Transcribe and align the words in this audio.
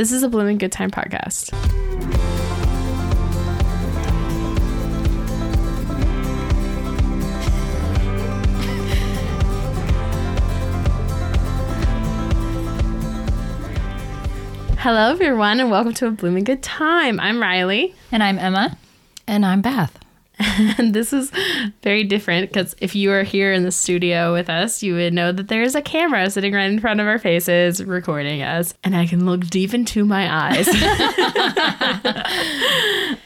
This 0.00 0.12
is 0.12 0.22
a 0.22 0.30
Blooming 0.30 0.56
Good 0.56 0.72
Time 0.72 0.90
podcast. 0.90 1.50
Hello, 14.78 15.10
everyone, 15.10 15.60
and 15.60 15.70
welcome 15.70 15.92
to 15.92 16.06
a 16.06 16.10
Blooming 16.10 16.44
Good 16.44 16.62
Time. 16.62 17.20
I'm 17.20 17.38
Riley, 17.38 17.94
And 18.10 18.22
I'm 18.22 18.38
Emma. 18.38 18.78
And 19.26 19.44
I'm 19.44 19.60
Beth. 19.60 19.99
and 20.78 20.94
this 20.94 21.12
is 21.12 21.30
very 21.82 22.02
different 22.04 22.50
because 22.50 22.74
if 22.80 22.94
you 22.94 23.10
were 23.10 23.22
here 23.22 23.52
in 23.52 23.62
the 23.62 23.70
studio 23.70 24.32
with 24.32 24.48
us, 24.48 24.82
you 24.82 24.94
would 24.94 25.12
know 25.12 25.32
that 25.32 25.48
there's 25.48 25.74
a 25.74 25.82
camera 25.82 26.30
sitting 26.30 26.54
right 26.54 26.70
in 26.70 26.80
front 26.80 27.00
of 27.00 27.06
our 27.06 27.18
faces 27.18 27.84
recording 27.84 28.42
us, 28.42 28.72
and 28.82 28.96
I 28.96 29.06
can 29.06 29.26
look 29.26 29.46
deep 29.48 29.74
into 29.74 30.04
my 30.04 30.50
eyes. 30.50 30.68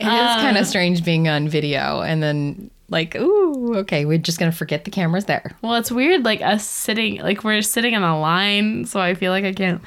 It 0.01 0.07
is 0.07 0.13
uh, 0.13 0.37
kind 0.41 0.59
of 0.59 0.67
strange 0.67 1.05
being 1.05 1.29
on 1.29 1.49
video 1.49 2.03
and 2.03 2.23
then 2.23 2.71
like, 2.91 3.15
ooh, 3.17 3.77
okay, 3.77 4.05
we're 4.05 4.19
just 4.19 4.39
gonna 4.39 4.53
forget 4.53 4.85
the 4.85 4.91
camera's 4.91 5.25
there. 5.25 5.57
well, 5.63 5.75
it's 5.75 5.91
weird, 5.91 6.25
like 6.25 6.43
us 6.43 6.67
sitting, 6.67 7.21
like 7.21 7.45
we're 7.45 7.63
sitting 7.63 7.95
on 7.95 8.03
a 8.03 8.21
line, 8.21 8.85
so 8.85 9.01
I 9.01 9.15
feel 9.15 9.33
like 9.33 9.45
I 9.45 9.53
can't 9.53 9.81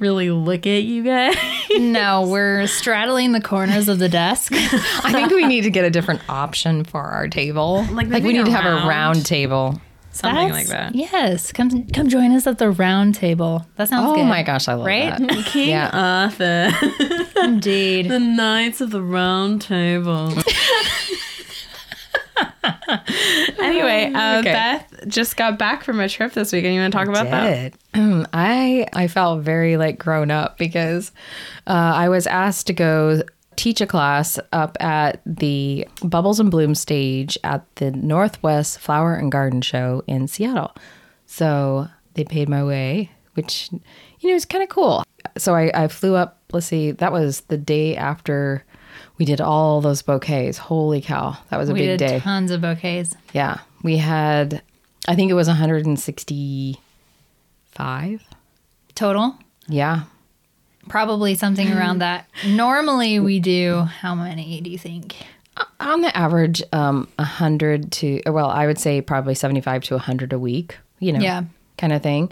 really 0.00 0.30
look 0.30 0.66
at 0.66 0.82
you 0.82 1.04
guys. 1.04 1.36
No, 1.78 2.26
we're 2.28 2.66
straddling 2.66 3.32
the 3.32 3.40
corners 3.40 3.88
of 3.88 3.98
the 3.98 4.08
desk. 4.08 4.52
I 4.54 5.12
think 5.12 5.30
we 5.30 5.46
need 5.46 5.60
to 5.62 5.70
get 5.70 5.84
a 5.84 5.90
different 5.90 6.22
option 6.28 6.84
for 6.84 7.02
our 7.02 7.28
table. 7.28 7.84
Like 7.92 8.08
Like, 8.08 8.22
we 8.24 8.32
need 8.32 8.46
to 8.46 8.50
have 8.52 8.64
a 8.66 8.86
round 8.88 9.24
table. 9.26 9.80
Something 10.12 10.50
like 10.50 10.66
that. 10.66 10.96
Yes, 10.96 11.52
come 11.52 11.86
come 11.86 12.08
join 12.08 12.32
us 12.32 12.44
at 12.48 12.58
the 12.58 12.68
round 12.70 13.14
table. 13.14 13.64
That 13.76 13.88
sounds 13.88 14.06
good. 14.06 14.12
Oh 14.12 14.14
good. 14.24 14.28
my 14.28 14.42
gosh, 14.42 14.66
I 14.66 14.74
love 14.74 14.84
Right? 14.86 15.16
that. 15.16 15.44
King 15.46 15.68
Yeah. 15.68 15.88
Arthur, 15.92 16.72
Indeed. 17.44 18.08
the 18.10 18.18
Knights 18.18 18.80
of 18.80 18.90
the 18.90 19.02
Round 19.02 19.62
Table. 19.62 20.30
anyway, 23.60 24.12
uh, 24.12 24.38
Okay. 24.40 24.52
Beth 24.52 25.04
just 25.08 25.36
got 25.36 25.58
back 25.58 25.84
from 25.84 26.00
a 26.00 26.08
trip 26.08 26.32
this 26.32 26.52
week, 26.52 26.64
and 26.64 26.74
you 26.74 26.80
want 26.80 26.92
to 26.92 26.98
talk 26.98 27.08
about 27.08 27.30
that? 27.30 27.72
Did. 27.72 27.78
Um, 27.94 28.26
I 28.32 28.86
I 28.92 29.08
felt 29.08 29.42
very 29.42 29.76
like 29.76 29.98
grown 29.98 30.30
up 30.30 30.58
because 30.58 31.12
uh, 31.66 31.92
I 31.94 32.08
was 32.08 32.26
asked 32.26 32.66
to 32.68 32.72
go 32.72 33.22
teach 33.56 33.80
a 33.80 33.86
class 33.86 34.38
up 34.52 34.76
at 34.80 35.20
the 35.26 35.86
Bubbles 36.02 36.40
and 36.40 36.50
Bloom 36.50 36.74
stage 36.74 37.36
at 37.44 37.64
the 37.76 37.90
Northwest 37.90 38.78
Flower 38.78 39.14
and 39.14 39.30
Garden 39.30 39.60
Show 39.60 40.02
in 40.06 40.28
Seattle. 40.28 40.74
So 41.26 41.88
they 42.14 42.24
paid 42.24 42.48
my 42.48 42.64
way, 42.64 43.10
which 43.34 43.70
you 43.72 44.30
know 44.30 44.34
is 44.34 44.44
kind 44.44 44.62
of 44.62 44.68
cool. 44.70 45.02
So 45.36 45.54
I, 45.54 45.70
I 45.74 45.88
flew 45.88 46.14
up. 46.14 46.38
Let's 46.52 46.66
see, 46.66 46.90
that 46.92 47.12
was 47.12 47.42
the 47.42 47.58
day 47.58 47.96
after 47.96 48.64
we 49.20 49.26
did 49.26 49.40
all 49.40 49.80
those 49.80 50.02
bouquets. 50.02 50.58
Holy 50.58 51.00
cow, 51.00 51.36
that 51.50 51.58
was 51.58 51.68
a 51.68 51.72
we 51.74 51.80
big 51.80 51.98
did 51.98 52.08
day. 52.08 52.18
tons 52.20 52.50
of 52.50 52.60
bouquets. 52.62 53.14
Yeah, 53.32 53.58
we 53.84 53.98
had. 53.98 54.62
I 55.06 55.14
think 55.14 55.30
it 55.30 55.34
was 55.34 55.46
165. 55.46 58.22
Total? 58.94 59.38
Yeah. 59.68 60.02
Probably 60.88 61.34
something 61.34 61.70
around 61.72 61.98
that. 62.00 62.26
Normally 62.46 63.18
we 63.20 63.40
do 63.40 63.82
how 63.82 64.14
many 64.14 64.60
do 64.60 64.70
you 64.70 64.78
think? 64.78 65.16
On 65.78 66.00
the 66.00 66.16
average, 66.16 66.62
um, 66.72 67.06
100 67.16 67.92
to, 67.92 68.22
well, 68.26 68.48
I 68.48 68.66
would 68.66 68.78
say 68.78 69.00
probably 69.02 69.34
75 69.34 69.82
to 69.84 69.94
100 69.94 70.32
a 70.32 70.38
week, 70.38 70.78
you 70.98 71.12
know, 71.12 71.20
Yeah. 71.20 71.42
kind 71.76 71.92
of 71.92 72.02
thing. 72.02 72.30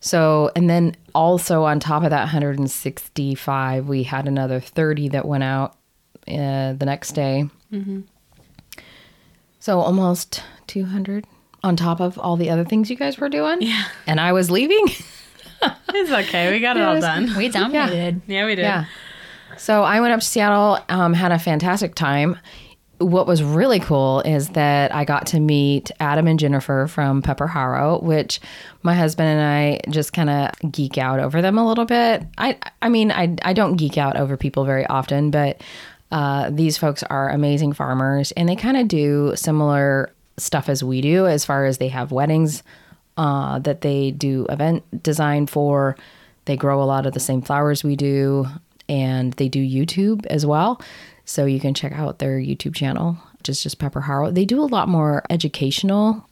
So, 0.00 0.52
and 0.54 0.70
then 0.70 0.94
also 1.14 1.64
on 1.64 1.80
top 1.80 2.04
of 2.04 2.10
that 2.10 2.20
165, 2.22 3.88
we 3.88 4.04
had 4.04 4.28
another 4.28 4.60
30 4.60 5.08
that 5.08 5.24
went 5.26 5.42
out 5.44 5.74
uh, 6.30 6.74
the 6.74 6.84
next 6.86 7.12
day. 7.12 7.48
So 9.60 9.80
almost 9.80 10.42
200 10.68 11.26
on 11.62 11.76
top 11.76 12.00
of 12.00 12.18
all 12.18 12.36
the 12.36 12.50
other 12.50 12.64
things 12.64 12.88
you 12.90 12.96
guys 12.96 13.18
were 13.18 13.28
doing. 13.28 13.60
Yeah. 13.60 13.84
And 14.06 14.20
I 14.20 14.32
was 14.32 14.50
leaving. 14.50 14.86
It's 15.92 16.12
okay. 16.12 16.52
We 16.52 16.60
got 16.60 16.76
it 16.76 16.84
all 16.84 16.94
Yes. 16.94 17.02
done. 17.02 17.36
We 17.36 17.48
dominated. 17.48 18.22
Yeah, 18.28 18.46
we 18.46 18.54
did. 18.54 18.62
Yeah. 18.62 18.84
So 19.56 19.82
I 19.82 20.00
went 20.00 20.12
up 20.12 20.20
to 20.20 20.24
Seattle, 20.26 20.78
um, 20.88 21.14
had 21.14 21.32
a 21.32 21.38
fantastic 21.40 21.96
time. 21.96 22.38
What 22.98 23.26
was 23.26 23.42
really 23.42 23.80
cool 23.80 24.20
is 24.20 24.50
that 24.50 24.94
I 24.94 25.04
got 25.04 25.26
to 25.28 25.40
meet 25.40 25.90
Adam 25.98 26.28
and 26.28 26.38
Jennifer 26.38 26.86
from 26.86 27.22
Pepper 27.22 27.48
Harrow, 27.48 27.98
which 28.00 28.38
my 28.84 28.94
husband 28.94 29.28
and 29.30 29.40
I 29.40 29.80
just 29.90 30.12
kind 30.12 30.30
of 30.30 30.70
geek 30.70 30.96
out 30.96 31.18
over 31.18 31.42
them 31.42 31.58
a 31.58 31.66
little 31.66 31.86
bit. 31.86 32.22
I, 32.38 32.56
I 32.80 32.88
mean, 32.88 33.10
I, 33.10 33.34
I 33.42 33.52
don't 33.52 33.74
geek 33.74 33.98
out 33.98 34.16
over 34.16 34.36
people 34.36 34.64
very 34.64 34.86
often, 34.86 35.32
but 35.32 35.60
uh, 36.10 36.50
these 36.50 36.78
folks 36.78 37.02
are 37.04 37.30
amazing 37.30 37.72
farmers, 37.72 38.32
and 38.32 38.48
they 38.48 38.56
kind 38.56 38.76
of 38.76 38.88
do 38.88 39.32
similar 39.34 40.12
stuff 40.36 40.68
as 40.68 40.82
we 40.82 41.00
do, 41.00 41.26
as 41.26 41.44
far 41.44 41.66
as 41.66 41.78
they 41.78 41.88
have 41.88 42.12
weddings 42.12 42.62
uh, 43.16 43.58
that 43.58 43.82
they 43.82 44.10
do 44.12 44.46
event 44.48 45.02
design 45.02 45.46
for. 45.46 45.96
They 46.46 46.56
grow 46.56 46.82
a 46.82 46.84
lot 46.84 47.04
of 47.04 47.12
the 47.12 47.20
same 47.20 47.42
flowers 47.42 47.84
we 47.84 47.96
do, 47.96 48.46
and 48.88 49.34
they 49.34 49.48
do 49.48 49.60
YouTube 49.60 50.24
as 50.26 50.46
well. 50.46 50.80
So 51.26 51.44
you 51.44 51.60
can 51.60 51.74
check 51.74 51.92
out 51.92 52.20
their 52.20 52.38
YouTube 52.38 52.74
channel, 52.74 53.18
which 53.38 53.50
is 53.50 53.62
just 53.62 53.78
Pepper 53.78 54.00
Harrow. 54.00 54.30
They 54.30 54.46
do 54.46 54.62
a 54.62 54.64
lot 54.64 54.88
more 54.88 55.24
educational, 55.28 56.26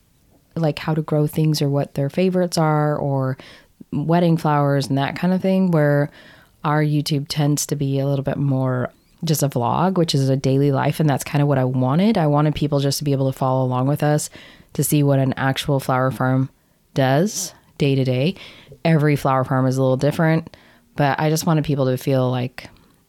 like 0.54 0.78
how 0.78 0.94
to 0.94 1.02
grow 1.02 1.26
things 1.26 1.60
or 1.60 1.68
what 1.68 1.94
their 1.94 2.08
favorites 2.08 2.56
are, 2.56 2.96
or 2.96 3.36
wedding 3.92 4.38
flowers 4.38 4.86
and 4.86 4.96
that 4.96 5.16
kind 5.16 5.34
of 5.34 5.42
thing. 5.42 5.70
Where 5.70 6.10
our 6.64 6.82
YouTube 6.82 7.26
tends 7.28 7.66
to 7.66 7.76
be 7.76 7.98
a 7.98 8.06
little 8.06 8.24
bit 8.24 8.38
more 8.38 8.90
just 9.24 9.42
a 9.42 9.48
vlog, 9.48 9.96
which 9.96 10.14
is 10.14 10.28
a 10.28 10.36
daily 10.36 10.72
life. 10.72 11.00
And 11.00 11.08
that's 11.08 11.24
kind 11.24 11.42
of 11.42 11.48
what 11.48 11.58
I 11.58 11.64
wanted. 11.64 12.18
I 12.18 12.26
wanted 12.26 12.54
people 12.54 12.80
just 12.80 12.98
to 12.98 13.04
be 13.04 13.12
able 13.12 13.30
to 13.30 13.38
follow 13.38 13.64
along 13.64 13.86
with 13.86 14.02
us 14.02 14.30
to 14.74 14.84
see 14.84 15.02
what 15.02 15.18
an 15.18 15.32
actual 15.36 15.80
flower 15.80 16.10
farm 16.10 16.50
does 16.94 17.54
day 17.78 17.94
to 17.94 18.04
day. 18.04 18.34
Every 18.84 19.16
flower 19.16 19.44
farm 19.44 19.66
is 19.66 19.76
a 19.76 19.82
little 19.82 19.96
different, 19.96 20.56
but 20.96 21.18
I 21.18 21.30
just 21.30 21.46
wanted 21.46 21.64
people 21.64 21.86
to 21.86 21.96
feel 21.96 22.30
like 22.30 22.68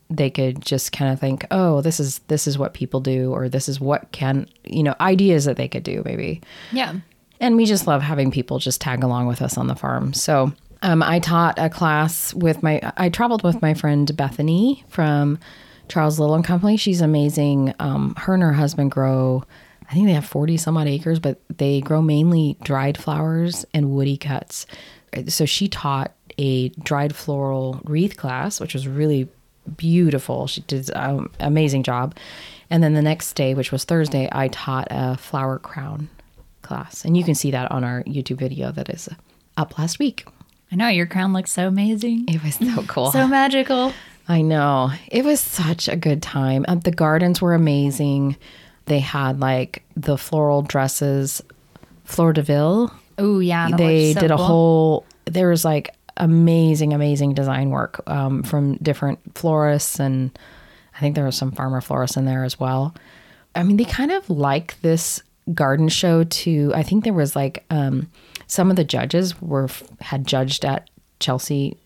they 0.09 0.29
could 0.29 0.61
just 0.61 0.93
kind 0.93 1.11
of 1.11 1.19
think, 1.19 1.45
"Oh, 1.51 1.81
this 1.81 1.99
is 1.99 2.19
this 2.27 2.47
is 2.47 2.57
what 2.57 2.73
people 2.73 3.01
do 3.01 3.31
or 3.33 3.49
this 3.49 3.67
is 3.67 3.79
what 3.79 4.11
can, 4.13 4.47
you 4.63 4.81
know, 4.81 4.95
ideas 5.01 5.45
that 5.45 5.57
they 5.57 5.67
could 5.67 5.83
do 5.83 6.01
maybe." 6.05 6.41
Yeah. 6.71 6.93
And 7.39 7.55
we 7.55 7.65
just 7.65 7.87
love 7.87 8.01
having 8.01 8.31
people 8.31 8.59
just 8.59 8.81
tag 8.81 9.03
along 9.03 9.27
with 9.27 9.41
us 9.41 9.57
on 9.57 9.67
the 9.67 9.75
farm. 9.75 10.13
So 10.13 10.53
um, 10.81 11.03
I 11.03 11.19
taught 11.19 11.59
a 11.59 11.69
class 11.69 12.33
with 12.33 12.63
my, 12.63 12.81
I 12.97 13.09
traveled 13.09 13.43
with 13.43 13.61
my 13.61 13.73
friend 13.73 14.15
Bethany 14.15 14.83
from 14.89 15.39
Charles 15.89 16.19
Little 16.19 16.35
and 16.35 16.43
Company. 16.43 16.77
She's 16.77 17.01
amazing. 17.01 17.73
Um, 17.79 18.15
her 18.15 18.33
and 18.33 18.43
her 18.43 18.53
husband 18.53 18.91
grow, 18.91 19.43
I 19.89 19.93
think 19.93 20.07
they 20.07 20.13
have 20.13 20.25
40 20.25 20.57
some 20.57 20.77
odd 20.77 20.87
acres, 20.87 21.19
but 21.19 21.39
they 21.57 21.81
grow 21.81 22.01
mainly 22.01 22.57
dried 22.63 22.97
flowers 22.97 23.65
and 23.73 23.91
woody 23.91 24.17
cuts. 24.17 24.65
So 25.27 25.45
she 25.45 25.67
taught 25.67 26.11
a 26.37 26.69
dried 26.69 27.15
floral 27.15 27.81
wreath 27.85 28.17
class, 28.17 28.59
which 28.59 28.73
was 28.73 28.87
really 28.87 29.27
beautiful. 29.75 30.47
She 30.47 30.61
did 30.61 30.89
an 30.91 31.19
um, 31.19 31.31
amazing 31.39 31.83
job. 31.83 32.15
And 32.69 32.83
then 32.83 32.93
the 32.93 33.01
next 33.01 33.33
day, 33.33 33.53
which 33.53 33.71
was 33.71 33.85
Thursday, 33.85 34.29
I 34.31 34.49
taught 34.49 34.87
a 34.91 35.17
flower 35.17 35.59
crown 35.59 36.09
class. 36.61 37.05
And 37.05 37.15
you 37.15 37.23
can 37.23 37.35
see 37.35 37.51
that 37.51 37.71
on 37.71 37.83
our 37.83 38.03
YouTube 38.03 38.37
video 38.37 38.71
that 38.71 38.89
is 38.89 39.09
up 39.55 39.77
last 39.77 39.99
week. 39.99 40.27
I 40.71 40.75
know 40.75 40.89
your 40.89 41.05
crown 41.05 41.31
looks 41.33 41.51
so 41.51 41.67
amazing. 41.67 42.25
It 42.27 42.43
was 42.43 42.55
so 42.55 42.83
cool. 42.87 43.11
So 43.11 43.27
magical. 43.27 43.93
I 44.27 44.41
know. 44.41 44.91
It 45.07 45.23
was 45.23 45.39
such 45.39 45.87
a 45.87 45.95
good 45.95 46.21
time. 46.21 46.65
Uh, 46.67 46.75
the 46.75 46.91
gardens 46.91 47.41
were 47.41 47.53
amazing. 47.53 48.35
They 48.85 48.99
had 48.99 49.39
like 49.39 49.83
the 49.95 50.17
floral 50.17 50.61
dresses, 50.61 51.41
Fleur 52.03 52.33
de 52.33 52.41
Ville. 52.41 52.91
Oh 53.17 53.39
yeah. 53.39 53.69
they 53.75 54.13
so 54.13 54.19
did 54.19 54.31
a 54.31 54.37
cool. 54.37 54.45
whole, 54.45 55.05
there 55.25 55.49
was 55.49 55.63
like 55.63 55.95
amazing, 56.17 56.93
amazing 56.93 57.33
design 57.33 57.69
work 57.69 58.01
um, 58.07 58.43
from 58.43 58.75
different 58.77 59.19
florists. 59.37 59.99
And 59.99 60.37
I 60.95 60.99
think 60.99 61.15
there 61.15 61.25
was 61.25 61.37
some 61.37 61.51
farmer 61.51 61.81
florists 61.81 62.17
in 62.17 62.25
there 62.25 62.43
as 62.43 62.59
well. 62.59 62.95
I 63.55 63.63
mean, 63.63 63.77
they 63.77 63.85
kind 63.85 64.11
of 64.11 64.29
like 64.29 64.79
this 64.81 65.21
garden 65.53 65.89
show 65.89 66.23
to, 66.25 66.71
I 66.75 66.83
think 66.83 67.03
there 67.03 67.13
was 67.13 67.35
like 67.35 67.65
um, 67.69 68.09
some 68.47 68.69
of 68.69 68.75
the 68.75 68.83
judges 68.83 69.41
were 69.41 69.69
had 70.01 70.27
judged 70.27 70.65
at 70.65 70.89
Chelsea 71.19 71.77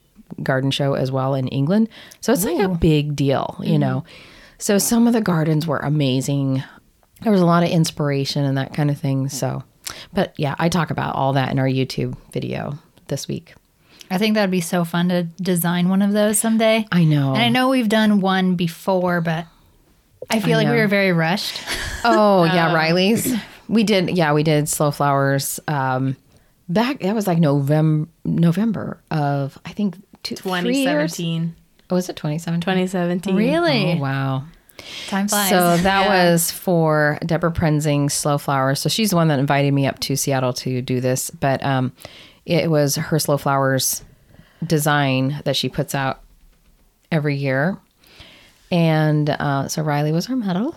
garden 0.44 0.72
show 0.72 0.94
as 0.94 1.12
well 1.12 1.33
in 1.36 1.48
England. 1.48 1.89
So 2.19 2.33
it's 2.33 2.45
like 2.45 2.60
a 2.60 2.69
big 2.69 3.16
deal, 3.16 3.60
you 3.63 3.80
know. 3.80 4.04
So 4.57 4.78
some 4.78 5.07
of 5.07 5.13
the 5.13 5.22
gardens 5.22 5.66
were 5.66 5.80
amazing. 5.80 6.63
There 7.22 7.31
was 7.31 7.42
a 7.42 7.45
lot 7.45 7.63
of 7.63 7.69
inspiration 7.69 8.45
and 8.45 8.57
that 8.57 8.74
kind 8.74 8.89
of 8.92 8.98
thing. 9.00 9.30
So, 9.30 9.63
but 10.13 10.33
yeah, 10.38 10.56
I 10.60 10.69
talk 10.69 10.92
about 10.92 11.16
all 11.16 11.33
that 11.33 11.51
in 11.51 11.60
our 11.60 11.68
YouTube 11.68 12.16
video 12.31 12.78
this 13.07 13.28
week. 13.28 13.54
I 14.12 14.18
think 14.18 14.36
that'd 14.36 14.51
be 14.51 14.62
so 14.62 14.83
fun 14.83 15.10
to 15.10 15.24
design 15.24 15.88
one 15.88 16.01
of 16.01 16.12
those 16.12 16.38
someday. 16.38 16.86
I 16.92 17.06
know. 17.06 17.30
And 17.33 17.42
I 17.42 17.50
know 17.50 17.69
we've 17.69 17.88
done 17.89 18.19
one 18.19 18.56
before, 18.56 19.22
but 19.22 19.45
I 20.30 20.39
feel 20.42 20.57
like 20.57 20.68
we 20.68 20.75
were 20.75 20.88
very 20.88 21.12
rushed. 21.12 21.62
Oh 22.04 22.45
yeah, 22.45 22.74
Riley's. 22.74 23.31
We 23.68 23.83
did. 23.83 24.18
Yeah, 24.18 24.33
we 24.33 24.42
did 24.42 24.68
slow 24.68 24.89
flowers. 24.89 25.60
Um, 25.68 26.18
back 26.68 27.01
that 27.01 27.13
was 27.13 27.28
like 27.28 27.38
November. 27.38 28.10
November 28.25 29.00
of 29.12 29.60
I 29.66 29.72
think 29.72 30.04
two, 30.23 30.35
2017. 30.35 31.56
Oh, 31.89 31.95
was 31.95 32.09
it 32.09 32.15
2017? 32.15 32.62
2017. 32.62 33.35
Really? 33.35 33.94
Oh, 33.94 33.97
wow. 33.97 34.44
Time 35.07 35.27
flies. 35.27 35.50
So 35.50 35.77
that 35.77 36.06
Yeah. 36.06 36.31
was 36.31 36.51
for 36.51 37.19
Deborah 37.25 37.51
Prinzing's 37.51 38.13
Slow 38.13 38.38
Flowers. 38.38 38.79
So 38.79 38.89
she's 38.89 39.09
the 39.12 39.15
one 39.15 39.27
that 39.27 39.39
invited 39.39 39.73
me 39.73 39.85
up 39.88 40.00
to 40.00 40.15
Seattle 40.15 40.53
to 40.53 40.81
do 40.81 41.01
this. 41.01 41.29
But 41.29 41.63
um, 41.63 41.91
it 42.45 42.69
was 42.71 42.95
her 42.95 43.19
Slow 43.19 43.38
Flowers 43.38 44.03
design 44.65 45.41
that 45.45 45.56
she 45.56 45.69
puts 45.69 45.94
out 45.94 46.21
every 47.12 47.35
year. 47.35 47.77
And 48.71 49.29
uh, 49.29 49.68
so 49.68 49.81
Riley 49.83 50.12
was 50.12 50.29
our 50.29 50.35
model. 50.35 50.75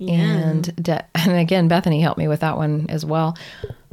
And 0.00 0.74
De- 0.82 1.04
and 1.14 1.32
again, 1.36 1.68
Bethany 1.68 2.00
helped 2.00 2.18
me 2.18 2.26
with 2.28 2.40
that 2.40 2.56
one 2.56 2.86
as 2.88 3.04
well. 3.06 3.36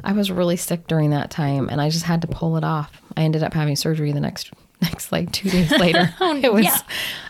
I 0.02 0.12
was 0.12 0.30
really 0.30 0.56
sick 0.56 0.86
during 0.88 1.10
that 1.10 1.30
time, 1.30 1.68
and 1.68 1.80
I 1.80 1.88
just 1.88 2.04
had 2.04 2.22
to 2.22 2.26
pull 2.26 2.56
it 2.56 2.64
off. 2.64 3.00
I 3.16 3.22
ended 3.22 3.42
up 3.44 3.54
having 3.54 3.76
surgery 3.76 4.10
the 4.12 4.18
next 4.20 4.50
next 4.82 5.12
like 5.12 5.30
two 5.32 5.48
days 5.50 5.70
later. 5.72 6.14
Oh, 6.20 6.36
it 6.42 6.52
was, 6.52 6.64
yeah. 6.64 6.78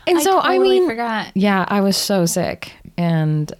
and 0.07 0.21
so 0.21 0.39
I, 0.41 0.57
totally 0.57 0.81
mean, 0.81 0.89
forgot. 0.89 1.29
yeah, 1.35 1.65
I 1.69 1.81
was 1.81 1.97
so 1.97 2.27
sick, 2.27 2.73
and 2.97 3.53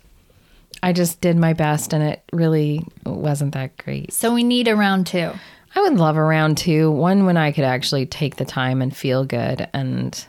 I 0.83 0.93
just 0.93 1.21
did 1.21 1.37
my 1.37 1.53
best, 1.53 1.93
and 1.93 2.03
it 2.03 2.23
really 2.33 2.85
wasn't 3.05 3.55
that 3.55 3.77
great. 3.77 4.13
So 4.13 4.33
we 4.35 4.43
need 4.43 4.67
a 4.69 4.75
round 4.77 5.07
two. 5.07 5.31
I 5.77 5.81
would 5.83 5.95
love 5.99 6.17
a 6.17 6.23
round 6.23 6.59
two, 6.59 6.91
one 6.91 7.27
when 7.27 7.37
I 7.37 7.53
could 7.53 7.65
actually 7.65 8.07
take 8.07 8.37
the 8.37 8.45
time 8.45 8.83
and 8.83 8.97
feel 8.97 9.25
good, 9.25 9.69
and 9.73 10.27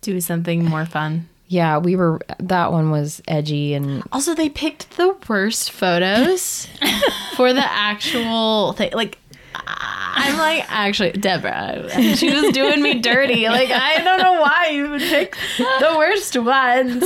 Do 0.00 0.20
something 0.20 0.64
more 0.64 0.86
fun. 0.86 1.28
yeah, 1.48 1.76
we 1.78 1.96
were. 1.96 2.20
That 2.38 2.72
one 2.72 2.90
was 2.90 3.20
edgy, 3.28 3.74
and 3.74 4.02
Also, 4.12 4.34
they 4.34 4.48
picked 4.48 4.96
the 4.96 5.14
worst 5.28 5.70
photos 5.70 6.66
for 7.36 7.52
the 7.52 7.64
actual 7.64 8.72
thing. 8.72 8.92
Like, 8.94 9.18
I'm 9.56 10.38
like, 10.38 10.64
actually, 10.68 11.12
Deborah, 11.12 11.88
she 12.16 12.32
was 12.32 12.52
doing 12.52 12.82
me 12.82 13.00
dirty. 13.00 13.48
Like, 13.48 13.70
I 13.70 13.98
don't 14.02 14.18
know 14.20 14.40
why 14.40 14.68
you 14.68 14.90
would 14.90 15.00
pick 15.00 15.36
the 15.58 15.94
worst 15.98 16.36
ones. 16.36 17.02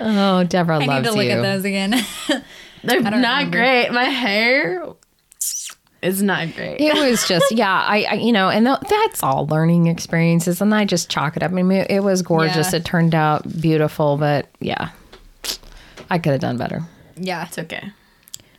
oh, 0.00 0.44
Deborah 0.48 0.78
loves 0.78 0.86
it. 0.86 0.90
I 0.90 0.94
loves 0.94 1.04
need 1.06 1.10
to 1.10 1.16
look 1.16 1.24
you. 1.26 1.30
at 1.32 1.42
those 1.42 1.64
again. 1.64 1.90
They're 2.84 3.00
don't 3.00 3.12
remember. 3.14 3.58
great. 3.58 3.90
My 3.90 4.04
hair 4.04 4.84
is 6.02 6.22
not 6.22 6.54
great. 6.54 6.78
it 6.80 6.94
was 6.94 7.26
just 7.28 7.50
yeah 7.50 7.72
I, 7.72 8.02
I 8.10 8.14
you 8.14 8.30
know 8.30 8.48
and 8.48 8.66
th- 8.66 8.78
that's 8.88 9.22
all 9.24 9.46
learning 9.46 9.86
experiences 9.86 10.60
and 10.60 10.72
i 10.74 10.84
just 10.84 11.10
chalk 11.10 11.36
it 11.38 11.42
up 11.42 11.50
i 11.50 11.54
mean 11.54 11.72
it, 11.72 11.90
it 11.90 12.00
was 12.04 12.20
gorgeous 12.22 12.72
Yeah. 12.72 12.76
it 12.78 12.84
turned 12.84 13.14
out 13.14 13.42
beautiful 13.60 14.18
but 14.18 14.46
yeah 14.60 14.90
i 16.10 16.18
could 16.18 16.32
have 16.32 16.40
done 16.42 16.58
better 16.58 16.82
yeah. 17.18 17.46
It's 17.46 17.58
okay. 17.58 17.92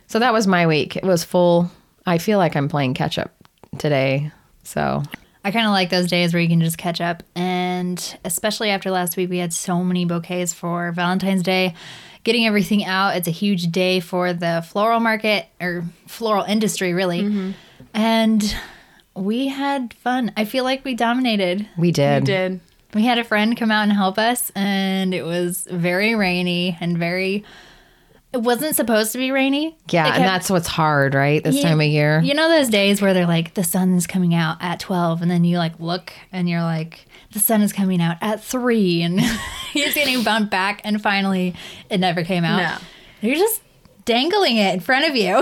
So 0.08 0.18
that 0.18 0.32
was 0.32 0.46
my 0.46 0.66
week 0.66 0.96
it 0.96 1.04
was 1.04 1.22
full 1.22 1.70
i 2.04 2.18
feel 2.18 2.38
like 2.38 2.56
i'm 2.56 2.68
playing 2.68 2.94
catch 2.94 3.18
up 3.18 3.32
today 3.78 4.32
so 4.64 5.02
I 5.44 5.50
kind 5.50 5.66
of 5.66 5.72
like 5.72 5.88
those 5.88 6.08
days 6.08 6.34
where 6.34 6.42
you 6.42 6.48
can 6.48 6.60
just 6.60 6.76
catch 6.76 7.00
up. 7.00 7.22
And 7.34 8.18
especially 8.22 8.68
after 8.68 8.90
last 8.90 9.16
week, 9.16 9.30
we 9.30 9.38
had 9.38 9.52
so 9.52 9.82
many 9.82 10.04
bouquets 10.04 10.52
for 10.52 10.92
Valentine's 10.92 11.42
Day. 11.42 11.74
Getting 12.22 12.46
everything 12.46 12.84
out, 12.84 13.16
it's 13.16 13.28
a 13.28 13.30
huge 13.30 13.68
day 13.68 14.00
for 14.00 14.34
the 14.34 14.62
floral 14.68 15.00
market 15.00 15.46
or 15.58 15.84
floral 16.06 16.44
industry, 16.44 16.92
really. 16.92 17.22
Mm-hmm. 17.22 17.50
And 17.94 18.56
we 19.14 19.48
had 19.48 19.94
fun. 19.94 20.32
I 20.36 20.44
feel 20.44 20.64
like 20.64 20.84
we 20.84 20.94
dominated. 20.94 21.66
we 21.78 21.92
did 21.92 22.24
We 22.24 22.26
did. 22.26 22.60
We 22.92 23.04
had 23.04 23.18
a 23.18 23.24
friend 23.24 23.56
come 23.56 23.70
out 23.70 23.84
and 23.84 23.92
help 23.92 24.18
us, 24.18 24.50
and 24.54 25.14
it 25.14 25.22
was 25.22 25.66
very 25.70 26.14
rainy 26.14 26.76
and 26.80 26.98
very. 26.98 27.44
It 28.32 28.42
wasn't 28.42 28.76
supposed 28.76 29.12
to 29.12 29.18
be 29.18 29.30
rainy. 29.30 29.76
yeah 29.90 30.06
It 30.08 30.14
and 30.16 30.24
that's 30.24 30.50
what's 30.50 30.66
hard 30.68 31.14
right 31.14 31.42
this 31.42 31.56
you- 31.56 31.62
time 31.62 31.80
of 31.80 31.86
year 31.86 32.20
You 32.20 32.34
know 32.34 32.48
those 32.48 32.68
days 32.68 33.00
where 33.00 33.14
they're 33.14 33.26
like 33.26 33.54
the 33.54 33.64
sun's 33.64 34.06
coming 34.06 34.34
out 34.34 34.58
at 34.60 34.80
12 34.80 35.22
and 35.22 35.30
then 35.30 35.44
you 35.44 35.56
like 35.58 35.78
look 35.80 36.12
and 36.30 36.48
you're 36.48 36.62
like 36.62 37.06
the 37.32 37.38
sun 37.40 37.62
is 37.62 37.72
coming 37.72 38.00
out 38.02 38.16
at 38.20 38.42
3 38.44 39.02
and 39.02 39.18
it's 39.74 39.94
getting 39.94 40.22
bumped 40.22 40.50
back 40.50 40.80
and 40.84 41.00
finally 41.02 41.54
it 41.90 41.98
never 42.00 42.22
came 42.22 42.44
out. 42.44 42.58
No. 42.58 42.86
You're 43.28 43.36
just 43.38 43.62
dangling 44.04 44.56
it 44.56 44.72
in 44.74 44.80
front 44.80 45.06
of 45.08 45.16
you. 45.16 45.34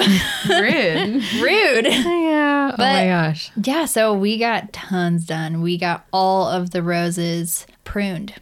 Rude. 0.48 1.22
Rude. 1.42 1.86
yeah 1.86 2.70
oh 2.72 2.74
my 2.78 3.06
gosh 3.06 3.50
Yeah, 3.62 3.84
so 3.86 4.12
we 4.14 4.38
got 4.38 4.72
tons 4.72 5.26
done. 5.26 5.60
We 5.60 5.76
got 5.78 6.06
all 6.12 6.48
of 6.48 6.70
the 6.70 6.82
roses 6.82 7.66
pruned. 7.84 8.34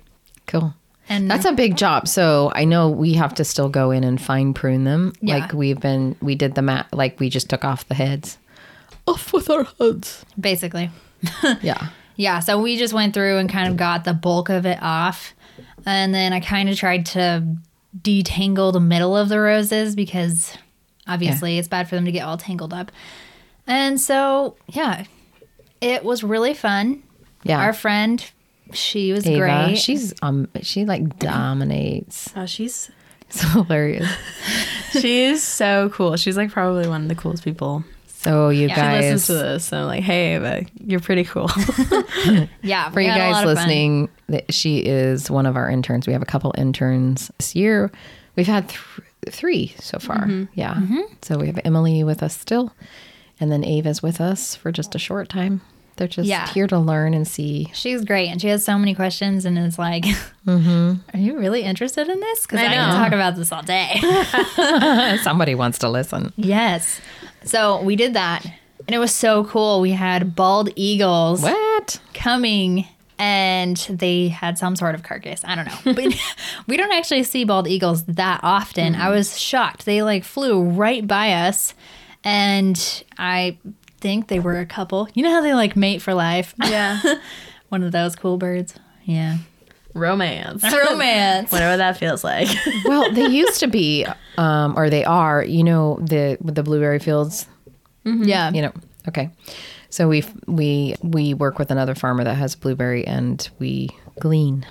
cool 0.47 0.75
And 1.09 1.31
That's 1.31 1.45
a 1.45 1.53
big 1.53 1.77
job. 1.77 2.09
So 2.09 2.51
I 2.55 2.65
know 2.65 2.89
we 2.89 3.13
have 3.15 3.35
to 3.35 3.45
still 3.45 3.69
go 3.69 3.91
in 3.91 4.05
and 4.05 4.21
fine 4.21 4.55
prune 4.55 4.85
them. 4.85 5.13
Yeah. 5.21 5.39
Like 5.39 5.53
we've 5.53 5.79
been, 5.81 6.17
we 6.23 6.35
did 6.35 6.55
the 6.55 6.63
mat, 6.63 6.87
like 6.93 7.21
we 7.21 7.29
just 7.29 7.51
took 7.51 7.65
off 7.65 7.87
the 7.89 7.95
heads. 7.95 8.39
Off 9.07 9.33
with 9.33 9.51
our 9.51 9.65
heads. 9.79 10.25
basically. 10.41 10.91
Yeah. 11.63 11.89
Yeah, 12.17 12.39
so 12.41 12.61
we 12.63 12.77
just 12.77 12.95
went 12.95 13.13
through 13.13 13.39
and 13.39 13.51
kind 13.51 13.69
of 13.69 13.77
got 13.77 14.05
the 14.05 14.15
bulk 14.15 14.49
of 14.49 14.67
it 14.67 14.79
off. 14.81 15.35
And 15.85 16.15
then 16.15 16.33
I 16.33 16.39
kind 16.41 16.69
of 16.69 16.77
tried 16.79 17.07
to 17.07 17.45
detangle 18.01 18.73
the 18.73 18.81
middle 18.81 19.17
of 19.17 19.29
the 19.29 19.41
roses 19.41 19.97
because 19.97 20.57
obviously 21.09 21.59
it's 21.59 21.69
bad 21.69 21.89
for 21.89 21.97
them 21.97 22.05
to 22.05 22.13
get 22.13 22.23
all 22.25 22.39
tangled 22.39 22.73
up. 22.73 22.93
And 23.67 24.01
so, 24.01 24.57
yeah, 24.69 25.05
it 25.81 26.05
was 26.05 26.23
really 26.23 26.55
fun. 26.55 27.03
Yeah. 27.43 27.59
Our 27.61 27.73
friend, 27.73 28.25
she 28.75 29.13
was 29.13 29.27
Ava, 29.27 29.39
great. 29.39 29.79
she's 29.79 30.15
um, 30.23 30.49
she 30.63 30.85
like 30.85 31.19
dominates. 31.19 32.33
Oh, 32.37 32.47
she's 32.47 32.91
It's 33.29 33.41
hilarious. 33.41 34.09
she's 34.93 35.43
so 35.43 35.89
cool. 35.91 36.17
She's 36.17 36.37
like 36.37 36.51
probably 36.53 36.87
one 36.87 37.03
of 37.03 37.09
the 37.09 37.15
coolest 37.15 37.43
people. 37.43 37.83
So 38.07 38.49
you 38.49 38.69
She 38.69 38.75
guys, 38.75 39.03
listens 39.03 39.27
to 39.27 39.33
this, 39.35 39.65
so 39.67 39.79
I'm 39.81 39.87
like, 39.87 40.03
hey, 40.03 40.37
Ava, 40.37 40.65
you're 40.83 41.01
pretty 41.01 41.25
cool. 41.25 41.51
yeah, 42.63 42.89
for 42.91 43.01
you 43.03 43.09
guys 43.09 43.45
listening, 43.45 44.09
that 44.29 44.53
she 44.55 44.79
is 44.79 45.31
one 45.31 45.45
of 45.45 45.57
our 45.57 45.69
interns. 45.69 46.07
We 46.07 46.15
have 46.15 46.23
a 46.23 46.27
couple 46.27 46.55
interns 46.57 47.31
this 47.39 47.55
year. 47.55 47.91
We've 48.37 48.47
had 48.47 48.71
th- 48.71 48.81
three 49.31 49.75
so 49.79 49.99
far. 49.99 50.21
Mm-hmm. 50.27 50.45
Yeah. 50.55 50.81
So 51.21 51.39
we 51.39 51.49
have 51.49 51.61
Emily 51.67 52.03
with 52.03 52.23
us 52.23 52.35
still, 52.39 52.73
and 53.41 53.53
then 53.53 53.63
Ava's 53.63 54.03
with 54.03 54.21
us 54.23 54.55
for 54.55 54.73
just 54.73 54.95
a 54.95 54.99
short 54.99 55.29
time. 55.29 55.61
They're 55.97 56.09
just 56.09 56.29
Yeah. 56.29 56.49
here 56.49 56.67
to 56.67 56.79
learn 56.79 57.15
and 57.15 57.27
see. 57.27 57.71
She's 57.73 58.05
great, 58.05 58.29
and 58.29 58.41
she 58.41 58.49
has 58.49 58.65
so 58.65 58.79
many 58.79 58.95
questions, 58.95 59.45
and 59.45 59.59
is 59.59 59.79
like, 59.79 60.05
mm-hmm. 60.47 60.95
"Are 61.17 61.21
you 61.21 61.39
really 61.39 61.63
interested 61.63 62.09
in 62.09 62.19
this? 62.21 62.43
Because 62.43 62.61
I 62.61 62.67
I, 62.67 62.69
can 62.75 62.95
talk 62.97 63.13
about 63.13 63.37
this 63.37 63.53
all 63.53 63.63
day." 63.63 64.01
Somebody 65.23 65.55
wants 65.55 65.79
to 65.79 65.89
listen. 65.89 66.33
yes. 66.37 67.01
So 67.45 67.83
we 67.83 67.95
did 67.97 68.15
that, 68.15 68.45
and 68.45 68.95
it 68.95 68.99
was 68.99 69.13
so 69.15 69.45
cool. 69.45 69.81
We 69.81 69.93
had 69.93 70.35
bald 70.35 70.71
eagles 70.77 71.43
What? 71.43 72.01
coming, 72.15 72.87
and 73.19 73.77
they 73.91 74.29
had 74.29 74.57
some 74.59 74.77
sort 74.77 74.95
of 74.95 75.03
carcass. 75.03 75.43
I 75.45 75.55
don't 75.55 75.67
know, 75.67 75.79
but 75.95 76.15
we 76.67 76.77
don't 76.77 76.93
actually 76.93 77.23
see 77.25 77.45
bald 77.45 77.69
eagles 77.69 78.05
that 78.05 78.41
often. 78.43 78.95
I 78.95 79.11
was 79.11 79.39
shocked. 79.39 79.85
They 79.85 80.03
like 80.03 80.25
flew 80.25 80.63
right 80.63 81.07
by 81.07 81.33
us, 81.33 81.75
and 82.25 83.05
I 83.19 83.59
think 84.05 84.29
they 84.29 84.39
were 84.39 84.59
a 84.59 84.67
couple. 84.67 85.09
You 85.15 85.23
know 85.23 85.31
how 85.31 85.41
they 85.41 85.55
like 85.55 85.77
mate 85.77 86.03
for 86.03 86.13
life? 86.13 86.55
yeah. 86.63 87.01
One 87.71 87.83
of 87.83 87.91
those 87.91 88.15
cool 88.15 88.37
birds. 88.37 88.75
Yeah. 89.05 89.39
Romance. 89.95 90.63
Romance. 90.91 91.51
Whatever 91.51 91.79
that 91.79 91.97
feels 91.97 92.23
like. 92.23 92.49
Well, 92.85 93.11
they 93.11 93.27
used 93.29 93.61
to 93.61 93.67
be, 93.67 94.07
um, 94.37 94.77
or 94.77 94.91
they 94.91 95.07
are. 95.07 95.43
You 95.43 95.65
know 95.65 95.99
the 96.03 96.37
the 96.43 96.63
blueberry 96.63 96.99
fields. 96.99 97.49
Yeah. 98.05 98.51
You 98.51 98.61
know. 98.61 98.73
Okay. 99.09 99.31
So 99.89 100.07
we 100.07 100.23
we 100.47 100.97
we 101.03 101.33
work 101.33 101.59
with 101.59 101.71
another 101.71 101.95
farmer 101.95 102.25
that 102.25 102.35
has 102.35 102.55
blueberry, 102.55 103.07
and 103.07 103.49
we 103.59 103.89
glean. 104.21 104.67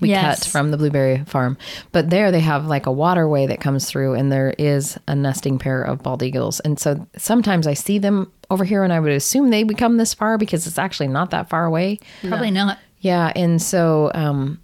We 0.00 0.10
Yes. 0.10 0.40
cut 0.44 0.48
from 0.50 0.70
the 0.70 0.76
blueberry 0.76 1.24
farm, 1.26 1.56
but 1.92 2.10
there 2.10 2.30
they 2.30 2.40
have 2.40 2.66
like 2.66 2.84
a 2.86 2.92
waterway 2.92 3.46
that 3.46 3.60
comes 3.60 3.86
through, 3.86 4.14
and 4.14 4.30
there 4.30 4.54
is 4.58 4.98
a 5.08 5.14
nesting 5.14 5.58
pair 5.58 5.82
of 5.82 6.02
bald 6.02 6.22
eagles. 6.22 6.60
And 6.60 6.78
so 6.78 7.06
sometimes 7.16 7.66
I 7.66 7.72
see 7.74 7.98
them 7.98 8.30
over 8.50 8.64
here, 8.64 8.82
and 8.84 8.92
I 8.92 9.00
would 9.00 9.12
assume 9.12 9.48
they 9.50 9.64
would 9.64 9.78
come 9.78 9.96
this 9.96 10.12
far 10.12 10.36
because 10.38 10.66
it's 10.66 10.78
actually 10.78 11.08
not 11.08 11.30
that 11.30 11.48
far 11.48 11.64
away. 11.64 11.98
Probably 12.28 12.50
not. 12.50 12.78
Yeah, 13.00 13.32
and 13.34 13.60
so 13.62 14.10
um, 14.14 14.60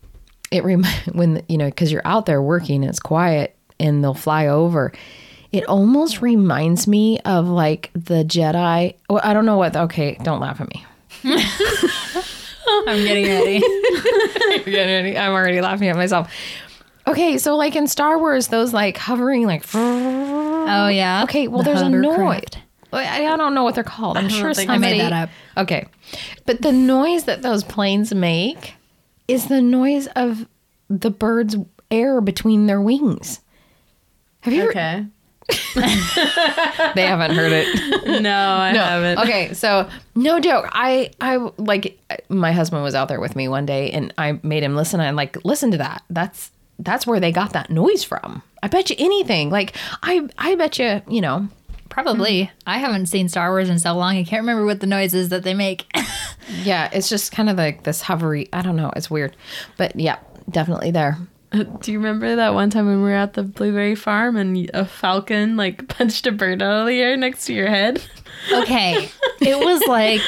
it 0.50 0.64
rem- 0.64 0.84
when 1.12 1.42
you 1.48 1.56
know 1.58 1.66
because 1.66 1.90
you're 1.90 2.02
out 2.06 2.26
there 2.26 2.42
working, 2.42 2.82
it's 2.84 3.00
quiet, 3.00 3.56
and 3.80 4.04
they'll 4.04 4.12
fly 4.14 4.48
over. 4.48 4.92
It 5.50 5.64
almost 5.66 6.22
reminds 6.22 6.86
me 6.86 7.18
of 7.20 7.46
like 7.48 7.90
the 7.94 8.24
Jedi. 8.24 8.94
Well, 9.10 9.20
I 9.24 9.32
don't 9.34 9.44
know 9.46 9.56
what. 9.58 9.76
Okay, 9.76 10.18
don't 10.22 10.40
laugh 10.40 10.60
at 10.60 10.68
me. 10.74 10.84
I'm 12.66 12.84
getting 14.64 15.04
ready. 15.04 15.16
I'm 15.18 15.32
already 15.32 15.60
laughing 15.60 15.88
at 15.88 15.96
myself. 15.96 16.30
Okay, 17.06 17.38
so 17.38 17.56
like 17.56 17.74
in 17.74 17.86
Star 17.86 18.18
Wars, 18.18 18.48
those 18.48 18.72
like 18.72 18.96
hovering 18.96 19.46
like. 19.46 19.64
oh 19.74 20.88
yeah. 20.88 21.24
Okay, 21.24 21.48
well, 21.48 21.62
The 21.62 21.70
there's 21.70 21.82
a 21.82 21.88
noise. 21.88 22.44
I 22.92 23.26
I 23.26 23.36
don't 23.36 23.54
know 23.54 23.64
what 23.64 23.74
they're 23.74 23.84
called. 23.84 24.16
I'm 24.18 24.28
sure 24.28 24.52
somebody 24.54 24.80
made 24.80 25.00
that 25.00 25.12
up. 25.12 25.30
Okay, 25.56 25.88
but 26.46 26.62
the 26.62 26.72
noise 26.72 27.24
that 27.24 27.42
those 27.42 27.64
planes 27.64 28.14
make 28.14 28.74
is 29.28 29.46
the 29.46 29.62
noise 29.62 30.06
of 30.08 30.46
the 30.88 31.10
birds' 31.10 31.56
air 31.90 32.20
between 32.20 32.66
their 32.66 32.80
wings. 32.80 33.40
Have 34.40 34.52
you 34.52 34.62
ever? 34.62 34.72
they 35.74 37.02
haven't 37.06 37.32
heard 37.34 37.52
it. 37.52 38.02
No, 38.22 38.30
I 38.30 38.72
haven't. 38.72 39.18
Okay, 39.18 39.52
so 39.54 39.88
no 40.14 40.38
joke. 40.38 40.68
I 40.70 41.10
I 41.20 41.36
like 41.56 41.98
my 42.28 42.52
husband 42.52 42.82
was 42.82 42.94
out 42.94 43.08
there 43.08 43.20
with 43.20 43.34
me 43.34 43.48
one 43.48 43.66
day, 43.66 43.90
and 43.90 44.12
I 44.18 44.38
made 44.42 44.62
him 44.62 44.76
listen. 44.76 45.00
I'm 45.00 45.16
like, 45.16 45.44
listen 45.44 45.70
to 45.72 45.78
that. 45.78 46.02
That's 46.10 46.50
that's 46.78 47.06
where 47.06 47.18
they 47.18 47.32
got 47.32 47.52
that 47.54 47.70
noise 47.70 48.04
from. 48.04 48.42
I 48.62 48.68
bet 48.68 48.90
you 48.90 48.96
anything. 48.98 49.50
Like 49.50 49.76
I 50.02 50.28
I 50.38 50.54
bet 50.56 50.78
you 50.78 51.02
you 51.08 51.20
know. 51.20 51.48
Probably. 51.88 52.44
Hmm. 52.44 52.50
I 52.66 52.78
haven't 52.78 53.06
seen 53.06 53.28
Star 53.28 53.50
Wars 53.50 53.68
in 53.68 53.78
so 53.78 53.94
long. 53.94 54.16
I 54.16 54.24
can't 54.24 54.40
remember 54.42 54.64
what 54.64 54.80
the 54.80 54.86
noises 54.86 55.28
that 55.30 55.42
they 55.42 55.54
make. 55.54 55.86
Yeah, 56.64 56.90
it's 56.92 57.08
just 57.08 57.32
kind 57.32 57.48
of 57.48 57.56
like 57.56 57.84
this 57.84 58.02
hovery. 58.02 58.48
I 58.52 58.62
don't 58.62 58.76
know. 58.76 58.92
It's 58.96 59.08
weird, 59.10 59.36
but 59.76 59.98
yeah, 59.98 60.18
definitely 60.50 60.90
there. 60.90 61.16
Do 61.80 61.92
you 61.92 61.98
remember 61.98 62.36
that 62.36 62.54
one 62.54 62.70
time 62.70 62.86
when 62.86 62.96
we 62.96 63.02
were 63.02 63.14
at 63.14 63.34
the 63.34 63.42
blueberry 63.42 63.94
farm 63.94 64.36
and 64.36 64.70
a 64.72 64.84
falcon 64.84 65.56
like 65.56 65.88
punched 65.96 66.26
a 66.26 66.32
bird 66.32 66.62
out 66.62 66.82
of 66.82 66.86
the 66.86 67.00
air 67.00 67.16
next 67.16 67.46
to 67.46 67.54
your 67.54 67.68
head? 67.68 68.02
okay. 68.52 69.10
It 69.40 69.58
was 69.58 69.82
like 69.86 70.22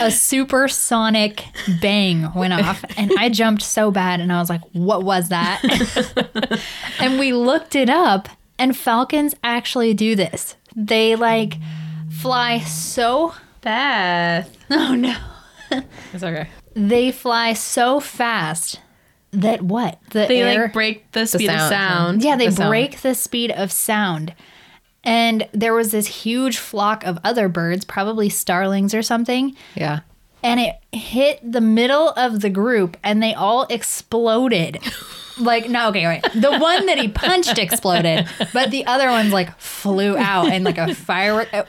a 0.00 0.10
supersonic 0.10 1.44
bang 1.80 2.32
went 2.34 2.52
off, 2.52 2.84
and 2.96 3.12
I 3.18 3.28
jumped 3.28 3.62
so 3.62 3.90
bad, 3.90 4.20
and 4.20 4.32
I 4.32 4.38
was 4.38 4.50
like, 4.50 4.62
what 4.72 5.04
was 5.04 5.28
that? 5.28 5.62
and 7.00 7.18
we 7.18 7.32
looked 7.32 7.74
it 7.74 7.88
up, 7.88 8.28
and 8.58 8.76
falcons 8.76 9.34
actually 9.42 9.94
do 9.94 10.14
this. 10.14 10.56
They 10.76 11.16
like 11.16 11.56
fly 12.10 12.58
so. 12.60 13.34
Beth. 13.60 14.56
Oh 14.70 14.94
no. 14.94 15.16
It's 16.12 16.22
okay. 16.22 16.48
They 16.74 17.10
fly 17.10 17.54
so 17.54 17.98
fast 17.98 18.80
that 19.32 19.62
what? 19.62 19.98
The 20.10 20.26
They 20.26 20.42
air. 20.42 20.62
like 20.64 20.72
break 20.72 21.12
the 21.12 21.26
speed 21.26 21.50
of 21.50 21.58
sound. 21.58 21.70
sound. 21.70 22.22
Yeah, 22.24 22.36
they 22.36 22.46
the 22.46 22.52
sound. 22.52 22.70
break 22.70 23.00
the 23.02 23.14
speed 23.14 23.50
of 23.50 23.70
sound. 23.72 24.34
And 25.04 25.48
there 25.52 25.74
was 25.74 25.90
this 25.92 26.06
huge 26.06 26.58
flock 26.58 27.04
of 27.04 27.18
other 27.24 27.48
birds, 27.48 27.84
probably 27.84 28.28
starlings 28.28 28.94
or 28.94 29.02
something, 29.02 29.54
Yeah. 29.74 30.00
and 30.42 30.58
it 30.60 30.74
hit 30.92 31.40
the 31.42 31.60
middle 31.60 32.10
of 32.10 32.40
the 32.40 32.50
group 32.50 32.96
and 33.04 33.22
they 33.22 33.32
all 33.32 33.64
exploded. 33.70 34.78
like, 35.38 35.68
no, 35.70 35.88
okay, 35.90 36.06
wait. 36.06 36.22
The 36.34 36.58
one 36.58 36.86
that 36.86 36.98
he 36.98 37.08
punched 37.08 37.58
exploded, 37.58 38.26
but 38.52 38.70
the 38.70 38.86
other 38.86 39.08
ones 39.08 39.32
like 39.32 39.58
flew 39.60 40.16
out 40.16 40.48
and 40.48 40.64
like 40.64 40.78
a 40.78 40.94
firework. 40.94 41.52
Uh, 41.54 41.64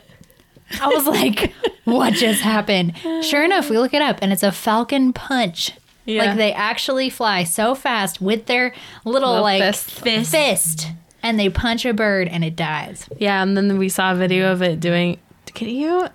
I 0.81 0.87
was 0.87 1.05
like, 1.05 1.53
what 1.85 2.13
just 2.13 2.41
happened? 2.41 2.93
Sure 3.21 3.43
enough, 3.43 3.69
we 3.69 3.77
look 3.77 3.93
it 3.93 4.01
up 4.01 4.19
and 4.21 4.31
it's 4.33 4.43
a 4.43 4.51
falcon 4.51 5.13
punch. 5.13 5.71
Yeah. 6.09 6.25
Like 6.25 6.37
they 6.37 6.51
actually 6.53 7.09
fly 7.09 7.43
so 7.43 7.75
fast 7.75 8.19
with 8.21 8.45
their 8.47 8.73
little, 9.05 9.29
Little 9.29 9.43
like 9.43 9.61
fist. 9.61 9.91
Fist. 9.91 10.31
fist 10.31 10.87
and 11.21 11.39
they 11.39 11.49
punch 11.49 11.85
a 11.85 11.93
bird 11.93 12.27
and 12.27 12.43
it 12.43 12.55
dies. 12.55 13.07
Yeah, 13.17 13.41
and 13.43 13.55
then 13.57 13.77
we 13.77 13.89
saw 13.89 14.13
a 14.13 14.15
video 14.15 14.51
of 14.51 14.61
it 14.61 14.79
doing. 14.79 15.19
Can 15.53 15.69
you 15.69 16.07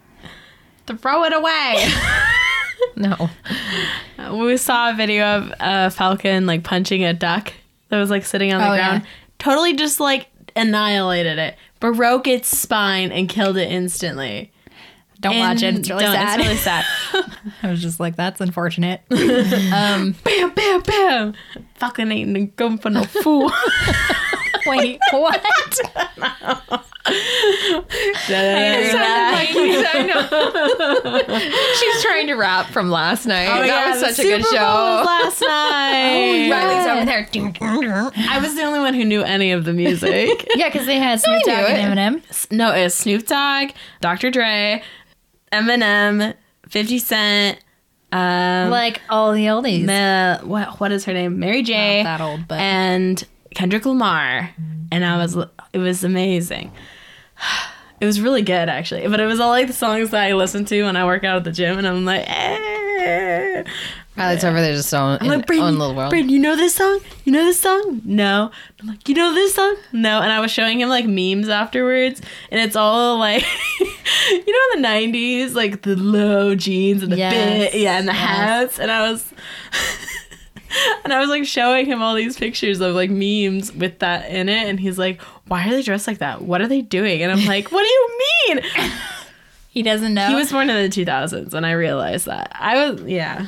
throw 0.87 1.25
it 1.25 1.33
away? 1.33 1.89
No. 2.97 3.29
we 4.39 4.57
saw 4.57 4.91
a 4.91 4.95
video 4.95 5.25
of 5.25 5.53
a 5.59 5.91
falcon 5.91 6.47
like 6.47 6.63
punching 6.63 7.03
a 7.03 7.13
duck 7.13 7.53
that 7.89 7.99
was 7.99 8.09
like 8.11 8.25
sitting 8.25 8.53
on 8.53 8.61
the 8.61 8.67
Oh, 8.73 8.77
ground. 8.77 9.03
yeah. 9.03 9.09
Totally 9.39 9.75
just 9.75 9.99
like 10.01 10.29
annihilated 10.55 11.39
it, 11.39 11.57
broke 11.81 12.29
its 12.29 12.57
spine, 12.57 13.11
and 13.11 13.29
killed 13.29 13.57
it 13.57 13.71
instantly. 13.71 14.53
Don't 15.21 15.39
watch 15.39 15.63
it. 15.63 15.77
It's 15.77 15.89
really 15.89 16.05
sad. 16.05 16.41
It's 16.41 16.49
really 16.49 16.59
sad. 16.59 16.85
I 17.63 17.71
was 17.71 17.81
just 17.81 18.01
like, 18.01 18.17
that's 18.17 18.41
unfortunate. 18.41 19.01
um, 19.11 20.15
bam, 20.25 20.51
bam, 20.55 20.83
bam. 20.83 21.35
Fucking 21.77 22.11
ain't 22.11 22.57
going 22.57 22.79
for 22.79 22.91
no 22.91 23.05
fool. 23.05 23.51
Wait, 24.67 24.99
what? 25.11 25.45
She's 31.77 32.03
trying 32.03 32.27
to 32.29 32.35
rap 32.35 32.67
from 32.67 32.91
last 32.91 33.27
night. 33.27 33.49
Oh, 33.49 33.59
that 33.59 33.67
yeah, 33.67 33.91
was 33.91 34.01
such 34.01 34.19
a 34.21 34.23
good 34.23 34.45
Super 34.45 34.59
Bowl 34.59 34.59
show. 34.59 35.03
last 35.05 35.41
night. 35.43 36.51
Riley's 36.51 36.87
over 36.87 37.05
there. 37.05 37.29
I 38.31 38.39
was 38.41 38.55
the 38.55 38.63
only 38.63 38.81
one 38.81 38.95
who 38.95 39.05
knew 39.05 39.23
any 39.23 39.53
of 39.53 39.65
the 39.65 39.75
music. 39.75 40.49
yeah, 40.55 40.71
because 40.71 40.87
they 40.87 40.99
had 40.99 41.21
Snoop 41.21 41.43
Dogg 41.43 41.71
and. 41.71 41.99
Eminem. 41.99 42.51
no, 42.51 42.73
it 42.73 42.85
was 42.85 42.95
Snoop 42.95 43.27
Dogg, 43.27 43.71
Dr. 44.01 44.31
Dre, 44.31 44.83
Eminem, 45.55 46.35
50 46.69 46.99
Cent, 46.99 47.59
um, 48.13 48.71
Like 48.71 49.01
all 49.09 49.33
the 49.33 49.47
oldies. 49.47 49.85
Ma- 49.85 50.47
what 50.47 50.81
what 50.81 50.93
is 50.93 51.05
her 51.05 51.13
name? 51.13 51.39
Mary 51.39 51.63
J. 51.63 52.03
Not 52.03 52.19
that 52.19 52.25
old, 52.25 52.49
but- 52.49 52.59
and 52.61 53.23
Kendrick 53.55 53.87
Lamar, 53.87 54.51
and 54.93 55.05
I 55.05 55.17
was 55.17 55.37
it 55.73 55.79
was 55.79 56.05
amazing. 56.05 56.73
It 58.01 58.07
was 58.07 58.21
really 58.21 58.43
good 58.43 58.69
actually, 58.69 59.07
but 59.07 59.21
it 59.21 59.25
was 59.25 59.39
all 59.41 59.51
like 59.51 59.69
the 59.69 59.73
songs 59.73 60.11
that 60.11 60.25
I 60.25 60.33
listen 60.35 60.65
to 60.67 60.83
when 60.83 60.97
I 60.97 61.07
work 61.07 61.23
out 61.25 61.37
at 61.37 61.45
the 61.45 61.53
gym, 61.53 61.79
and 61.79 61.87
I'm 61.87 62.05
like, 62.05 62.25
eh. 62.27 63.63
Oh, 64.17 64.21
Riley's 64.23 64.45
over 64.45 64.61
there 64.61 64.75
just 64.77 64.95
own, 64.95 65.19
I'm 65.21 65.27
like, 65.27 65.47
Brayden, 65.47 65.63
own 65.63 65.79
little 65.79 65.95
world. 65.97 66.13
Brayden, 66.13 66.31
you 66.31 66.39
know 66.39 66.55
this 66.55 66.75
song? 66.77 67.01
You 67.25 67.33
know 67.33 67.45
this 67.45 67.59
song? 67.61 68.01
No. 68.05 68.51
I'm 68.81 68.87
like, 68.87 69.09
you 69.09 69.15
know 69.17 69.35
this 69.35 69.55
song? 69.55 69.75
No. 69.93 70.21
And 70.23 70.31
I 70.33 70.39
was 70.39 70.53
showing 70.53 70.81
him 70.81 70.89
like 70.89 71.05
memes 71.07 71.49
afterwards, 71.49 72.23
and 72.53 72.61
it's 72.61 72.77
all 72.77 73.19
like, 73.19 73.45
you 73.81 73.87
know, 74.53 74.77
in 74.77 74.83
the 74.83 74.89
'90s, 74.89 75.55
like 75.55 75.83
the 75.83 75.97
low 75.97 76.55
jeans 76.55 77.03
and 77.03 77.11
the 77.11 77.17
Yes. 77.17 77.73
bit, 77.73 77.81
yeah, 77.81 77.99
and 77.99 78.07
the 78.07 78.13
Yes. 78.13 78.21
hats, 78.23 78.79
and 78.79 78.91
I 78.91 79.11
was. 79.11 79.33
And 81.05 81.13
I 81.13 81.21
was 81.21 81.29
like 81.29 81.45
showing 81.45 81.87
him 81.87 82.03
all 82.03 82.17
these 82.17 82.37
pictures 82.37 82.81
of 82.81 82.97
like 82.97 83.09
memes 83.09 83.73
with 83.73 84.01
that 84.01 84.29
in 84.29 84.49
it, 84.49 84.67
and 84.69 84.81
he's 84.81 84.99
like, 84.99 85.23
"Why 85.47 85.69
are 85.69 85.71
they 85.71 85.83
dressed 85.83 86.09
like 86.09 86.19
that? 86.19 86.43
What 86.43 86.61
are 86.63 86.67
they 86.67 86.81
doing?" 86.83 87.23
And 87.23 87.31
I'm 87.31 87.47
like, 87.47 87.71
"What 87.71 87.83
do 87.85 87.89
you 87.89 88.21
mean?" 88.49 88.61
He 89.69 89.85
doesn't 89.85 90.15
know. 90.15 90.27
He 90.27 90.35
was 90.35 90.51
born 90.51 90.69
in 90.71 90.91
the 90.91 91.05
2000s, 91.05 91.55
and 91.55 91.65
I 91.65 91.73
realized 91.73 92.27
that. 92.27 92.51
I 92.59 92.91
was, 92.91 93.03
yeah. 93.03 93.47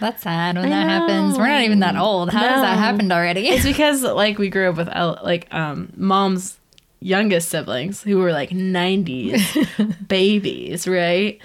That's 0.00 0.22
sad 0.22 0.56
when 0.56 0.66
I 0.66 0.68
that 0.70 0.88
happens. 0.88 1.38
We're 1.38 1.48
not 1.48 1.62
even 1.62 1.80
that 1.80 1.96
old. 1.96 2.30
How 2.30 2.40
has 2.46 2.60
that 2.60 2.78
happened 2.78 3.12
already? 3.12 3.48
It's 3.48 3.64
because 3.72 4.02
like 4.02 4.38
we 4.38 4.48
grew 4.50 4.68
up 4.70 4.76
with 4.76 4.88
like 4.88 5.46
um 5.52 5.92
mom's 5.96 6.58
youngest 7.00 7.48
siblings 7.50 8.02
who 8.02 8.18
were 8.18 8.32
like 8.32 8.50
90s 8.50 10.08
babies, 10.08 10.86
right? 10.88 11.40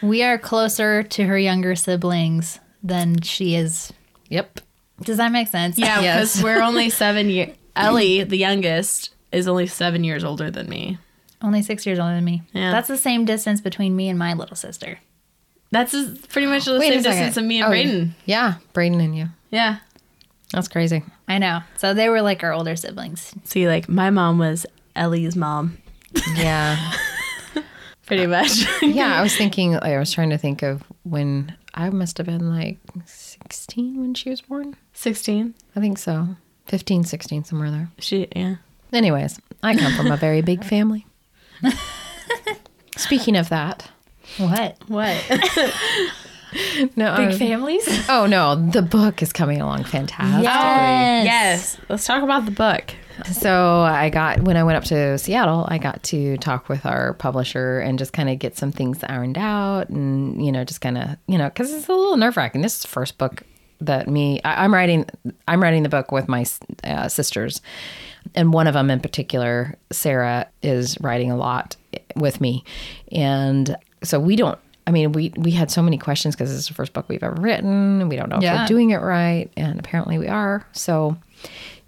we 0.00 0.22
are 0.22 0.38
closer 0.38 1.02
to 1.02 1.24
her 1.26 1.38
younger 1.38 1.74
siblings 1.74 2.60
than 2.82 3.20
she 3.20 3.54
is. 3.56 3.92
Yep. 4.28 4.60
Does 5.02 5.16
that 5.16 5.32
make 5.32 5.48
sense? 5.48 5.78
Yeah, 5.78 6.00
Yes. 6.02 6.32
because 6.36 6.44
we're 6.44 6.62
only 6.62 6.88
seven 6.90 7.28
years. 7.28 7.54
Ellie, 7.76 8.22
the 8.24 8.36
youngest, 8.38 9.10
is 9.32 9.46
only 9.48 9.66
seven 9.66 10.04
years 10.04 10.24
older 10.24 10.50
than 10.50 10.68
me. 10.68 10.98
Only 11.42 11.62
six 11.62 11.84
years 11.86 11.98
older 11.98 12.14
than 12.14 12.24
me. 12.24 12.42
Yeah. 12.52 12.70
That's 12.72 12.88
the 12.88 12.96
same 12.96 13.24
distance 13.24 13.60
between 13.60 13.94
me 13.94 14.08
and 14.08 14.18
my 14.18 14.34
little 14.34 14.56
sister. 14.56 14.98
That's 15.70 15.92
pretty 16.28 16.46
much 16.46 16.64
the 16.64 16.78
Wait 16.78 16.92
same 16.92 17.02
distance 17.02 17.36
of 17.36 17.44
me 17.44 17.60
and 17.60 17.66
Oh, 17.66 17.76
Brayden. 17.76 18.10
Yeah, 18.24 18.54
Brayden 18.72 19.02
and 19.02 19.16
you. 19.16 19.28
Yeah. 19.50 19.78
That's 20.52 20.68
crazy. 20.68 21.02
I 21.26 21.38
know. 21.38 21.60
So 21.76 21.92
they 21.92 22.08
were 22.08 22.22
like 22.22 22.42
our 22.42 22.52
older 22.52 22.74
siblings. 22.74 23.34
See, 23.44 23.68
like 23.68 23.88
my 23.88 24.10
mom 24.10 24.38
was 24.38 24.64
Ellie's 24.96 25.36
mom, 25.36 25.78
Yeah. 26.36 26.92
pretty 28.06 28.24
uh, 28.24 28.28
much. 28.28 28.66
yeah, 28.82 29.18
I 29.18 29.22
was 29.22 29.36
thinking, 29.36 29.76
I 29.76 29.98
was 29.98 30.12
trying 30.12 30.30
to 30.30 30.38
think 30.38 30.62
of 30.62 30.82
when 31.04 31.54
I 31.74 31.90
must 31.90 32.16
have 32.18 32.26
been 32.26 32.50
like 32.50 32.78
16 33.04 34.00
when 34.00 34.14
she 34.14 34.30
was 34.30 34.40
born. 34.40 34.74
16. 34.94 35.54
I 35.76 35.80
think 35.80 35.98
so. 35.98 36.28
15, 36.66 37.04
16, 37.04 37.44
somewhere 37.44 37.70
there. 37.70 37.90
She, 37.98 38.26
yeah. 38.34 38.56
Anyways, 38.92 39.40
I 39.62 39.76
come 39.76 39.92
from 39.94 40.10
a 40.10 40.16
very 40.16 40.40
big 40.40 40.64
family. 40.64 41.06
Speaking 42.96 43.36
of 43.36 43.50
that, 43.50 43.90
What? 44.36 44.76
What? 44.88 45.24
no, 46.96 47.16
Big 47.16 47.28
was- 47.28 47.38
families? 47.38 48.08
Oh 48.08 48.26
no, 48.26 48.54
the 48.54 48.82
book 48.82 49.22
is 49.22 49.32
coming 49.32 49.60
along 49.60 49.84
fantastically. 49.84 50.44
Yes. 50.44 51.24
yes. 51.24 51.78
Let's 51.88 52.06
talk 52.06 52.22
about 52.22 52.44
the 52.44 52.50
book. 52.50 52.94
So 53.32 53.80
I 53.80 54.10
got 54.10 54.42
when 54.42 54.56
I 54.56 54.62
went 54.62 54.76
up 54.76 54.84
to 54.84 55.18
Seattle, 55.18 55.66
I 55.68 55.78
got 55.78 56.02
to 56.04 56.36
talk 56.38 56.68
with 56.68 56.86
our 56.86 57.14
publisher 57.14 57.80
and 57.80 57.98
just 57.98 58.12
kind 58.12 58.30
of 58.30 58.38
get 58.38 58.56
some 58.56 58.70
things 58.70 59.02
ironed 59.02 59.36
out, 59.36 59.88
and 59.88 60.44
you 60.44 60.52
know, 60.52 60.64
just 60.64 60.80
kind 60.80 60.96
of 60.96 61.16
you 61.26 61.36
know, 61.36 61.48
because 61.48 61.72
it's 61.72 61.88
a 61.88 61.92
little 61.92 62.16
nerve 62.16 62.36
wracking. 62.36 62.60
This 62.60 62.76
is 62.76 62.82
the 62.82 62.88
first 62.88 63.18
book 63.18 63.42
that 63.80 64.06
me 64.08 64.40
I, 64.44 64.64
I'm 64.64 64.72
writing. 64.72 65.04
I'm 65.48 65.60
writing 65.60 65.82
the 65.82 65.88
book 65.88 66.12
with 66.12 66.28
my 66.28 66.44
uh, 66.84 67.08
sisters, 67.08 67.60
and 68.36 68.52
one 68.52 68.68
of 68.68 68.74
them 68.74 68.88
in 68.88 69.00
particular, 69.00 69.76
Sarah, 69.90 70.46
is 70.62 70.96
writing 71.00 71.32
a 71.32 71.36
lot 71.36 71.74
with 72.14 72.40
me, 72.40 72.62
and 73.10 73.76
so 74.08 74.18
we 74.20 74.36
don't. 74.36 74.58
I 74.86 74.90
mean, 74.90 75.12
we 75.12 75.32
we 75.36 75.50
had 75.50 75.70
so 75.70 75.82
many 75.82 75.98
questions 75.98 76.34
because 76.34 76.48
this 76.50 76.58
is 76.60 76.68
the 76.68 76.74
first 76.74 76.92
book 76.94 77.06
we've 77.08 77.22
ever 77.22 77.40
written. 77.40 78.00
and 78.00 78.08
We 78.08 78.16
don't 78.16 78.30
know 78.30 78.38
if 78.38 78.42
we're 78.42 78.66
doing 78.66 78.90
it 78.90 79.02
right, 79.02 79.50
and 79.56 79.78
apparently 79.78 80.18
we 80.18 80.28
are. 80.28 80.66
So 80.72 81.16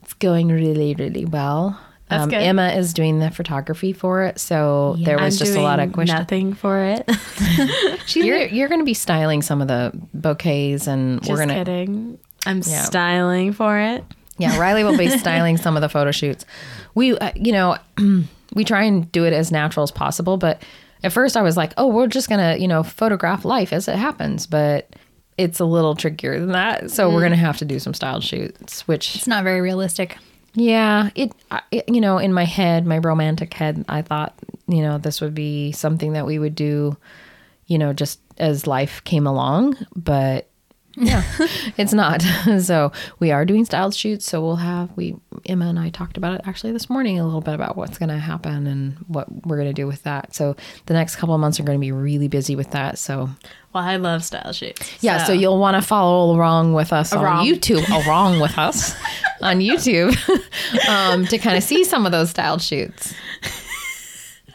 it's 0.03 0.13
going 0.15 0.49
really, 0.49 0.95
really 0.95 1.25
well. 1.25 1.81
Um. 2.13 2.33
Emma 2.35 2.71
is 2.71 2.93
doing 2.93 3.21
the 3.21 3.31
photography 3.31 3.93
for 3.93 4.25
it, 4.25 4.39
so 4.41 4.97
there 4.99 5.17
was 5.19 5.41
I'm 5.41 5.47
just 5.47 5.57
a 5.57 5.63
lot 5.63 5.79
of 5.79 5.93
questions. 5.93 6.19
Nothing 6.19 6.55
for 6.55 6.81
it. 6.81 7.09
You're, 8.17 8.47
you're 8.47 8.69
going 8.69 8.81
to 8.81 8.85
be 8.85 8.95
styling 8.95 9.43
some 9.43 9.63
of 9.63 9.69
the 9.69 9.93
bouquets, 10.13 10.87
and 10.89 11.21
Just 11.21 11.31
we're 11.31 11.37
going 11.37 11.49
to 11.51 11.55
kidding. 11.55 12.19
I'm 12.47 12.59
Yeah. 12.59 12.83
styling 12.83 13.53
for 13.53 13.79
it. 13.79 14.05
Yeah, 14.39 14.59
Riley 14.59 14.83
will 14.85 14.97
be 14.99 15.09
styling 15.19 15.57
some 15.57 15.77
of 15.77 15.83
the 15.83 15.89
photo 15.89 16.11
shoots. 16.11 16.45
We, 16.95 17.17
uh, 17.17 17.31
you 17.37 17.53
know, 17.53 17.77
we 18.55 18.65
try 18.65 18.83
and 18.85 19.11
do 19.13 19.25
it 19.25 19.33
as 19.33 19.53
natural 19.53 19.85
as 19.85 19.91
possible. 19.93 20.37
But 20.37 20.63
at 21.03 21.13
first, 21.13 21.37
I 21.37 21.43
was 21.43 21.57
like, 21.57 21.73
"Oh, 21.77 21.87
we're 21.87 22.07
just 22.07 22.29
gonna, 22.29 22.57
you 22.57 22.69
know, 22.69 22.83
photograph 22.83 23.45
life 23.45 23.73
as 23.73 23.89
it 23.89 23.97
happens." 23.97 24.47
But 24.47 24.95
it's 25.41 25.59
a 25.59 25.65
little 25.65 25.95
trickier 25.95 26.39
than 26.39 26.53
that. 26.53 26.91
So 26.91 27.09
we're 27.09 27.21
mm. 27.21 27.25
gonna 27.25 27.37
have 27.37 27.57
to 27.59 27.65
do 27.65 27.79
some 27.79 27.95
styled 27.95 28.23
shoots, 28.23 28.87
which 28.87 29.17
It's 29.17 29.27
not 29.27 29.43
very 29.43 29.63
realistic. 29.63 30.19
yeah, 30.53 31.09
it, 31.15 31.33
it, 31.71 31.89
you 31.89 32.01
know, 32.01 32.19
in 32.19 32.35
my 32.35 32.45
head, 32.45 32.85
my 32.85 32.99
romantic 32.99 33.55
head, 33.55 33.83
I 33.89 34.03
thought, 34.03 34.35
you 34.69 34.83
know, 34.83 34.99
this 34.99 35.23
would 35.23 35.35
be 35.35 35.73
something 35.73 36.13
that 36.13 36.27
we 36.27 36.39
would 36.39 36.55
do, 36.55 36.95
you 37.67 37.79
know, 37.79 37.95
just 37.95 38.21
as 38.37 38.67
life 38.67 39.03
came 39.05 39.27
along, 39.27 39.77
but 39.97 40.50
yeah, 40.97 41.23
it's 41.77 41.93
not. 41.93 42.23
so 42.61 42.93
we 43.19 43.31
are 43.31 43.45
doing 43.45 43.65
styled 43.65 43.95
shoots. 43.95 44.25
So 44.25 44.41
we'll 44.41 44.57
have, 44.57 44.95
we, 44.97 45.17
Emma 45.47 45.67
and 45.67 45.79
I 45.79 45.91
talked 45.91 46.17
about 46.17 46.35
it 46.35 46.41
actually 46.45 46.73
this 46.73 46.91
morning 46.91 47.19
a 47.19 47.25
little 47.25 47.41
bit 47.41 47.55
about 47.55 47.77
what's 47.77 47.99
going 47.99 48.09
to 48.09 48.19
happen 48.19 48.67
and 48.67 48.97
what 49.09 49.47
we're 49.47 49.57
going 49.57 49.69
to 49.69 49.75
do 49.75 49.87
with 49.87 50.03
that. 50.03 50.35
So 50.35 50.57
the 50.87 50.95
next 50.95 51.17
couple 51.17 51.35
of 51.35 51.41
months 51.41 51.61
are 51.61 51.63
going 51.63 51.79
to 51.79 51.81
be 51.81 51.93
really 51.93 52.29
busy 52.29 52.57
with 52.57 52.73
that. 52.73 52.99
So 52.99 53.31
Well, 53.73 53.85
I 53.85 53.97
love 53.97 54.25
style 54.25 54.53
shoots. 54.53 55.03
yeah, 55.03 55.25
so, 55.25 55.33
you'll 55.33 55.59
want 55.59 55.77
to 55.77 55.83
follow 55.83 56.35
along 56.35 56.75
with 56.75 56.93
us 56.93 57.13
on. 57.13 57.47
YouTube, 57.47 57.89
along 58.07 58.41
with 58.41 58.59
us 58.59 58.95
on 59.41 59.61
YouTube, 59.61 60.17
um, 60.89 61.25
to 61.27 61.39
kind 61.39 61.57
of 61.57 61.63
see 61.63 61.85
some 61.85 62.05
of 62.05 62.13
those 62.13 62.31
styled 62.31 62.63
shoots. 62.63 63.15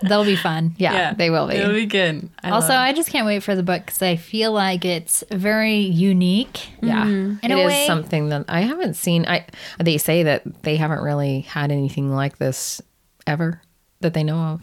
That'll 0.02 0.26
be 0.26 0.36
fun. 0.36 0.76
Yeah, 0.78 1.14
they 1.14 1.30
will 1.30 1.48
be. 1.48 1.56
It'll 1.56 1.74
be 1.74 1.86
good. 1.86 2.30
I 2.44 2.50
Also, 2.52 2.74
I 2.74 2.94
just 2.94 3.10
can't 3.10 3.26
wait 3.26 3.44
for 3.44 3.56
the 3.56 3.64
book 3.64 3.86
because 3.86 4.02
I 4.02 4.16
feel 4.16 4.52
like 4.52 4.86
it's 4.86 5.24
very 5.32 5.78
unique. 5.80 6.68
yeah, 6.82 7.06
In 7.08 7.40
It 7.44 7.52
a 7.52 7.58
is 7.60 7.68
way- 7.68 7.88
something 7.88 8.30
that 8.30 8.46
I 8.48 8.62
haven't 8.62 8.96
seen. 8.96 9.26
I 9.28 9.46
they 9.80 9.98
say 9.98 10.24
that 10.24 10.44
they 10.64 10.78
haven't 10.78 11.02
really 11.02 11.42
had 11.42 11.72
anything 11.72 12.14
like 12.14 12.38
this 12.38 12.82
ever 13.28 13.62
that 14.02 14.14
they 14.14 14.24
know 14.24 14.38
of. 14.40 14.62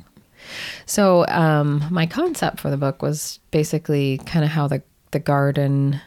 So 0.87 1.27
um, 1.29 1.85
my 1.91 2.07
concept 2.07 2.61
for 2.61 2.71
the 2.71 2.77
book 2.77 3.01
was 3.03 3.39
basically 3.51 4.19
kind 4.27 4.45
of 4.45 4.51
how 4.51 4.67
the 4.69 4.83
the 5.12 5.19
garden, 5.21 6.01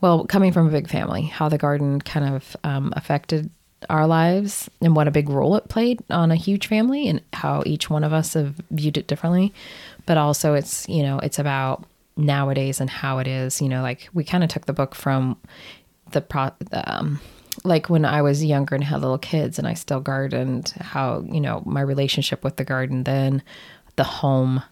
well, 0.00 0.24
coming 0.24 0.52
from 0.52 0.66
a 0.68 0.70
big 0.70 0.88
family, 0.88 1.22
how 1.22 1.48
the 1.48 1.58
garden 1.58 2.00
kind 2.00 2.34
of 2.36 2.56
um, 2.64 2.92
affected 2.96 3.50
our 3.88 4.06
lives 4.06 4.70
and 4.80 4.96
what 4.96 5.08
a 5.08 5.12
big 5.12 5.28
role 5.28 5.56
it 5.56 5.68
played 5.68 6.02
on 6.10 6.30
a 6.30 6.36
huge 6.36 6.66
family 6.66 7.08
and 7.08 7.20
how 7.32 7.62
each 7.66 7.90
one 7.90 8.04
of 8.04 8.12
us 8.12 8.34
have 8.34 8.54
viewed 8.70 8.96
it 8.96 9.06
differently. 9.06 9.52
But 10.06 10.18
also, 10.18 10.54
it's 10.54 10.88
you 10.88 11.02
know 11.02 11.18
it's 11.18 11.38
about 11.38 11.84
nowadays 12.16 12.80
and 12.80 12.90
how 12.90 13.18
it 13.18 13.26
is. 13.26 13.60
You 13.60 13.68
know, 13.68 13.82
like 13.82 14.08
we 14.12 14.24
kind 14.24 14.44
of 14.44 14.50
took 14.50 14.66
the 14.66 14.72
book 14.72 14.94
from 14.94 15.36
the 16.12 16.20
pro 16.20 16.50
um, 16.72 17.20
like 17.62 17.88
when 17.88 18.04
I 18.04 18.22
was 18.22 18.44
younger 18.44 18.74
and 18.74 18.82
had 18.82 19.00
little 19.00 19.18
kids 19.18 19.58
and 19.58 19.68
I 19.68 19.74
still 19.74 20.00
gardened, 20.00 20.74
how, 20.80 21.24
you 21.26 21.40
know, 21.40 21.62
my 21.64 21.80
relationship 21.80 22.42
with 22.42 22.56
the 22.56 22.64
garden 22.64 23.04
then, 23.04 23.42
the 23.96 24.04
home, 24.04 24.62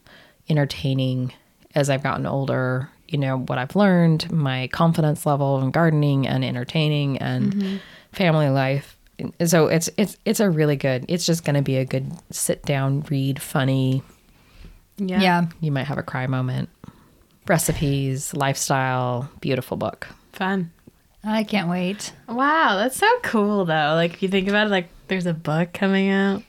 entertaining 0.49 1.33
as 1.75 1.89
I've 1.89 2.03
gotten 2.03 2.27
older, 2.27 2.91
you 3.09 3.19
know, 3.19 3.39
what 3.39 3.59
I've 3.59 3.77
learned, 3.77 4.31
my 4.33 4.69
confidence 4.69 5.25
level 5.25 5.63
in 5.63 5.71
gardening 5.71 6.27
and 6.27 6.45
entertaining 6.45 7.19
and 7.19 7.81
family 8.13 8.49
life. 8.49 8.97
So 9.45 9.67
it's 9.69 9.89
it's 9.97 10.17
it's 10.25 10.41
a 10.41 10.51
really 10.51 10.77
good. 10.77 11.05
It's 11.09 11.27
just 11.27 11.45
going 11.45 11.57
to 11.57 11.63
be 11.63 11.77
a 11.77 11.85
good 11.85 12.11
sit 12.31 12.63
down, 12.65 13.03
read, 13.11 13.41
funny. 13.41 14.03
yeah. 14.97 15.21
Yeah. 15.21 15.47
You 15.61 15.73
might 15.73 15.85
have 15.85 15.99
a 15.99 16.03
cry 16.03 16.27
moment. 16.27 16.69
Recipes, 17.49 18.33
lifestyle, 18.35 19.29
beautiful 19.41 19.77
book. 19.77 20.07
Fun. 20.33 20.71
I 21.25 21.45
can't 21.45 21.69
wait. 21.69 22.13
Wow, 22.29 22.77
that's 22.77 22.97
so 22.97 23.09
cool 23.23 23.65
though. 23.65 23.95
Like 23.95 24.15
if 24.15 24.23
you 24.23 24.29
think 24.29 24.49
about 24.49 24.67
it, 24.69 24.71
like 24.71 24.89
there's 25.09 25.27
a 25.27 25.35
book 25.35 25.73
coming 25.73 26.09
out. 26.11 26.43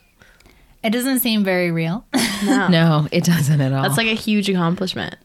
It 0.84 0.90
doesn't 0.92 1.20
seem 1.20 1.44
very 1.44 1.72
real. 1.72 2.06
No. 2.46 2.68
No, 2.70 3.08
it 3.12 3.24
doesn't 3.24 3.62
at 3.62 3.72
all. 3.72 3.84
That's 3.84 3.96
like 3.98 4.08
a 4.08 4.14
huge 4.16 4.50
accomplishment. 4.50 5.16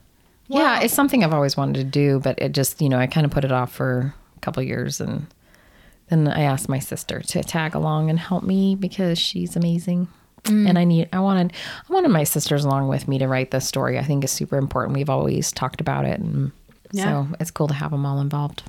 Yeah, 0.47 0.79
it's 0.81 0.93
something 0.93 1.23
I've 1.23 1.33
always 1.33 1.57
wanted 1.57 1.75
to 1.75 1.83
do, 1.83 2.19
but 2.21 2.39
it 2.39 2.53
just, 2.53 2.81
you 2.81 2.87
know, 2.89 2.97
I 2.97 3.07
kind 3.07 3.25
of 3.25 3.31
put 3.31 3.43
it 3.43 3.51
off 3.51 3.71
for 3.71 4.15
a 4.35 4.39
couple 4.39 4.63
years 4.63 4.99
and 5.01 5.27
then 6.09 6.27
I 6.27 6.41
asked 6.41 6.69
my 6.69 6.79
sister 6.79 7.21
to 7.21 7.43
tag 7.43 7.75
along 7.75 8.09
and 8.09 8.19
help 8.19 8.43
me 8.43 8.75
because 8.75 9.17
she's 9.19 9.55
amazing. 9.55 10.07
Mm. 10.43 10.69
And 10.69 10.79
I 10.79 10.83
need 10.85 11.09
I 11.13 11.19
wanted 11.19 11.53
I 11.89 11.93
wanted 11.93 12.09
my 12.09 12.23
sisters 12.23 12.63
along 12.65 12.87
with 12.87 13.07
me 13.07 13.17
to 13.19 13.27
write 13.27 13.51
this 13.51 13.67
story. 13.67 13.99
I 13.99 14.03
think 14.03 14.23
is 14.23 14.31
super 14.31 14.57
important. 14.57 14.95
We've 14.97 15.09
always 15.09 15.51
talked 15.51 15.81
about 15.81 16.05
it 16.05 16.19
and 16.19 16.51
Yeah. 16.91 17.03
so 17.03 17.35
it's 17.39 17.51
cool 17.51 17.67
to 17.67 17.73
have 17.73 17.91
them 17.91 18.05
all 18.05 18.19
involved. 18.21 18.63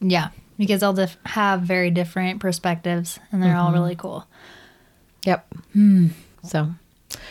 yeah. 0.00 0.28
Because 0.56 0.80
they'll 0.82 0.92
dif- 0.92 1.16
have 1.26 1.62
very 1.62 1.90
different 1.90 2.38
perspectives 2.38 3.18
and 3.32 3.42
they're 3.42 3.56
all 3.56 3.70
mm-hmm. 3.70 3.80
really 3.80 3.96
cool. 3.96 4.24
Yep. 5.24 5.46
Hmm. 5.72 6.06
So, 6.44 6.68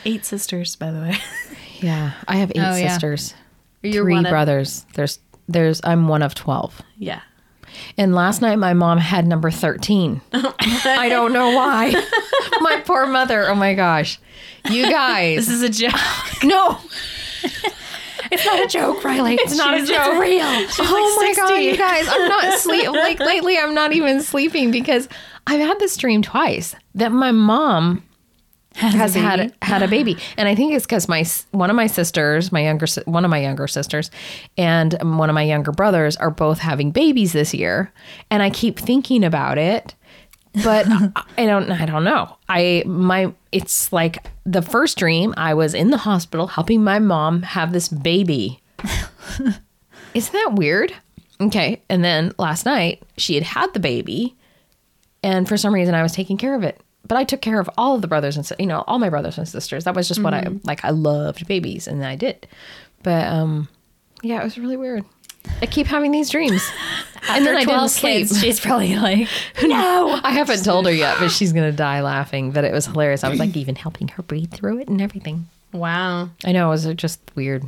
Eight 0.03 0.25
sisters, 0.25 0.75
by 0.75 0.91
the 0.91 0.99
way. 0.99 1.15
yeah, 1.79 2.13
I 2.27 2.37
have 2.37 2.51
eight 2.51 2.59
Oh, 2.59 2.75
yeah. 2.75 2.89
sisters. 2.93 3.33
You're 3.81 4.03
three 4.03 4.13
one 4.15 4.25
of- 4.25 4.29
brothers. 4.31 4.85
There's 4.95 5.19
there's 5.47 5.79
I'm 5.83 6.07
one 6.07 6.21
of 6.21 6.35
12. 6.35 6.81
yeah. 6.97 7.21
And 7.97 8.15
last 8.15 8.41
night 8.41 8.57
my 8.57 8.73
mom 8.73 8.97
had 8.97 9.27
number 9.27 9.51
13. 9.51 10.21
I 10.33 11.07
don't 11.09 11.33
know 11.33 11.51
why. 11.55 11.91
my 12.61 12.81
poor 12.85 13.05
mother. 13.05 13.49
Oh 13.49 13.55
my 13.55 13.73
gosh. 13.73 14.19
You 14.69 14.89
guys. 14.89 15.47
This 15.47 15.49
is 15.49 15.61
a 15.61 15.69
joke. 15.69 15.93
no. 16.43 16.79
It's 18.31 18.45
not 18.45 18.63
a 18.63 18.67
joke, 18.67 19.03
Riley. 19.03 19.35
It's 19.35 19.55
not 19.55 19.79
a 19.79 19.85
joke. 19.85 20.19
real. 20.19 20.45
oh 20.45 21.17
my 21.21 21.33
god, 21.35 21.57
you 21.57 21.77
guys. 21.77 22.07
I'm 22.09 22.27
not 22.27 22.53
sleep 22.59 22.89
like 22.89 23.19
lately 23.19 23.57
I'm 23.57 23.75
not 23.75 23.93
even 23.93 24.21
sleeping 24.21 24.71
because 24.71 25.07
I've 25.45 25.59
had 25.59 25.79
this 25.79 25.95
dream 25.97 26.21
twice 26.21 26.75
that 26.95 27.11
my 27.11 27.31
mom 27.31 28.03
has 28.75 29.13
had 29.13 29.53
had 29.61 29.83
a 29.83 29.87
baby, 29.87 30.17
and 30.37 30.47
I 30.47 30.55
think 30.55 30.73
it's 30.73 30.85
because 30.85 31.07
my 31.07 31.25
one 31.51 31.69
of 31.69 31.75
my 31.75 31.87
sisters, 31.87 32.51
my 32.51 32.63
younger 32.63 32.87
one 33.05 33.23
of 33.25 33.31
my 33.31 33.39
younger 33.39 33.67
sisters, 33.67 34.09
and 34.57 34.93
one 35.17 35.29
of 35.29 35.33
my 35.33 35.43
younger 35.43 35.71
brothers 35.71 36.17
are 36.17 36.31
both 36.31 36.59
having 36.59 36.91
babies 36.91 37.33
this 37.33 37.53
year, 37.53 37.91
and 38.29 38.41
I 38.41 38.49
keep 38.49 38.79
thinking 38.79 39.23
about 39.23 39.57
it, 39.57 39.95
but 40.63 40.85
I 40.89 41.11
I 41.37 41.45
don't 41.45 41.71
I 41.71 41.85
don't 41.85 42.03
know. 42.03 42.37
I 42.49 42.83
my 42.85 43.33
it's 43.51 43.91
like 43.93 44.25
the 44.45 44.61
first 44.61 44.97
dream 44.97 45.33
I 45.37 45.53
was 45.53 45.73
in 45.73 45.91
the 45.91 45.97
hospital 45.97 46.47
helping 46.47 46.83
my 46.83 46.99
mom 46.99 47.43
have 47.43 47.73
this 47.73 47.87
baby. 47.87 48.61
Isn't 50.13 50.33
that 50.33 50.53
weird? 50.53 50.93
Okay, 51.41 51.81
and 51.89 52.03
then 52.03 52.33
last 52.37 52.65
night 52.65 53.01
she 53.17 53.35
had 53.35 53.43
had 53.43 53.73
the 53.73 53.79
baby, 53.79 54.35
and 55.23 55.47
for 55.47 55.57
some 55.57 55.73
reason 55.73 55.95
I 55.95 56.03
was 56.03 56.11
taking 56.11 56.37
care 56.37 56.55
of 56.55 56.63
it. 56.63 56.79
But 57.05 57.17
I 57.17 57.25
took 57.25 57.41
care 57.41 57.59
of 57.59 57.69
all 57.77 57.95
of 57.95 58.01
the 58.01 58.07
brothers 58.07 58.37
and 58.37 58.49
you 58.59 58.65
know 58.65 58.83
all 58.87 58.97
my 58.97 59.09
brothers 59.09 59.37
and 59.37 59.47
sisters. 59.47 59.83
That 59.83 59.95
was 59.95 60.07
just 60.07 60.21
what 60.23 60.33
I 60.33 60.47
like. 60.63 60.83
I 60.85 60.91
loved 60.91 61.47
babies, 61.47 61.87
and 61.87 62.05
I 62.05 62.15
did. 62.15 62.47
But 63.03 63.27
um, 63.27 63.67
yeah, 64.21 64.39
it 64.39 64.43
was 64.43 64.57
really 64.57 64.77
weird. 64.77 65.03
I 65.61 65.65
keep 65.65 65.87
having 65.87 66.11
these 66.11 66.29
dreams, 66.29 66.63
and 67.29 67.45
then 67.45 67.55
I 67.55 67.65
didn't 67.65 67.89
sleep. 67.89 68.27
kids, 68.27 68.39
she's 68.39 68.59
probably 68.59 68.95
like, 68.95 69.27
No, 69.63 70.19
I 70.23 70.31
haven't 70.31 70.63
told 70.63 70.85
her 70.85 70.91
yet, 70.93 71.17
but 71.19 71.29
she's 71.31 71.51
gonna 71.51 71.73
die 71.73 72.01
laughing. 72.01 72.53
That 72.53 72.63
it 72.63 72.71
was 72.71 72.85
hilarious. 72.85 73.23
I 73.23 73.29
was 73.29 73.39
like 73.39 73.55
even 73.57 73.75
helping 73.75 74.07
her 74.09 74.23
breathe 74.23 74.51
through 74.53 74.79
it 74.79 74.87
and 74.87 75.01
everything. 75.01 75.47
Wow. 75.73 76.29
I 76.45 76.51
know 76.51 76.67
it 76.67 76.69
was 76.69 76.85
just 76.95 77.19
weird. 77.35 77.65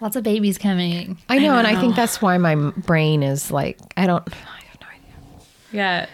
lots 0.00 0.16
of 0.16 0.24
babies 0.24 0.58
coming. 0.58 1.16
I 1.28 1.38
know, 1.38 1.56
and 1.56 1.66
I 1.66 1.80
think 1.80 1.96
that's 1.96 2.20
why 2.20 2.36
my 2.36 2.54
brain 2.54 3.22
is 3.22 3.50
like 3.50 3.78
I 3.96 4.06
don't. 4.06 4.22
I 4.30 4.64
have 4.64 4.80
no 4.80 4.86
idea. 4.88 5.12
Got 5.72 6.08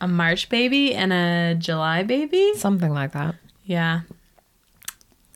a 0.00 0.08
March 0.08 0.48
baby 0.48 0.94
and 0.94 1.12
a 1.12 1.54
July 1.58 2.02
baby. 2.02 2.52
Something 2.56 2.92
like 2.92 3.12
that. 3.12 3.34
Yeah. 3.64 4.00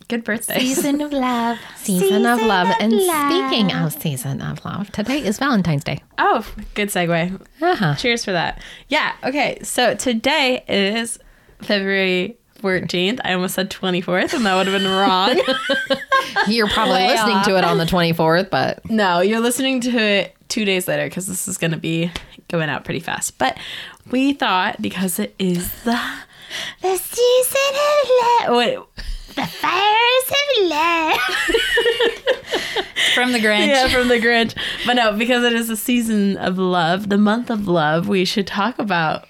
Good 0.08 0.24
birthday. 0.24 0.58
Season 0.58 1.00
of 1.00 1.12
love. 1.14 1.58
Season, 1.76 2.26
of 2.26 2.42
love. 2.42 2.66
and 2.80 2.92
speaking 2.92 3.72
of 3.72 3.92
season 3.92 4.40
of 4.42 4.64
love, 4.64 4.90
today 4.90 5.24
is 5.24 5.38
Valentine's 5.38 5.84
Day. 5.84 6.02
Oh, 6.18 6.44
good 6.74 6.88
segue. 6.88 7.40
Uh-huh. 7.62 7.94
Cheers 7.94 8.24
for 8.24 8.32
that. 8.32 8.60
Yeah. 8.88 9.12
Okay. 9.22 9.60
So 9.62 9.94
today 9.94 10.64
is 10.66 11.18
February 11.62 12.36
14th. 12.60 13.20
I 13.24 13.34
almost 13.34 13.54
said 13.54 13.70
24th, 13.70 14.34
and 14.34 14.44
that 14.46 14.56
would 14.56 14.66
have 14.66 14.82
been 14.82 14.90
wrong. 14.90 15.40
You're 16.48 16.68
probably 16.68 16.94
Way 16.94 17.08
listening 17.12 17.36
off. 17.36 17.46
to 17.46 17.56
it 17.56 17.64
on 17.64 17.78
the 17.78 17.84
24th, 17.84 18.50
but 18.50 18.88
no, 18.90 19.20
you're 19.20 19.40
listening 19.40 19.80
to 19.82 19.90
it 19.98 20.36
two 20.48 20.64
days 20.64 20.86
later 20.88 21.04
because 21.04 21.26
this 21.26 21.46
is 21.48 21.56
going 21.58 21.70
to 21.72 21.76
be 21.76 22.10
going 22.48 22.68
out 22.68 22.84
pretty 22.84 23.00
fast. 23.00 23.36
But 23.38 23.56
we 24.10 24.32
thought 24.32 24.80
because 24.80 25.18
it 25.18 25.34
is 25.38 25.70
the 25.82 25.98
the 26.82 26.96
season 26.96 27.74
of 27.74 28.10
love. 28.22 28.56
Wait. 28.56 28.78
The 29.36 29.46
fires 29.46 30.30
of 30.30 30.68
love. 30.68 31.18
From 33.14 33.32
the 33.32 33.38
Grinch. 33.38 33.68
yeah, 33.68 33.88
from 33.88 34.08
the 34.08 34.18
Grinch. 34.18 34.54
But 34.84 34.94
no, 34.94 35.12
because 35.16 35.44
it 35.44 35.52
is 35.52 35.68
the 35.68 35.76
season 35.76 36.36
of 36.38 36.58
love, 36.58 37.08
the 37.08 37.18
month 37.18 37.48
of 37.50 37.68
love, 37.68 38.08
we 38.08 38.24
should 38.24 38.46
talk 38.46 38.78
about 38.78 39.26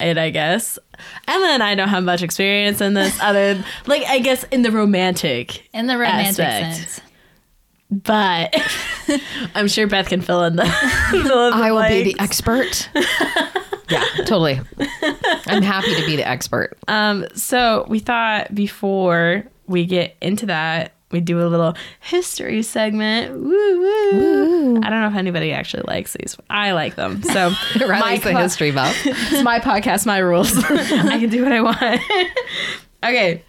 it, 0.00 0.18
I 0.18 0.30
guess. 0.30 0.78
Emma 1.26 1.46
and 1.46 1.62
I 1.62 1.74
don't 1.74 1.88
have 1.88 2.04
much 2.04 2.22
experience 2.22 2.80
in 2.80 2.94
this 2.94 3.18
other 3.22 3.64
like 3.86 4.02
I 4.04 4.18
guess 4.18 4.44
in 4.44 4.62
the 4.62 4.70
romantic. 4.70 5.68
In 5.72 5.86
the 5.86 5.96
romantic 5.96 6.44
Aspect. 6.44 6.76
sense. 6.76 7.00
But 7.90 8.54
I'm 9.54 9.66
sure 9.68 9.86
Beth 9.86 10.08
can 10.08 10.20
fill 10.20 10.44
in 10.44 10.56
the, 10.56 10.66
fill 11.10 11.20
in 11.48 11.58
the 11.58 11.64
I 11.64 11.72
will 11.72 11.88
be 11.88 12.02
the 12.12 12.20
expert. 12.20 12.90
Yeah, 13.90 14.04
totally. 14.18 14.60
I'm 15.46 15.62
happy 15.62 15.94
to 15.94 16.06
be 16.06 16.16
the 16.16 16.26
expert. 16.28 16.76
Um, 16.88 17.26
so 17.34 17.86
we 17.88 17.98
thought 17.98 18.54
before 18.54 19.44
we 19.66 19.86
get 19.86 20.16
into 20.20 20.46
that, 20.46 20.92
we 21.10 21.20
do 21.20 21.40
a 21.40 21.48
little 21.48 21.74
history 22.00 22.62
segment. 22.62 23.32
Woo, 23.32 23.80
woo. 23.80 24.76
I 24.82 24.90
don't 24.90 25.00
know 25.00 25.08
if 25.08 25.14
anybody 25.14 25.52
actually 25.52 25.84
likes 25.86 26.12
these. 26.12 26.36
I 26.50 26.72
like 26.72 26.96
them. 26.96 27.22
So 27.28 27.52
Riley's 27.86 28.22
the 28.22 28.38
history 28.38 28.72
buff. 28.72 28.96
it's 29.04 29.42
my 29.42 29.58
podcast, 29.60 30.06
my 30.06 30.18
rules. 30.18 30.52
I 30.64 31.18
can 31.18 31.28
do 31.28 31.44
what 31.44 31.52
I 31.52 31.60
want. 31.60 32.00
okay. 33.04 33.44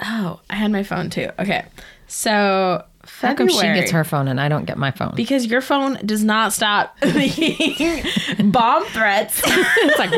Oh, 0.00 0.40
I 0.50 0.54
had 0.56 0.72
my 0.72 0.82
phone 0.82 1.10
too. 1.10 1.30
Okay. 1.38 1.64
So 2.08 2.84
How 3.04 3.34
come 3.34 3.48
she 3.48 3.60
gets 3.60 3.90
her 3.92 4.04
phone 4.04 4.28
and 4.28 4.40
I 4.40 4.48
don't 4.48 4.66
get 4.66 4.76
my 4.76 4.90
phone? 4.90 5.14
because 5.16 5.46
your 5.46 5.60
phone 5.60 5.98
does 6.04 6.22
not 6.22 6.52
stop 6.52 6.98
being 7.02 8.50
bomb 8.50 8.84
threats. 8.86 9.40
it's 9.46 9.98
like 9.98 10.10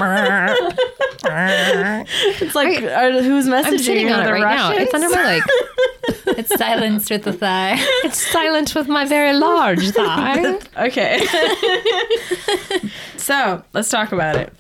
It's 2.41 2.55
like 2.55 2.83
are, 2.83 3.23
who's 3.23 3.47
messaging 3.47 3.67
I'm 3.67 3.79
sitting 3.79 4.11
on 4.11 4.21
it 4.21 4.27
The 4.27 4.33
right 4.33 4.57
now. 4.57 4.73
It's 4.73 4.93
under 4.95 5.09
my 5.11 5.23
leg. 5.25 5.43
It's 6.35 6.57
silenced 6.57 7.11
with 7.11 7.25
the 7.25 7.33
thigh. 7.33 7.77
It's 8.05 8.21
silenced 8.21 8.75
with 8.75 8.89
my 8.89 9.05
very 9.05 9.35
large 9.35 9.91
thigh. 9.91 10.59
Okay. 10.77 11.25
so 13.17 13.63
let's 13.73 13.91
talk 13.91 14.13
about 14.13 14.37
it. 14.37 14.53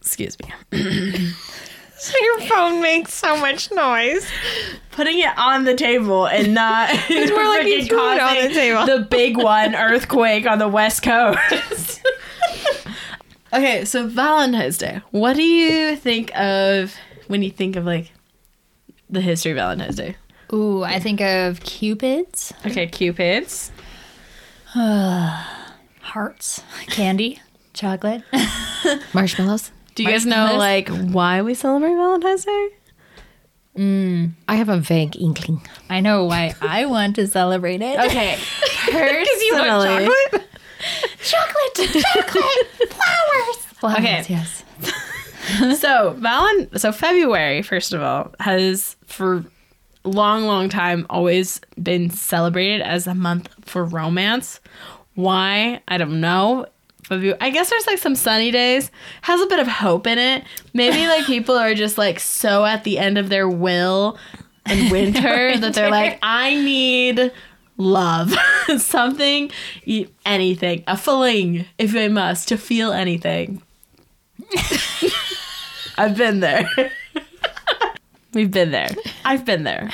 Excuse 0.00 0.36
me. 0.72 1.32
Your 2.22 2.40
phone 2.48 2.80
makes 2.82 3.12
so 3.14 3.36
much 3.36 3.70
noise. 3.72 4.26
Putting 4.92 5.18
it 5.18 5.36
on 5.36 5.64
the 5.64 5.74
table 5.74 6.26
and 6.26 6.54
not 6.54 6.88
it's 7.10 7.30
more 7.34 7.44
like 7.44 7.66
you 7.66 7.84
threw 7.84 8.12
it 8.12 8.20
on 8.20 8.34
the 8.48 8.54
table. 8.54 8.86
the 8.86 9.04
big 9.04 9.36
one 9.36 9.74
earthquake 9.74 10.46
on 10.46 10.58
the 10.58 10.68
west 10.68 11.02
coast. 11.02 12.02
okay, 13.52 13.84
so 13.84 14.06
Valentine's 14.06 14.78
Day. 14.78 15.00
What 15.10 15.36
do 15.36 15.42
you 15.42 15.96
think 15.96 16.36
of 16.36 16.94
when 17.28 17.42
you 17.42 17.50
think 17.50 17.76
of 17.76 17.84
like 17.84 18.10
the 19.10 19.20
history 19.20 19.52
of 19.52 19.56
Valentine's 19.56 19.96
Day? 19.96 20.16
Ooh, 20.52 20.84
I 20.84 21.00
think 21.00 21.20
of 21.20 21.60
cupids, 21.60 22.52
Okay, 22.64 22.86
cupids. 22.86 23.72
hearts, 26.00 26.62
candy, 26.88 27.40
chocolate. 27.74 28.22
Marshmallows. 29.12 29.72
Do 29.96 30.02
you 30.02 30.10
guys 30.10 30.26
know 30.26 30.36
Marshmallows? 30.36 30.58
like 30.58 30.88
why 31.14 31.42
we 31.42 31.54
celebrate 31.54 31.94
Valentine's 31.94 32.44
Day? 32.44 32.68
Mm. 33.78 34.32
I 34.46 34.56
have 34.56 34.68
a 34.68 34.78
vague 34.78 35.16
inkling. 35.16 35.66
I 35.88 36.00
know 36.00 36.24
why 36.24 36.54
I 36.60 36.84
want 36.84 37.16
to 37.16 37.26
celebrate 37.26 37.80
it. 37.80 37.98
Okay, 37.98 38.38
because 38.86 39.42
you 39.42 39.52
personally, 39.54 40.04
chocolate, 41.22 42.04
chocolate, 42.04 42.90
flowers, 42.90 43.56
flowers. 43.74 43.98
Okay. 43.98 44.24
yes. 44.28 44.64
so 45.80 46.14
Valen, 46.18 46.78
so 46.78 46.92
February, 46.92 47.62
first 47.62 47.94
of 47.94 48.02
all, 48.02 48.34
has 48.40 48.96
for 49.06 49.44
long, 50.04 50.44
long 50.44 50.68
time 50.68 51.06
always 51.08 51.60
been 51.82 52.10
celebrated 52.10 52.82
as 52.82 53.06
a 53.06 53.14
month 53.14 53.48
for 53.64 53.84
romance. 53.84 54.60
Why? 55.14 55.80
I 55.88 55.96
don't 55.96 56.20
know. 56.20 56.66
February, 57.06 57.38
I 57.40 57.50
guess 57.50 57.70
there's 57.70 57.86
like 57.86 57.98
some 57.98 58.16
sunny 58.16 58.50
days. 58.50 58.90
Has 59.22 59.40
a 59.40 59.46
bit 59.46 59.60
of 59.60 59.68
hope 59.68 60.08
in 60.08 60.18
it. 60.18 60.42
Maybe 60.74 61.06
like 61.06 61.24
people 61.26 61.56
are 61.56 61.72
just 61.74 61.96
like 61.98 62.18
so 62.18 62.64
at 62.64 62.82
the 62.82 62.98
end 62.98 63.16
of 63.16 63.28
their 63.28 63.48
will 63.48 64.18
in 64.68 64.90
winter 64.90 65.56
that 65.56 65.74
they're 65.74 65.90
like, 65.90 66.18
I 66.22 66.56
need 66.56 67.30
love, 67.76 68.34
something, 68.78 69.52
anything, 70.24 70.82
a 70.88 70.96
feeling, 70.96 71.66
if 71.78 71.94
I 71.94 72.08
must, 72.08 72.48
to 72.48 72.56
feel 72.58 72.90
anything. 72.90 73.62
I've 75.96 76.16
been 76.16 76.40
there. 76.40 76.68
We've 78.34 78.50
been 78.50 78.70
there. 78.72 78.90
I've 79.24 79.44
been 79.44 79.62
there. 79.62 79.90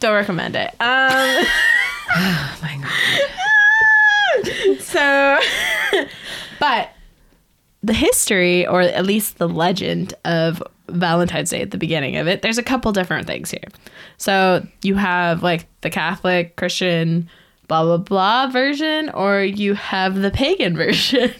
Don't 0.00 0.14
recommend 0.14 0.54
it. 0.56 0.68
Um, 0.80 1.44
Oh 2.12 2.58
my 2.60 2.76
god. 2.82 3.49
so, 4.80 5.38
but 6.60 6.90
the 7.82 7.92
history, 7.94 8.66
or 8.66 8.82
at 8.82 9.04
least 9.06 9.38
the 9.38 9.48
legend 9.48 10.14
of 10.24 10.62
Valentine's 10.88 11.50
Day 11.50 11.62
at 11.62 11.70
the 11.70 11.78
beginning 11.78 12.16
of 12.16 12.26
it, 12.28 12.42
there's 12.42 12.58
a 12.58 12.62
couple 12.62 12.92
different 12.92 13.26
things 13.26 13.50
here. 13.50 13.64
So 14.16 14.66
you 14.82 14.96
have 14.96 15.42
like 15.42 15.66
the 15.80 15.90
Catholic, 15.90 16.56
Christian, 16.56 17.28
blah 17.68 17.84
blah 17.84 17.96
blah 17.98 18.48
version, 18.48 19.08
or 19.10 19.42
you 19.42 19.74
have 19.74 20.16
the 20.16 20.30
pagan 20.30 20.76
version, 20.76 21.30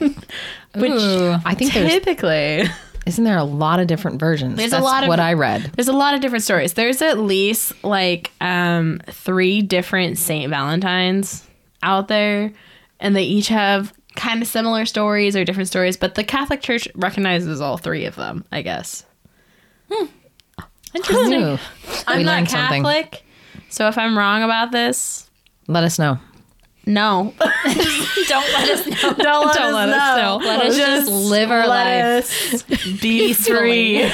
which 0.75 0.93
Ooh. 0.93 1.37
I 1.45 1.55
think 1.55 1.73
typically. 1.73 2.65
isn't 3.07 3.25
there 3.25 3.37
a 3.39 3.45
lot 3.45 3.81
of 3.81 3.87
different 3.87 4.19
versions? 4.21 4.57
There's 4.57 4.73
a 4.73 4.79
lot 4.79 5.03
of- 5.03 5.09
what 5.09 5.21
I 5.21 5.35
read. 5.35 5.73
There's 5.77 5.89
a 5.89 5.93
lot 5.93 6.15
of 6.15 6.21
different 6.21 6.45
stories. 6.45 6.75
There's 6.75 7.03
at 7.03 7.19
least 7.19 7.73
like 7.85 8.31
um 8.41 9.01
three 9.11 9.61
different 9.61 10.17
Saint 10.17 10.49
Valentines 10.49 11.47
out 11.83 12.09
there, 12.09 12.53
and 13.01 13.17
they 13.17 13.25
each 13.25 13.49
have 13.49 13.93
kind 14.17 14.43
of 14.43 14.49
similar 14.49 14.85
stories 14.87 15.37
or 15.37 15.45
different 15.45 15.69
stories, 15.69 15.97
but 15.97 16.15
the 16.15 16.25
Catholic 16.25 16.63
Church 16.63 16.89
recognizes 16.95 17.61
all 17.61 17.77
three 17.79 18.05
of 18.05 18.17
them, 18.17 18.45
I 18.53 18.63
guess. 18.63 19.05
Hmm. 19.91 20.07
Interesting. 20.95 21.43
Ooh, 21.43 21.59
I'm 22.07 22.19
we 22.19 22.25
not 22.25 22.33
learned 22.37 22.51
something. 22.51 22.83
Catholic, 22.83 23.25
so 23.69 23.87
if 23.89 23.97
I'm 23.97 24.19
wrong 24.19 24.43
about 24.43 24.73
this, 24.73 25.31
Let 25.69 25.85
us 25.85 25.99
know. 25.99 26.19
no. 26.87 27.33
Don't 27.41 28.53
let 28.53 28.69
us 28.71 28.87
know. 28.87 29.15
Don't 29.15 29.47
let, 29.47 29.55
Don't 29.57 29.75
us, 29.75 29.75
let 29.75 29.89
us 29.89 30.17
know. 30.17 30.39
know. 30.39 30.45
Let 30.47 30.67
us 30.67 30.77
just 30.77 31.09
live 31.11 31.51
our 31.51 31.67
let 31.67 32.25
life. 32.25 32.55
us 32.55 33.01
be 33.01 33.33
free. 33.33 34.01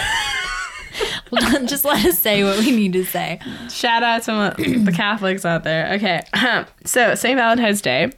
just 1.67 1.85
let 1.85 2.05
us 2.05 2.19
say 2.19 2.45
what 2.45 2.59
we 2.59 2.71
need 2.73 2.93
to 2.95 3.05
say. 3.05 3.41
Shout 3.71 4.03
out 4.03 4.23
to 4.25 4.55
the 4.59 4.93
Catholics 4.93 5.45
out 5.45 5.65
there. 5.65 5.95
Okay. 5.95 6.23
so, 6.85 7.15
St. 7.15 7.37
Valentine's 7.37 7.81
Day, 7.83 8.13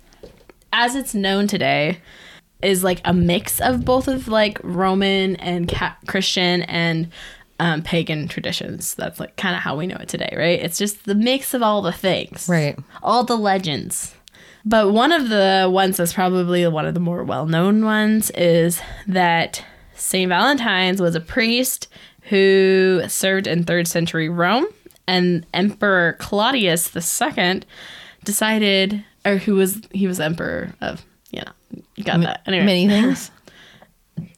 as 0.72 0.94
it's 0.94 1.14
known 1.14 1.46
today, 1.46 1.98
is 2.62 2.83
like 2.83 3.00
a 3.04 3.12
mix 3.12 3.61
of 3.61 3.85
both 3.85 4.09
of 4.09 4.28
like 4.28 4.59
Roman 4.62 5.37
and 5.37 5.68
ca- 5.68 5.96
Christian 6.07 6.62
and 6.62 7.11
um, 7.61 7.83
pagan 7.83 8.28
traditions. 8.28 8.94
That's 8.94 9.20
like 9.20 9.37
kind 9.37 9.54
of 9.54 9.62
how 9.62 9.76
we 9.76 9.87
know 9.87 9.96
it 9.96 10.09
today, 10.09 10.33
right? 10.37 10.61
It's 10.61 10.78
just 10.78 11.04
the 11.04 11.14
mix 11.14 11.54
of 11.54 11.62
all 11.62 11.83
the 11.83 11.92
things. 11.92 12.48
Right. 12.48 12.78
All 13.02 13.24
the 13.24 13.37
legends. 13.37 14.14
But 14.64 14.92
one 14.92 15.12
of 15.12 15.28
the 15.28 15.68
ones 15.72 15.96
that's 15.96 16.12
probably 16.12 16.66
one 16.66 16.87
of 16.87 16.94
the 16.94 17.00
more 17.00 17.24
well 17.24 17.46
known 17.46 17.85
ones 17.85 18.31
is 18.31 18.81
that 19.07 19.64
St. 19.94 20.28
Valentine's 20.28 21.00
was 21.00 21.14
a 21.14 21.20
priest 21.20 21.88
who 22.22 23.02
served 23.09 23.46
in 23.46 23.64
third 23.64 23.88
century 23.88 24.28
Rome, 24.28 24.66
and 25.07 25.46
Emperor 25.54 26.16
Claudius 26.18 26.94
II 26.94 27.62
decided, 28.24 29.02
or 29.28 29.36
who 29.38 29.54
was, 29.56 29.80
he 29.92 30.06
was 30.06 30.20
emperor 30.20 30.74
of, 30.80 31.04
you 31.30 31.40
know, 31.40 31.82
you 31.96 32.04
got 32.04 32.20
that. 32.20 32.42
Anyway, 32.46 32.64
Many 32.64 32.88
things. 32.88 33.30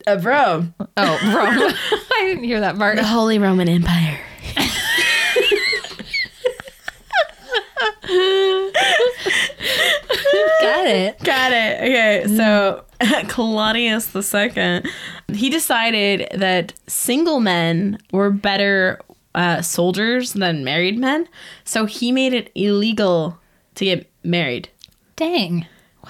of 0.07 0.25
Rome. 0.25 0.75
Oh, 0.81 0.87
Rome. 0.97 1.75
I 2.13 2.25
didn't 2.27 2.45
hear 2.45 2.61
that 2.61 2.77
part. 2.77 2.97
The 2.97 3.05
Holy 3.05 3.39
Roman 3.39 3.69
Empire. 3.69 4.19
Got 10.61 10.87
it. 10.87 11.19
Got 11.25 11.53
it. 11.53 11.81
Okay, 11.81 12.25
so 12.37 12.85
Claudius 13.29 14.15
II, 14.15 14.83
he 15.35 15.49
decided 15.51 16.29
that 16.35 16.73
single 16.87 17.41
men 17.41 17.99
were 18.13 18.31
better 18.31 19.01
uh, 19.35 19.63
soldiers 19.63 20.33
than 20.35 20.65
married 20.65 20.99
men, 20.99 21.29
so 21.65 21.87
he 21.87 22.13
made 22.13 22.35
it 22.35 22.51
illegal 22.55 23.39
to 23.77 23.85
get 23.85 24.11
married. 24.23 24.69
Dang. 25.21 25.67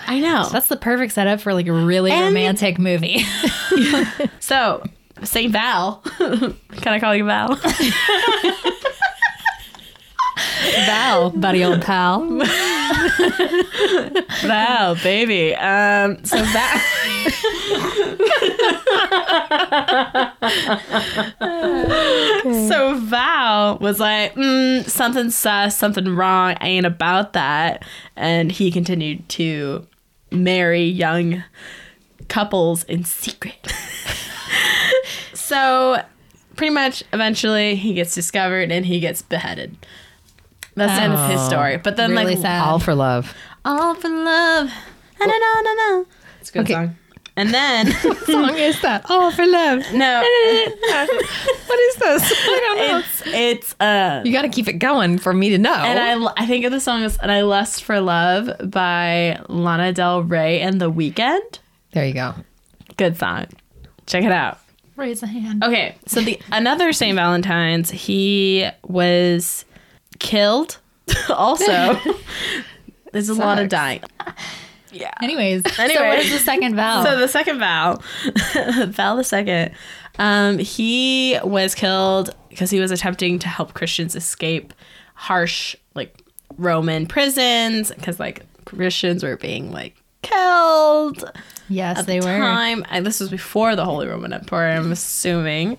I 0.07 0.21
know. 0.21 0.49
That's 0.53 0.69
the 0.69 0.77
perfect 0.77 1.13
setup 1.13 1.41
for 1.41 1.53
like 1.53 1.67
a 1.67 1.73
really 1.73 2.13
And- 2.13 2.27
romantic 2.35 2.79
movie. 2.79 3.25
So 4.41 4.83
Saint 5.23 5.53
Val, 5.53 5.97
can 6.19 6.55
I 6.87 6.99
call 7.01 7.15
you 7.15 7.25
Val? 7.25 7.59
Val, 10.87 11.31
buddy 11.31 11.65
old 11.65 11.83
pal. 11.83 12.21
Val, 14.43 14.95
baby. 14.97 15.55
Um, 15.57 16.25
so 16.25 16.43
Val. 16.43 16.81
So 22.69 22.95
Val 22.99 23.79
was 23.79 24.01
like, 24.01 24.35
mm, 24.35 24.89
something 24.89 25.31
sus, 25.31 25.77
something 25.77 26.15
wrong, 26.15 26.57
I 26.61 26.69
ain't 26.69 26.87
about 26.87 27.33
that. 27.35 27.85
And 28.17 28.51
he 28.51 28.71
continued 28.71 29.29
to 29.31 29.87
marry 30.31 30.85
young 30.85 31.45
couples 32.29 32.85
in 32.85 33.05
secret. 33.05 33.73
so 35.35 36.03
pretty 36.57 36.73
much 36.73 37.03
eventually 37.13 37.75
he 37.75 37.95
gets 37.95 38.15
discovered 38.15 38.71
and 38.71 38.87
he 38.87 39.01
gets 39.01 39.23
beheaded. 39.23 39.77
That's 40.81 40.99
the 40.99 41.03
end 41.05 41.13
of 41.13 41.31
his 41.31 41.41
Oh. 41.41 41.49
story. 41.49 41.77
But 41.77 41.97
then 41.97 42.11
Really 42.11 42.35
like 42.35 42.43
sad. 42.43 42.63
All 42.67 42.79
for 42.79 42.95
love. 42.95 43.35
all 43.65 43.95
for 43.95 44.09
love. 44.09 44.71
Na, 45.21 45.27
na, 45.27 45.33
na, 45.39 45.61
na, 45.63 45.75
na. 45.75 46.05
It's 46.41 46.51
a 46.51 46.53
good 46.55 46.63
Okay. 46.63 46.73
song. 46.75 46.97
And 47.37 47.55
then 47.55 47.93
song 48.27 48.55
is 48.69 48.81
that? 48.83 49.05
Oh, 49.09 49.31
for 49.31 49.47
love. 49.47 49.85
no, 49.95 50.21
What 51.67 51.79
is 51.81 51.95
this? 51.97 52.33
I 52.33 52.61
don't 52.61 52.79
know. 52.79 52.99
it's 52.99 53.23
it's 53.27 53.81
uh 53.81 54.23
You 54.25 54.33
got 54.33 54.43
to 54.43 54.49
keep 54.49 54.69
it 54.69 54.75
going 54.75 55.19
for 55.19 55.33
me 55.33 55.51
to 55.51 55.59
know. 55.59 55.73
and 55.75 55.99
I 56.27 56.33
I 56.43 56.47
think 56.47 56.65
of 56.65 56.73
the 56.73 56.81
song 56.81 57.03
is 57.03 57.17
"And 57.19 57.31
I 57.31 57.43
Lust 57.43 57.85
for 57.85 58.01
Love" 58.01 58.51
by 58.71 59.41
Lana 59.49 59.93
Del 59.93 60.23
Rey 60.23 60.61
and 60.61 60.81
The 60.81 60.91
Weeknd. 60.91 61.59
there 61.93 62.07
you 62.07 62.15
go. 62.15 62.35
Good 62.97 63.17
song. 63.17 63.47
Check 64.07 64.25
it 64.25 64.33
out. 64.33 64.59
Raise 64.97 65.23
a 65.23 65.27
hand. 65.27 65.63
Okay, 65.65 65.95
so 66.07 66.21
the 66.21 66.39
another 66.53 66.93
St. 66.93 67.15
Valentine's, 67.15 67.91
he 67.91 68.69
was 68.85 69.65
killed. 70.21 70.79
also, 71.29 71.99
there's 73.13 73.29
a 73.29 73.35
lot 73.35 73.59
of 73.59 73.69
dying. 73.69 74.03
Yeah. 74.93 75.15
Anyways, 75.23 75.63
so 75.77 75.85
what 75.85 76.19
is 76.19 76.33
the 76.33 76.41
second 76.41 76.75
vow? 76.75 77.05
So 77.05 77.17
the 77.17 77.29
second 77.29 77.61
Val, 77.61 78.03
Val 78.89 79.17
the 79.17 79.23
second, 79.23 79.73
um, 80.19 80.59
he 80.59 81.39
was 81.45 81.77
killed 81.77 82.35
because 82.49 82.71
he 82.71 82.81
was 82.81 82.91
attempting 82.91 83.39
to 83.39 83.47
help 83.47 83.75
Christians 83.75 84.17
escape 84.17 84.75
harsh 85.15 85.77
like 85.95 86.21
Roman 86.59 87.07
prisons 87.07 87.93
because 87.93 88.19
like 88.19 88.45
Christians 88.65 89.23
were 89.23 89.37
being 89.37 89.71
like 89.71 89.95
killed 90.23 91.31
yes, 91.69 92.05
they 92.05 92.19
the 92.19 92.27
were. 92.27 92.39
time. 92.39 92.85
And 92.91 93.07
this 93.07 93.21
was 93.21 93.31
before 93.31 93.77
the 93.77 93.85
Holy 93.85 94.09
Roman 94.09 94.33
Empire, 94.33 94.71
I'm 94.73 94.91
assuming. 94.91 95.79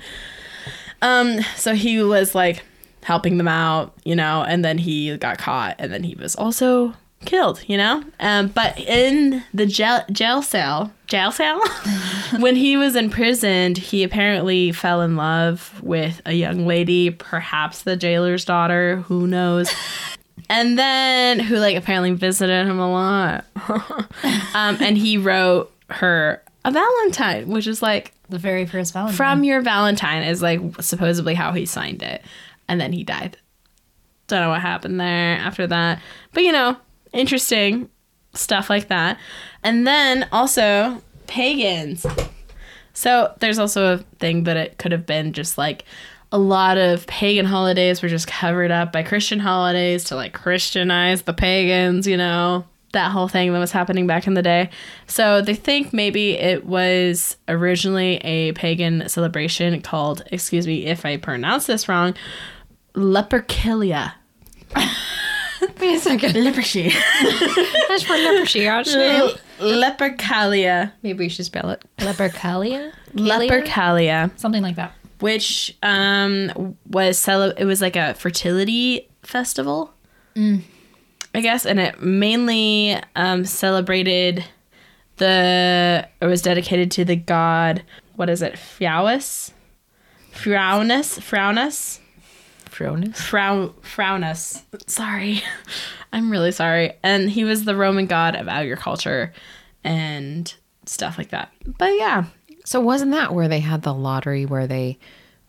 Um, 1.01 1.41
so 1.56 1.73
he 1.73 2.01
was 2.01 2.34
like 2.34 2.63
helping 3.03 3.37
them 3.37 3.47
out, 3.47 3.93
you 4.03 4.15
know, 4.15 4.43
and 4.43 4.63
then 4.63 4.77
he 4.77 5.17
got 5.17 5.37
caught, 5.37 5.75
and 5.79 5.91
then 5.91 6.03
he 6.03 6.15
was 6.15 6.35
also 6.35 6.93
killed, 7.25 7.61
you 7.67 7.77
know. 7.77 8.03
Um, 8.19 8.47
but 8.47 8.77
in 8.79 9.43
the 9.53 9.65
jail 9.65 10.03
jail 10.11 10.41
cell, 10.41 10.91
jail 11.07 11.31
cell, 11.31 11.61
when 12.39 12.55
he 12.55 12.77
was 12.77 12.95
imprisoned, 12.95 13.77
he 13.77 14.03
apparently 14.03 14.71
fell 14.71 15.01
in 15.01 15.15
love 15.15 15.81
with 15.83 16.21
a 16.25 16.33
young 16.33 16.65
lady, 16.65 17.09
perhaps 17.09 17.83
the 17.83 17.95
jailer's 17.95 18.45
daughter, 18.45 18.97
who 19.07 19.27
knows. 19.27 19.69
And 20.49 20.77
then 20.77 21.39
who 21.39 21.57
like 21.57 21.77
apparently 21.77 22.11
visited 22.11 22.67
him 22.67 22.77
a 22.77 22.91
lot. 22.91 23.45
um, 24.53 24.77
and 24.81 24.97
he 24.97 25.17
wrote 25.17 25.71
her 25.89 26.43
a 26.65 26.71
Valentine, 26.71 27.47
which 27.47 27.67
is 27.67 27.81
like 27.81 28.11
The 28.27 28.37
very 28.37 28.65
first 28.65 28.91
Valentine. 28.91 29.15
from 29.15 29.43
your 29.45 29.61
Valentine 29.61 30.23
is 30.23 30.41
like 30.41 30.59
supposedly 30.81 31.35
how 31.35 31.53
he 31.53 31.65
signed 31.65 32.01
it. 32.03 32.21
And 32.71 32.79
then 32.79 32.93
he 32.93 33.03
died. 33.03 33.38
Don't 34.27 34.39
know 34.39 34.49
what 34.49 34.62
happened 34.62 34.97
there 34.97 35.36
after 35.36 35.67
that. 35.67 36.01
But 36.31 36.43
you 36.43 36.53
know, 36.53 36.77
interesting 37.12 37.89
stuff 38.34 38.69
like 38.69 38.88
that. 38.88 39.19
And 39.62 39.86
then 39.86 40.25
also 40.31 41.03
pagans. 41.27 42.05
So 42.93 43.34
there's 43.39 43.60
also 43.60 43.95
a 43.95 43.97
thing 44.19 44.45
that 44.45 44.55
it 44.55 44.77
could 44.77 44.93
have 44.93 45.05
been 45.05 45.34
just 45.34 45.57
like 45.57 45.84
a 46.31 46.38
lot 46.38 46.77
of 46.77 47.05
pagan 47.07 47.45
holidays 47.45 48.01
were 48.01 48.07
just 48.07 48.25
covered 48.25 48.71
up 48.71 48.93
by 48.93 49.03
Christian 49.03 49.39
holidays 49.39 50.05
to 50.05 50.15
like 50.15 50.31
Christianize 50.31 51.23
the 51.23 51.34
pagans, 51.34 52.07
you 52.07 52.15
know, 52.15 52.63
that 52.93 53.12
whole 53.12 53.27
thing 53.27 53.51
that 53.51 53.60
was 53.60 53.73
happening 53.73 54.07
back 54.07 54.27
in 54.27 54.34
the 54.34 54.41
day. 54.41 54.69
So 55.07 55.41
they 55.41 55.55
think 55.55 55.91
maybe 55.91 56.38
it 56.38 56.65
was 56.65 57.36
originally 57.49 58.15
a 58.19 58.53
pagan 58.53 59.10
celebration 59.10 59.81
called, 59.81 60.23
excuse 60.31 60.67
me 60.67 60.86
if 60.86 61.05
I 61.05 61.17
pronounce 61.17 61.65
this 61.67 61.89
wrong, 61.89 62.15
Leperkilia. 62.95 64.13
Wait 65.80 65.95
a 65.95 65.99
second. 65.99 66.36
Leprosy. 66.43 66.89
That's 67.88 68.04
for 68.04 68.13
leprosy, 68.17 68.67
actually. 68.67 69.34
Lepercalia. 69.60 70.91
Maybe 71.04 71.19
we 71.25 71.30
should 71.30 71.45
spell 71.45 71.69
it. 71.69 71.84
Lepercalia? 71.99 72.91
Lepercalia. 73.13 74.32
Something 74.39 74.63
like 74.63 74.75
that. 74.75 74.93
which 75.19 75.77
um 75.84 76.75
was 76.89 77.17
cele- 77.19 77.54
it 77.58 77.65
was 77.65 77.80
like 77.82 77.95
a 77.95 78.13
fertility 78.15 79.08
festival 79.21 79.93
i 81.36 81.41
guess 81.41 81.63
and 81.65 81.80
it 81.80 82.01
mainly 82.01 82.97
um 83.15 83.45
celebrated 83.45 84.43
the 85.17 86.08
it 86.21 86.25
was 86.25 86.41
dedicated 86.41 86.89
to 86.89 87.06
the 87.06 87.15
god 87.15 87.84
what 88.15 88.30
is 88.30 88.41
it 88.41 88.54
Phraus? 88.54 89.51
Fraunus 90.32 91.19
Fraunus 91.19 91.99
Fronus. 92.71 93.19
Frau 93.21 93.73
Fraunus 93.81 94.63
sorry 94.88 95.41
i'm 96.13 96.31
really 96.31 96.51
sorry 96.51 96.93
and 97.03 97.29
he 97.29 97.43
was 97.43 97.65
the 97.65 97.75
roman 97.75 98.05
god 98.07 98.36
of 98.36 98.47
agriculture 98.47 99.34
and 99.84 100.53
stuff 100.86 101.17
like 101.17 101.29
that 101.29 101.51
but 101.77 101.91
yeah 101.97 102.25
So 102.65 102.79
wasn't 102.79 103.12
that 103.12 103.34
where 103.34 103.47
they 103.47 103.60
had 103.60 103.81
the 103.84 103.93
lottery 103.93 104.45
where 104.45 104.67
they 104.67 104.97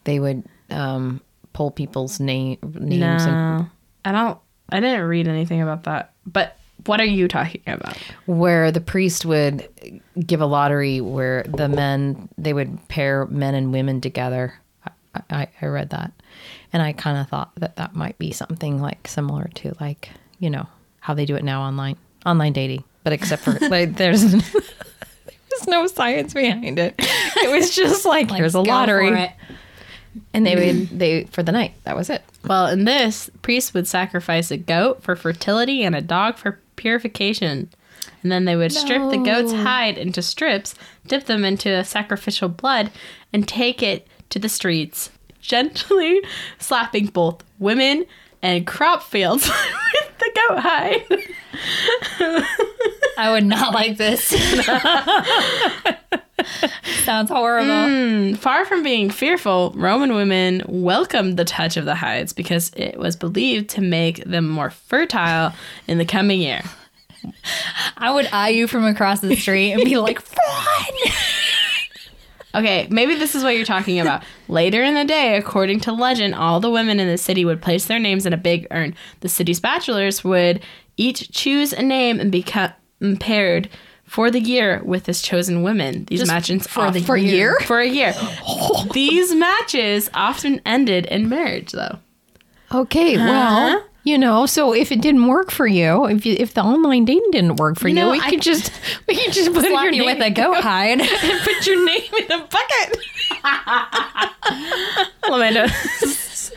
they 0.04 0.18
would 0.18 0.42
um, 0.70 1.20
pull 1.52 1.70
people's 1.70 2.18
name 2.18 2.58
names 2.62 3.24
and 3.24 3.58
No, 3.58 3.66
I 4.04 4.12
don't. 4.12 4.38
I 4.70 4.80
didn't 4.80 5.06
read 5.06 5.28
anything 5.28 5.61
about 5.62 5.85
that. 5.85 6.12
But 6.26 6.56
what 6.87 6.98
are 7.00 7.04
you 7.04 7.28
talking 7.28 7.61
about? 7.66 7.96
where 8.26 8.72
the 8.72 8.80
priest 8.80 9.24
would 9.26 9.68
give 10.26 10.40
a 10.40 10.46
lottery 10.46 11.00
where 11.00 11.44
the 11.44 11.68
men 11.68 12.28
they 12.38 12.52
would 12.52 12.78
pair 12.88 13.26
men 13.26 13.54
and 13.54 13.72
women 13.72 14.00
together. 14.00 14.54
I, 15.14 15.20
I, 15.30 15.48
I 15.61 15.66
read 15.66 15.90
that, 15.90 16.11
and 16.72 16.82
I 16.82 16.92
kind 16.92 17.18
of 17.18 17.28
thought 17.28 17.52
that 17.56 17.76
that 17.76 17.94
might 17.94 18.18
be 18.18 18.32
something 18.32 18.80
like 18.80 19.08
similar 19.08 19.50
to 19.56 19.74
like 19.80 20.11
you 20.38 20.50
know 20.50 20.66
how 21.00 21.14
they 21.14 21.24
do 21.24 21.37
it 21.37 21.44
now 21.44 21.62
online 21.62 21.96
online 22.24 22.52
dating, 22.52 22.85
but 23.04 23.12
except 23.12 23.42
for 23.42 23.52
like 23.68 23.94
there's 23.96 24.22
there's 25.62 25.68
no 25.68 25.87
science 25.87 26.35
behind 26.35 26.78
it. 26.78 26.94
It 26.98 27.50
was 27.50 27.74
just 27.74 28.04
like, 28.04 28.30
Like, 28.30 28.38
here's 28.38 28.54
a 28.54 28.61
lottery, 28.61 29.32
and 30.35 30.46
they 30.46 30.54
would 30.54 30.64
mm-hmm. 30.64 30.98
they 30.98 31.24
for 31.24 31.42
the 31.42 31.52
night. 31.52 31.74
That 31.85 31.96
was 31.96 32.11
it. 32.11 32.22
Well, 32.44 32.66
in 32.66 32.85
this, 32.85 33.30
priests 33.42 33.74
would 33.74 33.87
sacrifice 33.87 34.50
a 34.50 34.56
goat 34.56 35.02
for 35.02 35.16
fertility 35.16 35.85
and 35.85 35.94
a 35.94 36.00
dog 36.00 36.37
for 36.37 36.61
purification. 36.76 37.70
And 38.22 38.30
then 38.30 38.44
they 38.44 38.54
would 38.54 38.72
strip 38.72 39.11
the 39.11 39.18
goat's 39.18 39.52
hide 39.52 39.98
into 39.98 40.22
strips, 40.22 40.76
dip 41.06 41.24
them 41.24 41.44
into 41.44 41.70
a 41.70 41.85
sacrificial 41.85 42.48
blood, 42.48 42.92
and 43.32 43.48
take 43.48 43.82
it 43.82 44.06
to 44.30 44.38
the 44.38 44.48
streets, 44.48 45.11
gently 45.42 46.22
slapping 46.59 47.07
both 47.07 47.42
women 47.59 48.07
and 48.40 48.66
crop 48.66 49.02
fields 49.02 49.46
with 49.48 50.18
the 50.18 50.31
goat 50.48 50.59
hide. 50.61 51.05
I 53.18 53.31
would 53.31 53.44
not 53.44 53.74
like 53.74 53.98
this. 53.98 54.24
Sounds 57.05 57.31
horrible. 57.31 57.70
Mm, 57.70 58.37
far 58.37 58.64
from 58.64 58.83
being 58.83 59.11
fearful, 59.11 59.72
Roman 59.76 60.14
women 60.14 60.62
welcomed 60.66 61.37
the 61.37 61.44
touch 61.44 61.76
of 61.76 61.85
the 61.85 61.94
hides 61.94 62.33
because 62.33 62.70
it 62.76 62.98
was 62.98 63.14
believed 63.16 63.70
to 63.70 63.81
make 63.81 64.24
them 64.24 64.48
more 64.48 64.70
fertile 64.70 65.52
in 65.87 65.98
the 65.98 66.05
coming 66.05 66.40
year. 66.40 66.62
I 67.96 68.11
would 68.11 68.28
eye 68.33 68.48
you 68.48 68.66
from 68.66 68.85
across 68.85 69.20
the 69.20 69.37
street 69.37 69.72
and 69.72 69.85
be 69.85 69.96
like, 69.98 70.18
"Run!" 70.37 71.12
Okay, 72.54 72.86
maybe 72.90 73.14
this 73.14 73.34
is 73.34 73.42
what 73.42 73.56
you're 73.56 73.64
talking 73.64 73.98
about. 73.98 74.22
Later 74.48 74.82
in 74.82 74.94
the 74.94 75.04
day, 75.04 75.36
according 75.36 75.80
to 75.80 75.92
legend, 75.92 76.34
all 76.34 76.60
the 76.60 76.70
women 76.70 77.00
in 77.00 77.08
the 77.08 77.18
city 77.18 77.44
would 77.44 77.62
place 77.62 77.86
their 77.86 77.98
names 77.98 78.26
in 78.26 78.32
a 78.32 78.38
big 78.38 78.66
urn. 78.70 78.94
The 79.20 79.28
city's 79.28 79.60
bachelors 79.60 80.22
would 80.22 80.60
each 80.96 81.30
choose 81.32 81.72
a 81.72 81.82
name 81.82 82.20
and 82.20 82.30
become 82.30 82.72
paired 83.18 83.70
for 84.04 84.30
the 84.30 84.40
year 84.40 84.82
with 84.84 85.04
this 85.04 85.22
chosen 85.22 85.62
women. 85.62 86.04
These 86.04 86.26
matches 86.26 86.66
for 86.66 86.90
the 86.90 87.00
For 87.00 87.16
a 87.16 87.20
year? 87.20 87.58
For 87.64 87.78
a 87.78 87.88
year. 87.88 88.14
These 88.92 89.34
matches 89.34 90.10
often 90.12 90.60
ended 90.66 91.06
in 91.06 91.30
marriage, 91.30 91.72
though. 91.72 91.98
Okay, 92.70 93.16
well, 93.16 93.76
uh-huh. 93.76 93.82
You 94.04 94.18
know, 94.18 94.46
so 94.46 94.72
if 94.74 94.90
it 94.92 95.00
didn't 95.00 95.26
work 95.28 95.50
for 95.50 95.66
you, 95.66 96.06
if 96.06 96.26
you, 96.26 96.34
if 96.38 96.54
the 96.54 96.62
online 96.62 97.04
dating 97.04 97.30
didn't 97.30 97.56
work 97.56 97.78
for 97.78 97.88
you, 97.88 97.94
know, 97.94 98.10
we 98.10 98.20
I- 98.20 98.30
could 98.30 98.42
just 98.42 98.70
we 99.08 99.14
could 99.16 99.32
just 99.32 99.52
put 99.52 99.64
Slap 99.64 99.84
your 99.84 99.92
you 99.92 100.06
name 100.06 100.18
with 100.18 100.26
a 100.26 100.30
goat 100.30 100.60
hide. 100.62 101.00
and 101.00 101.40
put 101.42 101.66
your 101.66 101.84
name 101.86 102.02
in 102.18 102.32
a 102.32 102.38
bucket. 102.46 102.98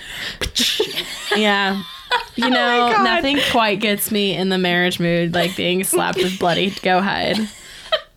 Yeah. 1.36 1.84
You 2.36 2.46
oh 2.46 2.50
know, 2.50 2.92
God. 2.96 3.04
nothing 3.04 3.40
quite 3.52 3.80
gets 3.82 4.10
me 4.12 4.34
in 4.36 4.50
the 4.50 4.58
marriage 4.58 5.00
mood 5.00 5.34
like 5.34 5.56
being 5.58 5.84
slapped 5.84 6.18
with 6.18 6.40
bloody 6.40 6.70
go 6.82 7.02
hide. 7.02 7.38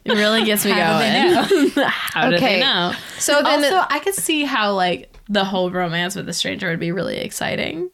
It 0.04 0.12
really 0.12 0.44
gets 0.44 0.64
me 0.64 0.70
How 0.70 0.98
do 1.00 1.70
going. 1.74 1.86
How 1.88 2.30
did 2.30 2.34
Okay. 2.38 2.54
they 2.56 2.60
know? 2.60 2.92
So 3.18 3.42
then, 3.42 3.64
Also, 3.64 3.84
I 3.90 3.98
could 3.98 4.14
see 4.14 4.44
how 4.44 4.72
like 4.74 5.12
the 5.28 5.44
whole 5.44 5.70
romance 5.70 6.14
with 6.14 6.28
a 6.28 6.32
stranger 6.32 6.68
would 6.70 6.78
be 6.80 6.92
really 6.92 7.18
exciting. 7.18 7.90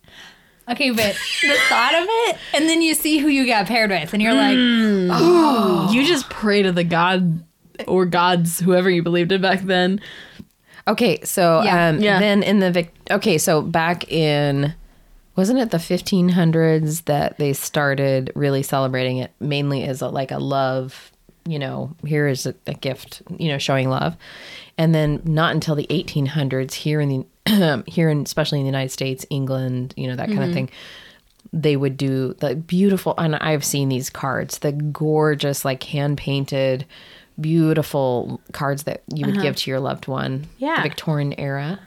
Okay, 0.69 0.91
but 0.91 1.15
the 1.43 1.57
thought 1.69 1.95
of 1.95 2.05
it, 2.09 2.37
and 2.55 2.69
then 2.69 2.81
you 2.81 2.95
see 2.95 3.19
who 3.19 3.29
you 3.29 3.47
got 3.47 3.67
paired 3.67 3.91
with, 3.91 4.13
and 4.15 4.23
you're 4.23 4.33
like, 4.35 4.57
You 5.95 6.07
just 6.07 6.29
pray 6.31 6.63
to 6.63 6.73
the 6.73 6.85
god 6.85 7.45
or 7.87 8.07
gods, 8.07 8.61
whoever 8.61 8.89
you 8.89 9.03
believed 9.03 9.33
in 9.33 9.43
back 9.43 9.61
then. 9.63 10.01
okay, 10.89 11.21
so 11.25 11.63
Yeah. 11.63 11.89
um, 11.89 11.99
Yeah. 12.01 12.19
then 12.19 12.43
in 12.43 12.61
the 12.61 12.71
Vic- 12.71 12.95
okay, 13.11 13.37
so 13.39 13.61
back 13.63 14.11
in 14.11 14.75
wasn't 15.37 15.59
it 15.59 15.71
the 15.73 15.79
1500s 15.79 17.05
that 17.07 17.37
they 17.39 17.53
started 17.53 18.31
really 18.37 18.63
celebrating 18.63 19.17
it 19.19 19.33
mainly 19.41 19.83
as 19.83 20.01
a, 20.01 20.09
like 20.09 20.31
a 20.31 20.39
love 20.39 21.11
you 21.47 21.59
know, 21.59 21.95
here 22.07 22.27
is 22.27 22.47
a, 22.47 22.55
a 22.67 22.73
gift, 22.73 23.21
you 23.39 23.49
know, 23.49 23.59
showing 23.59 23.91
love. 23.91 24.17
And 24.79 24.95
then 24.95 25.21
not 25.27 25.53
until 25.53 25.75
the 25.75 25.87
1800s 25.91 26.73
here 26.73 27.03
in 27.03 27.11
the 27.11 27.27
here 27.87 28.09
in 28.09 28.23
especially 28.23 28.59
in 28.61 28.65
the 28.65 28.71
United 28.71 28.91
States, 28.91 29.27
England, 29.31 29.95
you 29.97 30.07
know, 30.07 30.17
that 30.17 30.29
kind 30.29 30.41
of 30.41 30.45
mm-hmm. 30.47 30.55
thing, 30.55 30.71
they 31.53 31.77
would 31.77 31.97
do 31.97 32.35
the 32.35 32.57
beautiful 32.57 33.15
and 33.19 33.37
I've 33.37 33.65
seen 33.65 33.89
these 33.89 34.11
cards, 34.11 34.59
the 34.59 34.73
gorgeous 34.73 35.65
like 35.65 35.83
hand 35.83 36.19
painted 36.19 36.87
beautiful 37.41 38.41
cards 38.53 38.85
that 38.85 39.03
you 39.13 39.27
would 39.27 39.37
uh-huh. 39.37 39.43
give 39.43 39.57
to 39.57 39.71
your 39.71 39.81
loved 39.81 40.07
one. 40.07 40.47
Yeah. 40.59 40.77
The 40.77 40.89
Victorian 40.89 41.39
era. 41.39 41.81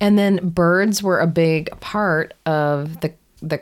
And 0.00 0.18
then 0.18 0.48
birds 0.48 1.02
were 1.02 1.20
a 1.20 1.26
big 1.26 1.68
part 1.80 2.34
of 2.46 3.00
the 3.00 3.12
the 3.42 3.60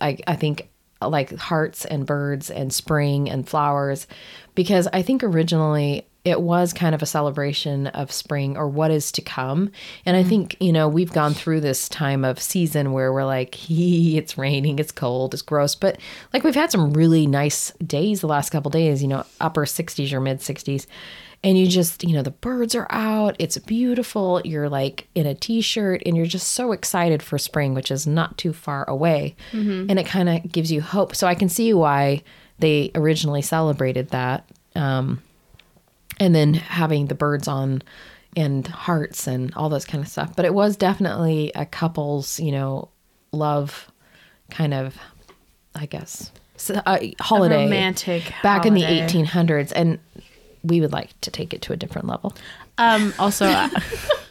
I, 0.00 0.18
I 0.26 0.36
think 0.36 0.68
like 1.00 1.34
hearts 1.36 1.84
and 1.84 2.06
birds 2.06 2.50
and 2.50 2.72
spring 2.72 3.28
and 3.30 3.48
flowers 3.48 4.06
because 4.54 4.88
I 4.92 5.02
think 5.02 5.24
originally 5.24 6.06
it 6.24 6.40
was 6.40 6.72
kind 6.72 6.94
of 6.94 7.02
a 7.02 7.06
celebration 7.06 7.88
of 7.88 8.12
spring 8.12 8.56
or 8.56 8.68
what 8.68 8.92
is 8.92 9.10
to 9.12 9.20
come. 9.20 9.70
And 10.06 10.16
I 10.16 10.22
think, 10.22 10.56
you 10.60 10.72
know, 10.72 10.88
we've 10.88 11.12
gone 11.12 11.34
through 11.34 11.60
this 11.60 11.88
time 11.88 12.24
of 12.24 12.40
season 12.40 12.92
where 12.92 13.12
we're 13.12 13.24
like, 13.24 13.54
hee, 13.54 14.16
it's 14.18 14.38
raining, 14.38 14.78
it's 14.78 14.92
cold, 14.92 15.34
it's 15.34 15.42
gross. 15.42 15.74
But 15.74 15.98
like 16.32 16.44
we've 16.44 16.54
had 16.54 16.70
some 16.70 16.92
really 16.92 17.26
nice 17.26 17.72
days 17.84 18.20
the 18.20 18.28
last 18.28 18.50
couple 18.50 18.70
days, 18.70 19.02
you 19.02 19.08
know, 19.08 19.24
upper 19.40 19.64
60s 19.64 20.12
or 20.12 20.20
mid 20.20 20.38
60s. 20.38 20.86
And 21.44 21.58
you 21.58 21.66
just, 21.66 22.04
you 22.04 22.12
know, 22.14 22.22
the 22.22 22.30
birds 22.30 22.76
are 22.76 22.86
out, 22.90 23.34
it's 23.40 23.58
beautiful. 23.58 24.40
You're 24.44 24.68
like 24.68 25.08
in 25.16 25.26
a 25.26 25.34
t 25.34 25.60
shirt 25.60 26.00
and 26.06 26.16
you're 26.16 26.24
just 26.24 26.52
so 26.52 26.70
excited 26.70 27.20
for 27.20 27.36
spring, 27.36 27.74
which 27.74 27.90
is 27.90 28.06
not 28.06 28.38
too 28.38 28.52
far 28.52 28.88
away. 28.88 29.34
And 29.90 29.98
it 29.98 30.06
kind 30.06 30.28
of 30.28 30.52
gives 30.52 30.70
you 30.70 30.80
hope. 30.82 31.16
So 31.16 31.26
I 31.26 31.34
can 31.34 31.48
see 31.48 31.74
why 31.74 32.22
they 32.60 32.92
originally 32.94 33.42
celebrated 33.42 34.10
that. 34.10 34.48
Um, 34.76 35.20
and 36.20 36.34
then 36.34 36.54
having 36.54 37.06
the 37.06 37.14
birds 37.14 37.48
on 37.48 37.82
and 38.36 38.66
hearts 38.66 39.26
and 39.26 39.52
all 39.54 39.68
those 39.68 39.84
kind 39.84 40.02
of 40.02 40.08
stuff. 40.08 40.34
But 40.36 40.44
it 40.44 40.54
was 40.54 40.76
definitely 40.76 41.52
a 41.54 41.66
couple's, 41.66 42.40
you 42.40 42.52
know, 42.52 42.88
love 43.32 43.90
kind 44.50 44.72
of, 44.74 44.96
I 45.74 45.86
guess, 45.86 46.30
a 46.86 47.14
holiday. 47.20 47.64
romantic 47.64 48.32
back 48.42 48.64
in 48.66 48.74
the 48.74 48.82
1800s, 48.82 49.72
and 49.74 49.98
we 50.62 50.80
would 50.80 50.92
like 50.92 51.18
to 51.22 51.30
take 51.30 51.52
it 51.52 51.60
to 51.62 51.72
a 51.72 51.76
different 51.76 52.06
level. 52.08 52.34
Um, 52.78 53.12
also, 53.18 53.46
I, 53.46 53.68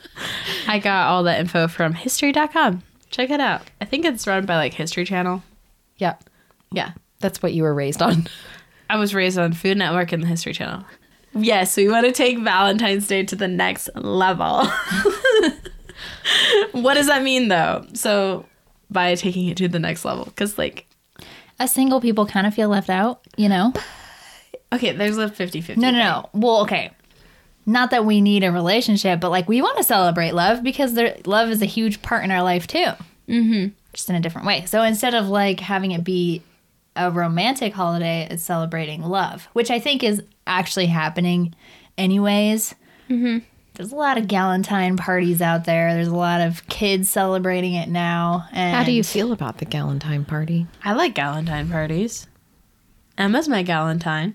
I 0.67 0.80
got 0.80 1.08
all 1.08 1.24
the 1.24 1.38
info 1.38 1.67
from 1.67 1.94
history.com. 1.94 2.84
Check 3.10 3.30
it 3.30 3.39
out. 3.41 3.63
I 3.82 3.86
think 3.86 4.06
it's 4.06 4.26
run 4.26 4.46
by 4.46 4.56
like 4.56 4.74
History 4.74 5.04
Channel. 5.06 5.44
Yeah, 5.98 6.15
Yeah. 6.72 6.91
that's 7.20 7.44
what 7.44 7.54
you 7.54 7.63
were 7.63 7.74
raised 7.74 8.02
on. 8.02 8.28
I 8.89 8.96
was 8.98 9.13
raised 9.13 9.38
on 9.38 9.54
Food 9.54 9.78
Network 9.78 10.12
and 10.12 10.24
the 10.24 10.28
History 10.28 10.54
Channel. 10.54 10.84
Yes, 11.34 11.78
we 11.78 11.88
want 11.88 12.06
to 12.06 12.12
take 12.12 12.39
Valentine's 12.39 13.08
Day 13.08 13.24
to 13.24 13.36
the 13.36 13.48
next 13.48 13.89
level. 13.96 14.65
what 16.72 16.96
does 16.96 17.08
that 17.08 17.24
mean 17.24 17.48
though? 17.48 17.86
So, 17.94 18.46
by 18.89 19.15
taking 19.15 19.48
it 19.48 19.58
to 19.58 19.67
the 19.67 19.80
next 19.80 20.04
level, 20.04 20.26
because 20.26 20.58
like, 20.58 20.88
Us 21.60 21.74
single 21.74 22.02
people 22.02 22.26
kind 22.26 22.46
of 22.46 22.54
feel 22.54 22.70
left 22.70 22.89
out, 22.89 23.26
you 23.38 23.48
know? 23.48 23.74
okay, 24.74 24.91
there's 24.91 25.17
a 25.17 25.30
50 25.30 25.62
50. 25.62 25.82
No, 25.82 25.91
no, 25.91 25.98
no. 25.98 26.30
Well, 26.34 26.62
okay. 26.62 26.91
Not 27.65 27.91
that 27.91 28.06
we 28.06 28.22
need 28.22 28.44
a 28.44 28.52
relationship, 28.52 29.20
but 29.20 29.30
like 29.30 29.48
we 29.48 29.62
want 29.62 29.78
to 29.78 29.84
celebrate 29.84 30.34
love 30.34 30.63
because 30.63 30.96
there, 30.96 31.15
love 31.26 31.50
is 31.50 31.62
a 31.62 31.65
huge 31.65 32.02
part 32.02 32.24
in 32.24 32.32
our 32.32 32.44
life 32.44 32.67
too. 32.67 32.88
Mm-hmm. 33.30 33.67
Just 33.94 34.10
in 34.10 34.15
a 34.15 34.20
different 34.20 34.48
way. 34.48 34.65
So 34.65 34.82
instead 34.84 35.13
of 35.13 35.30
like 35.30 35.60
having 35.60 35.91
it 35.91 36.04
be 36.04 36.41
a 36.95 37.12
romantic 37.12 37.73
holiday, 37.73 38.27
is 38.30 38.43
celebrating 38.43 39.01
love, 39.01 39.47
which 39.54 39.71
I 39.71 39.80
think 39.80 40.04
is 40.04 40.21
actually 40.45 40.88
happening 40.88 41.54
anyways. 41.97 42.75
Mm-hmm. 43.10 43.39
There's 43.75 43.93
a 43.93 43.95
lot 43.95 44.17
of 44.17 44.25
Galentine 44.25 44.97
parties 44.97 45.41
out 45.41 45.63
there. 45.63 45.93
There's 45.93 46.10
a 46.10 46.15
lot 46.15 46.41
of 46.41 46.67
kids 46.67 47.10
celebrating 47.10 47.73
it 47.73 47.88
now. 47.88 48.47
And 48.51 48.75
How 48.75 48.84
do 48.84 48.91
you 48.91 49.04
feel 49.04 49.32
about 49.32 49.60
the 49.60 49.65
Galentine 49.65 50.27
party? 50.27 50.67
I 50.84 50.93
like 50.93 51.15
Galentine 51.15 51.71
parties. 51.71 52.27
Emma's 53.17 53.47
my 53.47 53.63
Galentine. 53.63 54.34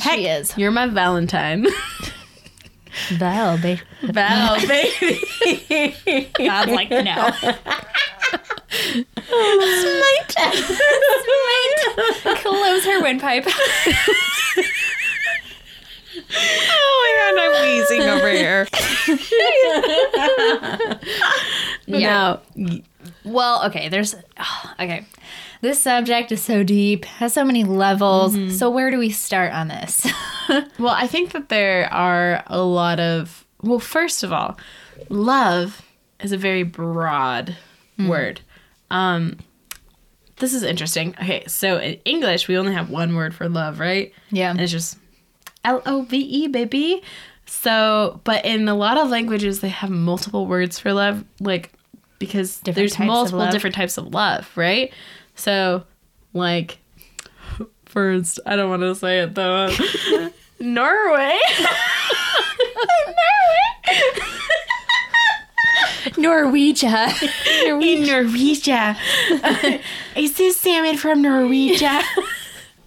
She 0.00 0.26
is. 0.26 0.56
You're 0.58 0.72
my 0.72 0.88
Valentine. 0.88 1.66
Val, 3.10 3.58
babe. 3.58 3.78
Val, 4.02 4.56
baby. 4.66 5.20
God's 6.38 6.72
like, 6.78 6.90
no. 6.90 7.30
Smite. 9.20 10.34
Close 12.38 12.84
her 12.84 13.00
windpipe. 13.02 13.46
Oh 16.36 16.96
my 17.02 17.12
god, 17.20 17.34
I'm 17.42 17.52
wheezing 17.62 18.02
over 18.02 18.30
here. 18.30 18.66
Yeah. 21.86 22.38
No. 22.56 22.80
Well, 23.24 23.66
okay, 23.66 23.90
there's 23.90 24.14
okay. 24.80 25.04
This 25.60 25.82
subject 25.82 26.30
is 26.32 26.42
so 26.42 26.62
deep, 26.62 27.04
has 27.04 27.32
so 27.32 27.44
many 27.44 27.64
levels. 27.64 28.58
So 28.58 28.68
where 28.70 28.90
do 28.90 28.98
we 28.98 29.10
start 29.10 29.52
on 29.52 29.68
this? 29.68 30.06
Well, 30.78 30.92
I 30.92 31.06
think 31.06 31.32
that 31.32 31.48
there 31.48 31.90
are 31.90 32.42
a 32.48 32.60
lot 32.60 33.00
of. 33.00 33.46
Well, 33.62 33.78
first 33.78 34.22
of 34.22 34.30
all, 34.30 34.58
love 35.08 35.80
is 36.20 36.32
a 36.32 36.36
very 36.36 36.64
broad 36.64 37.56
word. 37.98 38.42
Um, 38.90 39.38
this 40.36 40.52
is 40.52 40.62
interesting. 40.62 41.14
Okay, 41.18 41.44
so 41.46 41.78
in 41.78 41.94
English, 42.04 42.46
we 42.46 42.58
only 42.58 42.74
have 42.74 42.90
one 42.90 43.14
word 43.14 43.34
for 43.34 43.48
love, 43.48 43.80
right? 43.80 44.12
Yeah. 44.30 44.50
And 44.50 44.60
it's 44.60 44.70
just 44.70 44.98
L 45.64 45.80
O 45.86 46.02
V 46.02 46.18
E, 46.18 46.46
baby. 46.48 47.02
So, 47.46 48.20
but 48.24 48.44
in 48.44 48.68
a 48.68 48.74
lot 48.74 48.98
of 48.98 49.08
languages, 49.08 49.60
they 49.60 49.68
have 49.70 49.88
multiple 49.88 50.46
words 50.46 50.78
for 50.78 50.92
love, 50.92 51.24
like 51.40 51.72
because 52.18 52.58
Different 52.60 52.76
there's 52.76 52.98
multiple 52.98 53.46
different 53.50 53.76
types 53.76 53.96
of 53.96 54.08
love, 54.12 54.50
right? 54.56 54.92
So, 55.34 55.84
like, 56.32 56.78
first, 57.86 58.40
I 58.46 58.56
don't 58.56 58.70
want 58.70 58.82
to 58.82 58.94
say 58.94 59.20
it 59.20 59.34
though. 59.34 59.68
Norway. 60.60 61.38
Norway. 62.96 63.64
Norwegia. 66.16 67.08
In 67.82 68.04
Norwegia. 68.04 68.96
Is 70.16 70.36
this 70.36 70.56
salmon 70.58 70.96
from 70.96 71.22
Norwegia? 71.22 72.02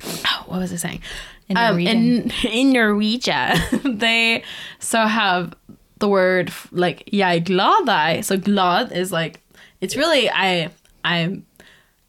oh, 0.03 0.43
what 0.47 0.60
was 0.60 0.71
I 0.73 0.77
saying? 0.77 1.01
In 1.49 1.57
Um, 1.57 1.79
in 1.79 2.31
in 2.43 2.73
Norwegia, 2.73 3.55
they 3.99 4.43
so 4.79 5.05
have 5.05 5.53
the 5.99 6.07
word 6.07 6.51
like 6.71 7.03
jeg 7.12 7.45
glad 7.45 7.86
deg. 7.86 8.23
So 8.23 8.38
glad 8.38 8.91
is 8.91 9.12
like 9.12 9.41
it's 9.81 9.95
really 9.95 10.29
I 10.29 10.69
I'm 11.05 11.45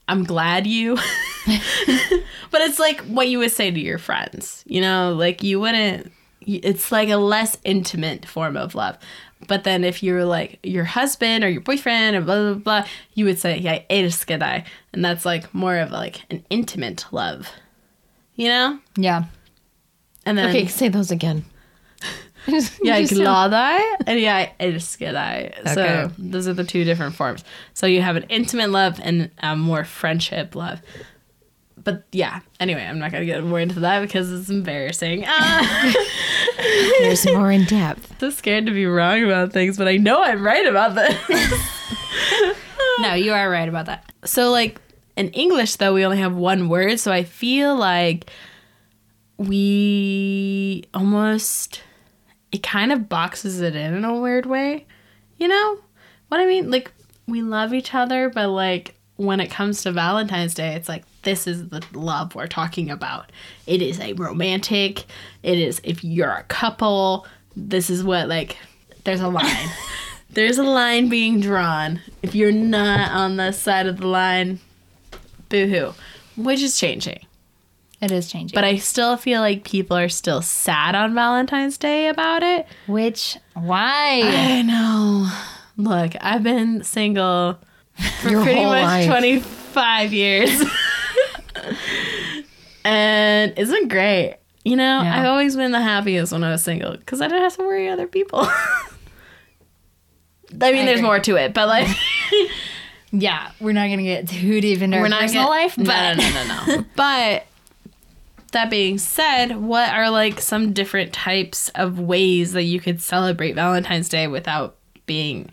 I'm 0.08 0.24
glad 0.24 0.66
you. 0.66 0.96
but 1.46 2.60
it's 2.62 2.78
like 2.78 3.00
what 3.02 3.28
you 3.28 3.38
would 3.38 3.52
say 3.52 3.70
to 3.70 3.80
your 3.80 3.98
friends, 3.98 4.64
you 4.66 4.80
know, 4.80 5.14
like 5.14 5.42
you 5.42 5.60
wouldn't 5.60 6.12
it's 6.40 6.90
like 6.90 7.10
a 7.10 7.16
less 7.16 7.58
intimate 7.64 8.24
form 8.24 8.56
of 8.56 8.74
love. 8.74 8.96
But 9.46 9.64
then 9.64 9.84
if 9.84 10.02
you're 10.02 10.24
like 10.24 10.58
your 10.62 10.84
husband 10.84 11.44
or 11.44 11.48
your 11.48 11.60
boyfriend 11.60 12.16
or 12.16 12.22
blah 12.22 12.54
blah 12.54 12.54
blah, 12.54 12.88
you 13.14 13.24
would 13.26 13.38
say 13.38 13.58
yeah. 13.58 14.64
And 14.92 15.04
that's 15.04 15.24
like 15.24 15.54
more 15.54 15.76
of 15.76 15.90
like 15.90 16.22
an 16.30 16.44
intimate 16.50 17.04
love. 17.12 17.48
You 18.34 18.48
know? 18.48 18.78
yeah. 18.96 19.24
And 20.24 20.38
then 20.38 20.50
Okay, 20.50 20.66
say 20.66 20.88
those 20.88 21.10
again. 21.10 21.44
yeah, 22.82 23.00
Just 23.00 23.14
so- 23.16 23.22
glad 23.22 23.50
deg 23.50 23.82
and 24.06 24.20
yeah, 24.20 24.50
elsker 24.60 25.12
deg. 25.12 25.54
Okay. 25.60 25.74
So 25.74 26.10
those 26.18 26.48
are 26.48 26.54
the 26.54 26.64
two 26.64 26.84
different 26.84 27.14
forms. 27.14 27.44
So 27.74 27.86
you 27.86 28.02
have 28.02 28.16
an 28.16 28.24
intimate 28.28 28.70
love 28.70 28.98
and 29.02 29.30
a 29.38 29.54
more 29.56 29.84
friendship 29.84 30.54
love. 30.54 30.80
But 31.84 32.04
yeah, 32.12 32.40
anyway, 32.60 32.84
I'm 32.84 32.98
not 32.98 33.12
gonna 33.12 33.24
get 33.24 33.42
more 33.44 33.60
into 33.60 33.80
that 33.80 34.00
because 34.00 34.30
it's 34.32 34.50
embarrassing. 34.50 35.24
Ah, 35.26 35.94
There's 37.00 37.24
more 37.26 37.50
in 37.50 37.64
depth. 37.64 38.10
I'm 38.12 38.18
so 38.18 38.30
scared 38.30 38.66
to 38.66 38.72
be 38.72 38.84
wrong 38.84 39.22
about 39.24 39.52
things, 39.52 39.78
but 39.78 39.88
I 39.88 39.96
know 39.96 40.22
I'm 40.22 40.44
right 40.44 40.66
about 40.66 40.94
this. 40.96 41.14
No, 43.00 43.14
you 43.14 43.32
are 43.32 43.48
right 43.48 43.68
about 43.68 43.86
that. 43.86 44.04
so 44.24 44.50
like 44.50 44.80
in 45.16 45.28
English 45.30 45.76
though, 45.76 45.94
we 45.94 46.04
only 46.04 46.18
have 46.18 46.34
one 46.34 46.68
word, 46.68 46.98
so 47.00 47.10
I 47.12 47.22
feel 47.24 47.74
like 47.76 48.28
we 49.38 50.84
almost 50.92 51.80
it 52.52 52.62
kind 52.62 52.92
of 52.92 53.08
boxes 53.08 53.60
it 53.60 53.76
in 53.76 53.94
in 53.94 54.04
a 54.04 54.18
weird 54.18 54.46
way. 54.46 54.86
You 55.36 55.48
know 55.48 55.78
what 56.28 56.40
I 56.40 56.46
mean? 56.46 56.70
Like 56.70 56.92
we 57.26 57.42
love 57.42 57.74
each 57.74 57.94
other, 57.94 58.28
but 58.28 58.48
like 58.48 58.94
when 59.16 59.40
it 59.40 59.50
comes 59.50 59.82
to 59.82 59.92
Valentine's 59.92 60.54
Day, 60.54 60.74
it's 60.74 60.88
like 60.88 61.04
this 61.22 61.46
is 61.46 61.68
the 61.68 61.84
love 61.92 62.34
we're 62.34 62.46
talking 62.46 62.90
about. 62.90 63.30
It 63.66 63.82
is 63.82 64.00
a 64.00 64.14
romantic. 64.14 65.04
It 65.42 65.58
is 65.58 65.80
if 65.84 66.02
you're 66.04 66.30
a 66.30 66.44
couple, 66.44 67.26
this 67.56 67.90
is 67.90 68.02
what 68.02 68.28
like 68.28 68.56
there's 69.04 69.20
a 69.20 69.28
line. 69.28 69.68
there's 70.30 70.58
a 70.58 70.62
line 70.62 71.08
being 71.08 71.40
drawn. 71.40 72.00
If 72.22 72.34
you're 72.34 72.52
not 72.52 73.10
on 73.10 73.36
the 73.36 73.52
side 73.52 73.86
of 73.86 73.98
the 73.98 74.06
line, 74.06 74.60
boo-hoo, 75.48 75.94
which 76.36 76.62
is 76.62 76.78
changing. 76.78 77.20
It 78.00 78.12
is 78.12 78.30
changing. 78.30 78.54
but 78.54 78.62
I 78.64 78.76
still 78.76 79.16
feel 79.16 79.40
like 79.40 79.64
people 79.64 79.96
are 79.96 80.08
still 80.08 80.40
sad 80.40 80.94
on 80.94 81.14
Valentine's 81.14 81.76
Day 81.78 82.08
about 82.08 82.42
it. 82.44 82.66
Which 82.86 83.36
why? 83.54 84.20
I 84.24 84.62
know. 84.62 85.28
Look, 85.76 86.12
I've 86.20 86.42
been 86.44 86.84
single 86.84 87.58
for 88.20 88.28
Your 88.28 88.42
pretty 88.42 88.64
much 88.64 88.84
life. 88.84 89.06
25 89.08 90.12
years. 90.12 90.50
and 92.84 93.52
it's 93.56 93.70
been 93.70 93.88
great. 93.88 94.36
You 94.64 94.76
know, 94.76 95.02
Yeah. 95.02 95.20
I've 95.20 95.26
always 95.26 95.56
been 95.56 95.72
the 95.72 95.80
happiest 95.80 96.32
when 96.32 96.44
I 96.44 96.50
was 96.50 96.62
single 96.62 96.96
because 96.96 97.20
I 97.20 97.26
didn't 97.28 97.42
have 97.42 97.56
to 97.56 97.62
worry 97.62 97.88
other 97.88 98.06
people. 98.06 98.40
I 100.60 100.72
mean, 100.72 100.86
there's 100.86 101.00
agree. 101.00 101.02
more 101.02 101.20
to 101.20 101.36
it, 101.36 101.52
but 101.54 101.68
like, 101.68 101.88
yeah, 103.12 103.50
we're 103.60 103.72
not 103.72 103.88
gonna 103.88 104.02
get 104.02 104.28
too 104.28 104.60
deep 104.60 104.80
into 104.82 104.96
our 104.96 105.04
personal 105.08 105.44
gonna- 105.44 105.48
life, 105.48 105.74
but 105.76 105.86
no, 105.86 106.14
no, 106.14 106.30
no, 106.30 106.44
no, 106.66 106.76
no. 106.76 106.84
but 106.96 107.44
that 108.52 108.70
being 108.70 108.98
said, 108.98 109.56
what 109.56 109.90
are 109.92 110.10
like 110.10 110.40
some 110.40 110.72
different 110.72 111.12
types 111.12 111.68
of 111.74 111.98
ways 111.98 112.52
that 112.52 112.62
you 112.64 112.80
could 112.80 113.00
celebrate 113.00 113.52
Valentine's 113.54 114.08
Day 114.08 114.26
without 114.26 114.76
being 115.06 115.50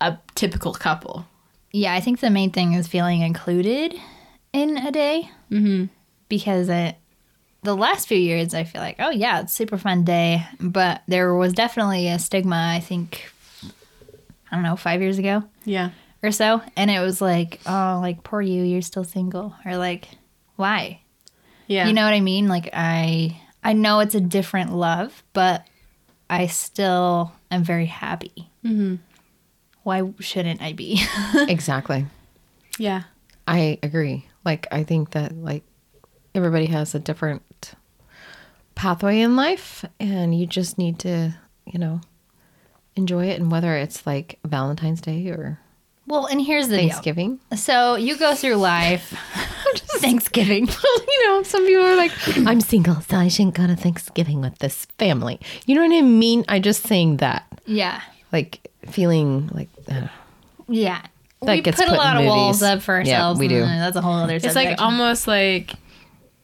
a 0.00 0.18
typical 0.34 0.72
couple? 0.74 1.26
yeah, 1.72 1.94
I 1.94 2.00
think 2.00 2.18
the 2.18 2.30
main 2.30 2.50
thing 2.50 2.72
is 2.72 2.88
feeling 2.88 3.20
included 3.20 3.94
in 4.52 4.76
a 4.76 4.90
day. 4.90 5.30
Mm-hmm. 5.52 5.84
Because 6.28 6.68
it, 6.68 6.96
the 7.62 7.76
last 7.76 8.08
few 8.08 8.18
years, 8.18 8.54
I 8.54 8.64
feel 8.64 8.80
like, 8.80 8.96
oh 8.98 9.10
yeah, 9.10 9.40
it's 9.40 9.52
a 9.52 9.56
super 9.56 9.78
fun 9.78 10.02
day, 10.04 10.44
but 10.58 11.02
there 11.06 11.32
was 11.34 11.52
definitely 11.52 12.08
a 12.08 12.18
stigma. 12.18 12.72
I 12.76 12.80
think, 12.80 13.30
I 14.50 14.56
don't 14.56 14.64
know, 14.64 14.74
five 14.76 15.00
years 15.00 15.18
ago 15.18 15.44
Yeah. 15.64 15.90
or 16.24 16.32
so, 16.32 16.60
and 16.76 16.90
it 16.90 16.98
was 17.00 17.20
like, 17.20 17.60
oh, 17.66 18.00
like 18.02 18.24
poor 18.24 18.40
you, 18.42 18.62
you're 18.64 18.82
still 18.82 19.04
single, 19.04 19.54
or 19.64 19.76
like, 19.76 20.08
why? 20.56 20.99
Yeah. 21.70 21.86
You 21.86 21.92
know 21.92 22.04
what 22.04 22.14
I 22.14 22.20
mean? 22.20 22.48
Like 22.48 22.68
I, 22.72 23.40
I 23.62 23.74
know 23.74 24.00
it's 24.00 24.16
a 24.16 24.20
different 24.20 24.74
love, 24.74 25.22
but 25.32 25.64
I 26.28 26.48
still 26.48 27.32
am 27.48 27.62
very 27.62 27.86
happy. 27.86 28.50
Mm-hmm. 28.64 28.96
Why 29.84 30.12
shouldn't 30.18 30.60
I 30.60 30.72
be? 30.72 31.00
Exactly. 31.34 32.06
Yeah. 32.76 33.04
I 33.46 33.78
agree. 33.84 34.26
Like 34.44 34.66
I 34.72 34.82
think 34.82 35.12
that 35.12 35.36
like 35.36 35.62
everybody 36.34 36.66
has 36.66 36.96
a 36.96 36.98
different 36.98 37.74
pathway 38.74 39.20
in 39.20 39.36
life 39.36 39.84
and 40.00 40.36
you 40.36 40.46
just 40.46 40.76
need 40.76 40.98
to, 41.00 41.36
you 41.66 41.78
know, 41.78 42.00
enjoy 42.96 43.26
it 43.26 43.40
and 43.40 43.48
whether 43.48 43.76
it's 43.76 44.04
like 44.08 44.40
Valentine's 44.44 45.00
Day 45.00 45.28
or 45.28 45.60
well, 46.08 46.26
and 46.26 46.40
here's 46.40 46.66
the 46.66 46.78
deal. 46.78 46.88
Thanksgiving. 46.88 47.38
So 47.54 47.94
you 47.94 48.16
go 48.16 48.34
through 48.34 48.56
life. 48.56 49.16
Thanksgiving. 50.00 50.66
you 51.08 51.26
know, 51.28 51.42
some 51.42 51.66
people 51.66 51.84
are 51.84 51.96
like, 51.96 52.12
I'm 52.46 52.60
single, 52.60 53.00
so 53.02 53.16
I 53.16 53.28
shouldn't 53.28 53.54
go 53.54 53.66
to 53.66 53.76
Thanksgiving 53.76 54.40
with 54.40 54.58
this 54.58 54.86
family. 54.98 55.40
You 55.66 55.74
know 55.74 55.86
what 55.86 55.96
I 55.96 56.02
mean? 56.02 56.44
I 56.48 56.58
just 56.58 56.84
saying 56.84 57.18
that. 57.18 57.46
Yeah. 57.66 58.00
Like 58.32 58.60
feeling 58.88 59.48
like 59.52 59.68
uh, 59.90 60.08
Yeah. 60.68 61.02
That 61.42 61.52
we 61.54 61.60
gets 61.62 61.78
put 61.78 61.86
a 61.86 61.90
put 61.90 61.94
in 61.94 61.98
lot 61.98 62.16
of 62.18 62.26
walls 62.26 62.62
up 62.62 62.82
for 62.82 62.94
ourselves. 62.96 63.08
Yeah, 63.08 63.16
ourselves. 63.16 63.40
we 63.40 63.48
do. 63.48 63.60
That's 63.60 63.96
a 63.96 64.02
whole 64.02 64.12
other 64.12 64.34
It's 64.36 64.44
subject. 64.44 64.78
like 64.78 64.80
almost 64.80 65.26
like 65.26 65.72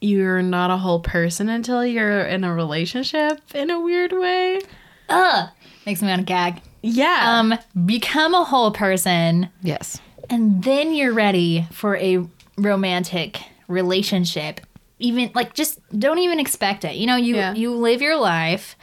you're 0.00 0.42
not 0.42 0.70
a 0.70 0.76
whole 0.76 1.00
person 1.00 1.48
until 1.48 1.84
you're 1.84 2.22
in 2.22 2.44
a 2.44 2.54
relationship 2.54 3.40
in 3.54 3.70
a 3.70 3.80
weird 3.80 4.12
way. 4.12 4.60
Ugh. 5.08 5.48
Makes 5.84 6.02
me 6.02 6.08
want 6.08 6.20
to 6.20 6.24
gag. 6.24 6.62
Yeah. 6.82 7.38
Um, 7.38 7.54
become 7.86 8.34
a 8.34 8.44
whole 8.44 8.70
person, 8.70 9.50
yes. 9.62 10.00
and 10.30 10.62
then 10.62 10.94
you're 10.94 11.12
ready 11.12 11.66
for 11.72 11.96
a 11.96 12.26
romantic 12.56 13.38
relationship. 13.68 14.60
Even 14.98 15.30
like 15.34 15.52
just 15.54 15.78
don't 15.98 16.18
even 16.18 16.40
expect 16.40 16.84
it. 16.84 16.96
You 16.96 17.06
know, 17.06 17.16
you 17.16 17.36
Yeah. 17.36 17.54
you 17.54 17.72
live 17.72 18.00
your 18.00 18.16
life 18.16 18.76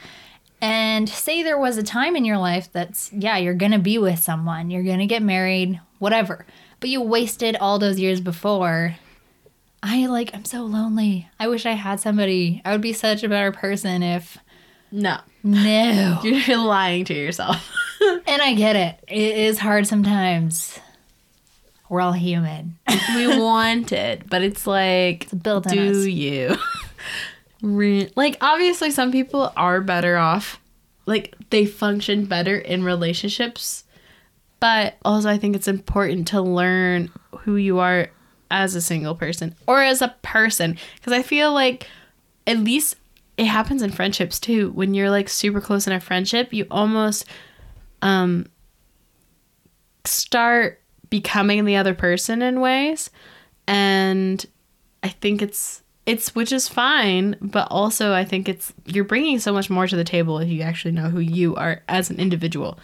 and 0.62 1.08
say 1.08 1.42
there 1.42 1.58
was 1.58 1.76
a 1.76 1.82
time 1.82 2.14
in 2.16 2.24
your 2.24 2.38
life 2.38 2.68
that's 2.72 3.12
yeah, 3.12 3.36
you're 3.36 3.54
to 3.72 3.78
be 3.78 3.98
with 3.98 4.18
someone, 4.20 4.70
you're 4.70 4.84
to 5.00 5.06
get 5.06 5.22
married, 5.22 5.80
whatever. 5.98 6.46
But 6.80 6.88
you 6.90 7.00
wasted 7.00 7.56
all 7.56 7.78
those 7.78 7.98
years 7.98 8.20
before. 8.20 8.96
I 9.82 10.06
like 10.06 10.30
I'm 10.34 10.44
so 10.44 10.62
lonely. 10.62 11.28
I 11.40 11.48
wish 11.48 11.66
I 11.66 11.72
had 11.72 12.00
somebody. 12.00 12.62
I 12.64 12.72
would 12.72 12.80
be 12.80 12.92
such 12.92 13.22
a 13.22 13.28
better 13.28 13.52
person 13.52 14.02
if 14.02 14.38
no. 14.92 15.18
no. 15.42 16.20
You're 16.24 16.56
lying 16.58 17.04
to 17.06 17.14
yourself. 17.14 17.70
And 18.26 18.42
I 18.42 18.52
get 18.54 18.76
it. 18.76 18.98
It 19.08 19.36
is 19.38 19.58
hard 19.58 19.86
sometimes. 19.86 20.78
We're 21.94 22.00
all 22.00 22.10
human. 22.12 22.76
we 23.14 23.28
want 23.40 23.92
it, 23.92 24.28
but 24.28 24.42
it's 24.42 24.66
like, 24.66 25.28
built 25.44 25.68
do 25.68 25.90
us. 25.90 26.06
you? 26.06 26.56
Re- 27.62 28.10
like, 28.16 28.36
obviously, 28.40 28.90
some 28.90 29.12
people 29.12 29.52
are 29.56 29.80
better 29.80 30.16
off. 30.16 30.60
Like, 31.06 31.36
they 31.50 31.66
function 31.66 32.24
better 32.24 32.58
in 32.58 32.82
relationships. 32.82 33.84
But 34.58 34.96
also, 35.04 35.28
I 35.30 35.38
think 35.38 35.54
it's 35.54 35.68
important 35.68 36.26
to 36.28 36.42
learn 36.42 37.12
who 37.42 37.54
you 37.54 37.78
are 37.78 38.08
as 38.50 38.74
a 38.74 38.80
single 38.80 39.14
person 39.14 39.54
or 39.68 39.80
as 39.80 40.02
a 40.02 40.16
person. 40.22 40.76
Because 40.96 41.12
I 41.12 41.22
feel 41.22 41.52
like, 41.52 41.86
at 42.44 42.58
least 42.58 42.96
it 43.36 43.44
happens 43.46 43.82
in 43.82 43.92
friendships 43.92 44.40
too. 44.40 44.72
When 44.72 44.94
you're 44.94 45.10
like 45.10 45.28
super 45.28 45.60
close 45.60 45.86
in 45.86 45.92
a 45.92 46.00
friendship, 46.00 46.52
you 46.52 46.66
almost 46.72 47.24
um 48.02 48.46
start 50.04 50.80
becoming 51.10 51.64
the 51.64 51.76
other 51.76 51.94
person 51.94 52.42
in 52.42 52.60
ways. 52.60 53.10
And 53.66 54.44
i 55.04 55.08
think 55.08 55.42
it's 55.42 55.82
it's 56.06 56.34
which 56.34 56.50
is 56.50 56.66
fine 56.66 57.36
but 57.40 57.68
also 57.70 58.12
i 58.12 58.24
think 58.24 58.48
it's 58.48 58.72
you're 58.86 59.04
bringing 59.04 59.38
so 59.38 59.52
much 59.52 59.70
more 59.70 59.86
to 59.86 59.96
the 59.96 60.04
table 60.04 60.38
if 60.38 60.48
you 60.48 60.62
actually 60.62 60.92
know 60.92 61.08
who 61.10 61.20
you 61.20 61.54
are 61.56 61.82
as 61.88 62.10
an 62.10 62.18
individual. 62.18 62.78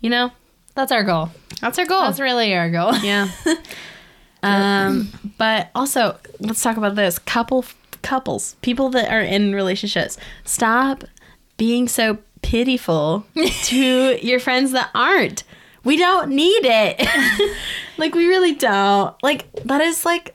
You 0.00 0.10
know? 0.10 0.32
That's 0.74 0.92
our 0.92 1.04
goal. 1.04 1.30
that's 1.60 1.78
our 1.78 1.84
goal. 1.86 2.02
That's 2.02 2.20
really 2.20 2.54
our 2.54 2.70
goal. 2.70 2.94
yeah. 2.98 3.28
Um 4.42 5.10
but 5.36 5.68
also 5.74 6.16
let's 6.40 6.62
talk 6.62 6.78
about 6.78 6.94
this. 6.94 7.18
Couple 7.18 7.64
couples 8.00 8.56
people 8.62 8.88
that 8.90 9.12
are 9.12 9.20
in 9.20 9.54
relationships. 9.54 10.16
Stop 10.44 11.04
being 11.58 11.86
so 11.88 12.16
pitiful 12.40 13.26
to 13.64 14.26
your 14.26 14.40
friends 14.40 14.72
that 14.72 14.88
aren't 14.94 15.44
we 15.84 15.96
don't 15.96 16.30
need 16.30 16.64
it. 16.64 17.56
Like 18.00 18.14
we 18.14 18.26
really 18.26 18.54
don't. 18.54 19.14
Like 19.22 19.52
that 19.64 19.82
is 19.82 20.06
like 20.06 20.34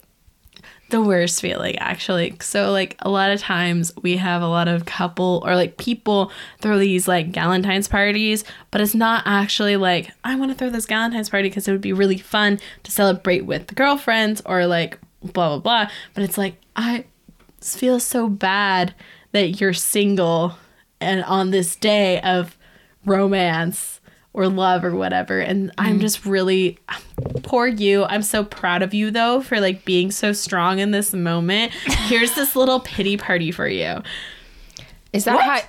the 0.91 1.01
worst 1.01 1.41
feeling 1.41 1.75
actually. 1.79 2.37
So 2.41 2.71
like 2.71 2.95
a 2.99 3.09
lot 3.09 3.31
of 3.31 3.39
times 3.39 3.91
we 4.03 4.17
have 4.17 4.43
a 4.43 4.47
lot 4.47 4.67
of 4.67 4.85
couple 4.85 5.41
or 5.43 5.55
like 5.55 5.77
people 5.77 6.31
throw 6.61 6.77
these 6.77 7.07
like 7.07 7.31
galentine's 7.31 7.87
parties 7.87 8.43
but 8.69 8.81
it's 8.81 8.93
not 8.93 9.23
actually 9.25 9.77
like 9.77 10.11
i 10.23 10.35
want 10.35 10.51
to 10.51 10.57
throw 10.57 10.69
this 10.69 10.85
galentine's 10.85 11.29
party 11.29 11.49
because 11.49 11.67
it 11.67 11.71
would 11.71 11.81
be 11.81 11.91
really 11.91 12.19
fun 12.19 12.59
to 12.83 12.91
celebrate 12.91 13.45
with 13.47 13.65
the 13.65 13.73
girlfriends 13.73 14.43
or 14.45 14.67
like 14.67 14.99
blah 15.23 15.49
blah 15.49 15.57
blah. 15.57 15.91
But 16.13 16.23
it's 16.23 16.37
like 16.37 16.61
i 16.75 17.05
feel 17.61 17.99
so 17.99 18.29
bad 18.29 18.93
that 19.31 19.59
you're 19.59 19.73
single 19.73 20.55
and 21.01 21.23
on 21.23 21.49
this 21.49 21.75
day 21.75 22.21
of 22.21 22.55
romance 23.05 23.94
or 24.35 24.47
love 24.47 24.83
or 24.83 24.93
whatever 24.93 25.39
and 25.39 25.71
i'm 25.77 25.97
mm. 25.97 26.01
just 26.01 26.25
really 26.25 26.77
poor 27.43 27.67
you 27.67 28.03
i'm 28.05 28.21
so 28.21 28.43
proud 28.43 28.81
of 28.81 28.93
you 28.93 29.09
though 29.09 29.41
for 29.41 29.61
like 29.61 29.85
being 29.85 30.11
so 30.11 30.33
strong 30.33 30.79
in 30.79 30.91
this 30.91 31.13
moment 31.13 31.71
here's 32.07 32.35
this 32.35 32.55
little 32.55 32.79
pity 32.81 33.17
party 33.17 33.51
for 33.51 33.67
you 33.67 34.01
Is 35.13 35.23
that 35.23 35.39
how 35.39 35.61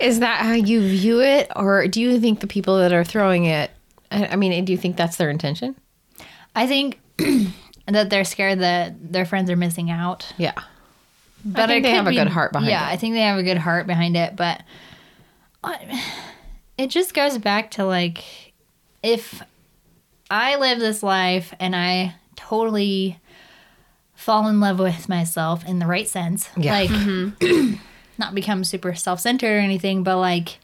Is 0.00 0.20
that 0.20 0.40
how 0.40 0.52
you 0.52 0.80
view 0.80 1.20
it 1.20 1.50
or 1.56 1.88
do 1.88 2.00
you 2.00 2.20
think 2.20 2.40
the 2.40 2.46
people 2.46 2.78
that 2.78 2.92
are 2.92 3.04
throwing 3.04 3.44
it 3.44 3.70
I 4.10 4.28
I 4.28 4.36
mean, 4.36 4.64
do 4.64 4.72
you 4.72 4.78
think 4.78 4.96
that's 4.96 5.16
their 5.16 5.30
intention? 5.30 5.76
I 6.54 6.66
think 6.66 7.00
that 7.86 8.10
they're 8.10 8.24
scared 8.24 8.60
that 8.60 9.12
their 9.12 9.24
friends 9.24 9.50
are 9.50 9.56
missing 9.56 9.90
out. 9.90 10.32
Yeah. 10.36 10.54
But 11.44 11.62
I 11.62 11.66
think 11.66 11.84
they 11.84 11.90
could 11.90 11.96
have 11.96 12.06
a 12.06 12.12
good 12.12 12.28
heart 12.28 12.52
behind 12.52 12.70
yeah, 12.70 12.84
it. 12.84 12.86
Yeah, 12.86 12.92
I 12.92 12.96
think 12.96 13.14
they 13.14 13.20
have 13.22 13.38
a 13.38 13.42
good 13.42 13.56
heart 13.56 13.86
behind 13.86 14.16
it, 14.16 14.36
but 14.36 14.62
I- 15.64 16.02
it 16.80 16.90
just 16.90 17.14
goes 17.14 17.38
back 17.38 17.70
to 17.72 17.84
like 17.84 18.24
if 19.02 19.42
I 20.30 20.56
live 20.56 20.78
this 20.78 21.02
life 21.02 21.52
and 21.60 21.74
I 21.74 22.14
totally 22.36 23.18
fall 24.14 24.46
in 24.48 24.60
love 24.60 24.78
with 24.78 25.08
myself 25.08 25.64
in 25.66 25.78
the 25.78 25.86
right 25.86 26.08
sense, 26.08 26.48
Yeah. 26.56 26.72
like 26.72 26.90
not 28.18 28.34
become 28.34 28.64
super 28.64 28.94
self-centered 28.94 29.56
or 29.56 29.58
anything, 29.58 30.02
but 30.02 30.18
like 30.18 30.58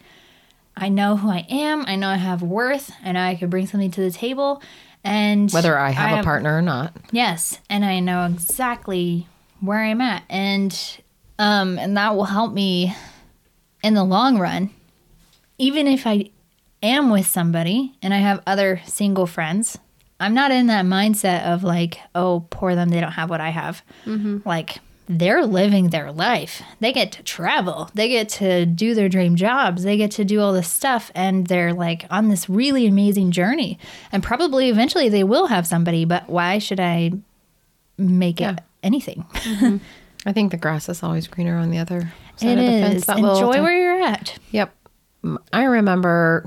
I 0.77 0.89
know 0.91 1.17
who 1.17 1.31
I 1.31 1.47
am, 1.49 1.85
I 1.87 1.97
know 1.97 2.09
I 2.09 2.17
have 2.17 2.43
worth, 2.43 2.91
and 3.03 3.17
I 3.17 3.35
could 3.35 3.49
bring 3.49 3.67
something 3.67 3.91
to 3.93 4.01
the 4.03 4.11
table 4.11 4.63
and 5.03 5.51
Whether 5.51 5.79
I 5.79 5.91
have 5.91 6.21
a 6.21 6.23
partner 6.23 6.57
or 6.59 6.63
not. 6.63 6.95
Yes, 7.13 7.61
and 7.71 7.83
I 7.85 8.01
know 8.01 8.27
exactly 8.27 9.27
where 9.61 9.79
I'm 9.83 10.01
at, 10.03 10.23
and 10.29 10.79
um, 11.39 11.79
and 11.79 11.97
that 11.97 12.15
will 12.15 12.25
help 12.27 12.53
me 12.53 12.95
in 13.83 13.95
the 13.95 14.05
long 14.05 14.39
run. 14.39 14.71
Even 15.59 15.87
if 15.87 16.07
I 16.07 16.31
am 16.83 17.11
with 17.11 17.27
somebody 17.27 17.95
and 18.03 18.13
I 18.13 18.19
have 18.19 18.43
other 18.47 18.81
single 18.87 19.27
friends, 19.27 19.79
I'm 20.21 20.35
not 20.35 20.51
in 20.51 20.67
that 20.69 20.85
mindset 20.85 21.45
of 21.47 21.63
like, 21.65 21.99
oh, 22.15 22.47
poor 22.51 22.75
them, 22.75 22.89
they 22.91 23.01
don't 23.01 23.13
have 23.13 23.31
what 23.31 23.41
I 23.41 23.51
have. 23.51 23.83
Mm-hmm. 24.05 24.47
Like, 24.49 24.79
they're 25.09 25.47
living 25.47 25.91
their 25.91 26.11
life. 26.11 26.63
They 26.81 26.93
get 26.93 27.13
to 27.13 27.23
travel, 27.23 27.91
they 27.95 28.09
get 28.09 28.29
to 28.31 28.67
do 28.67 28.93
their 28.95 29.09
dream 29.09 29.37
jobs, 29.37 29.85
they 29.85 29.97
get 29.97 30.11
to 30.13 30.25
do 30.25 30.41
all 30.41 30.53
this 30.53 30.69
stuff, 30.69 31.13
and 31.15 31.47
they're 31.47 31.73
like 31.73 32.07
on 32.11 32.29
this 32.29 32.49
really 32.49 32.87
amazing 32.89 33.31
journey. 33.31 33.79
And 34.11 34.21
probably 34.23 34.69
eventually 34.69 35.09
they 35.09 35.23
will 35.23 35.47
have 35.47 35.65
somebody, 35.67 36.05
but 36.05 36.29
why 36.29 36.59
should 36.59 36.81
I 36.81 37.13
make 37.97 38.41
Yeah. 38.41 38.53
it 38.55 38.59
anything? 38.83 39.25
Mm-hmm. 39.35 39.77
I 40.27 40.33
think 40.33 40.51
the 40.51 40.57
grass 40.57 40.89
is 40.89 41.03
always 41.05 41.29
greener 41.29 41.57
on 41.57 41.71
the 41.71 41.79
other 41.79 42.13
side 42.37 42.59
It 42.59 42.59
of 42.59 42.65
the 42.65 42.81
fence. 42.81 42.95
is. 42.97 43.05
that 43.07 43.19
little 43.21 43.37
Enjoy 43.53 43.63
where 43.63 43.79
you're 43.79 44.03
at. 44.03 44.37
Yep. 44.51 44.75
I 45.53 45.65
remember, 45.65 46.45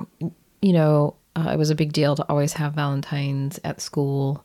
you 0.61 0.73
know, 0.73 1.15
uh, 1.35 1.49
it 1.53 1.57
was 1.57 1.69
a 1.69 1.75
big 1.75 1.93
deal 1.93 2.15
to 2.15 2.25
always 2.29 2.53
have 2.53 2.73
Valentine's 2.73 3.59
at 3.63 3.81
school. 3.81 4.43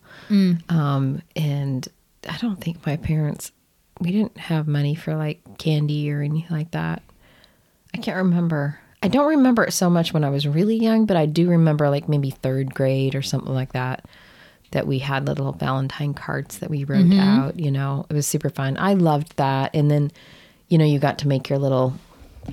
Um, 0.68 1.22
and 1.34 1.86
I 2.28 2.36
don't 2.38 2.60
think 2.60 2.84
my 2.86 2.96
parents, 2.96 3.52
we 4.00 4.12
didn't 4.12 4.36
have 4.38 4.66
money 4.68 4.94
for 4.94 5.14
like 5.16 5.58
candy 5.58 6.10
or 6.10 6.22
anything 6.22 6.56
like 6.56 6.70
that. 6.72 7.02
I 7.94 7.98
can't 7.98 8.16
remember. 8.16 8.78
I 9.02 9.08
don't 9.08 9.28
remember 9.28 9.64
it 9.64 9.72
so 9.72 9.90
much 9.90 10.12
when 10.12 10.24
I 10.24 10.30
was 10.30 10.46
really 10.48 10.76
young, 10.76 11.06
but 11.06 11.16
I 11.16 11.26
do 11.26 11.48
remember 11.50 11.90
like 11.90 12.08
maybe 12.08 12.30
third 12.30 12.74
grade 12.74 13.14
or 13.14 13.22
something 13.22 13.52
like 13.52 13.72
that. 13.72 14.04
That 14.70 14.86
we 14.88 14.98
had 14.98 15.26
little 15.26 15.52
Valentine 15.52 16.14
cards 16.14 16.58
that 16.58 16.70
we 16.70 16.82
wrote 16.84 17.06
out. 17.20 17.60
You 17.60 17.70
know, 17.70 18.06
it 18.08 18.14
was 18.14 18.26
super 18.26 18.50
fun. 18.50 18.76
I 18.76 18.94
loved 18.94 19.36
that. 19.36 19.70
And 19.72 19.88
then, 19.88 20.10
you 20.68 20.78
know, 20.78 20.84
you 20.84 20.98
got 20.98 21.18
to 21.20 21.28
make 21.28 21.48
your 21.48 21.58
little. 21.58 21.94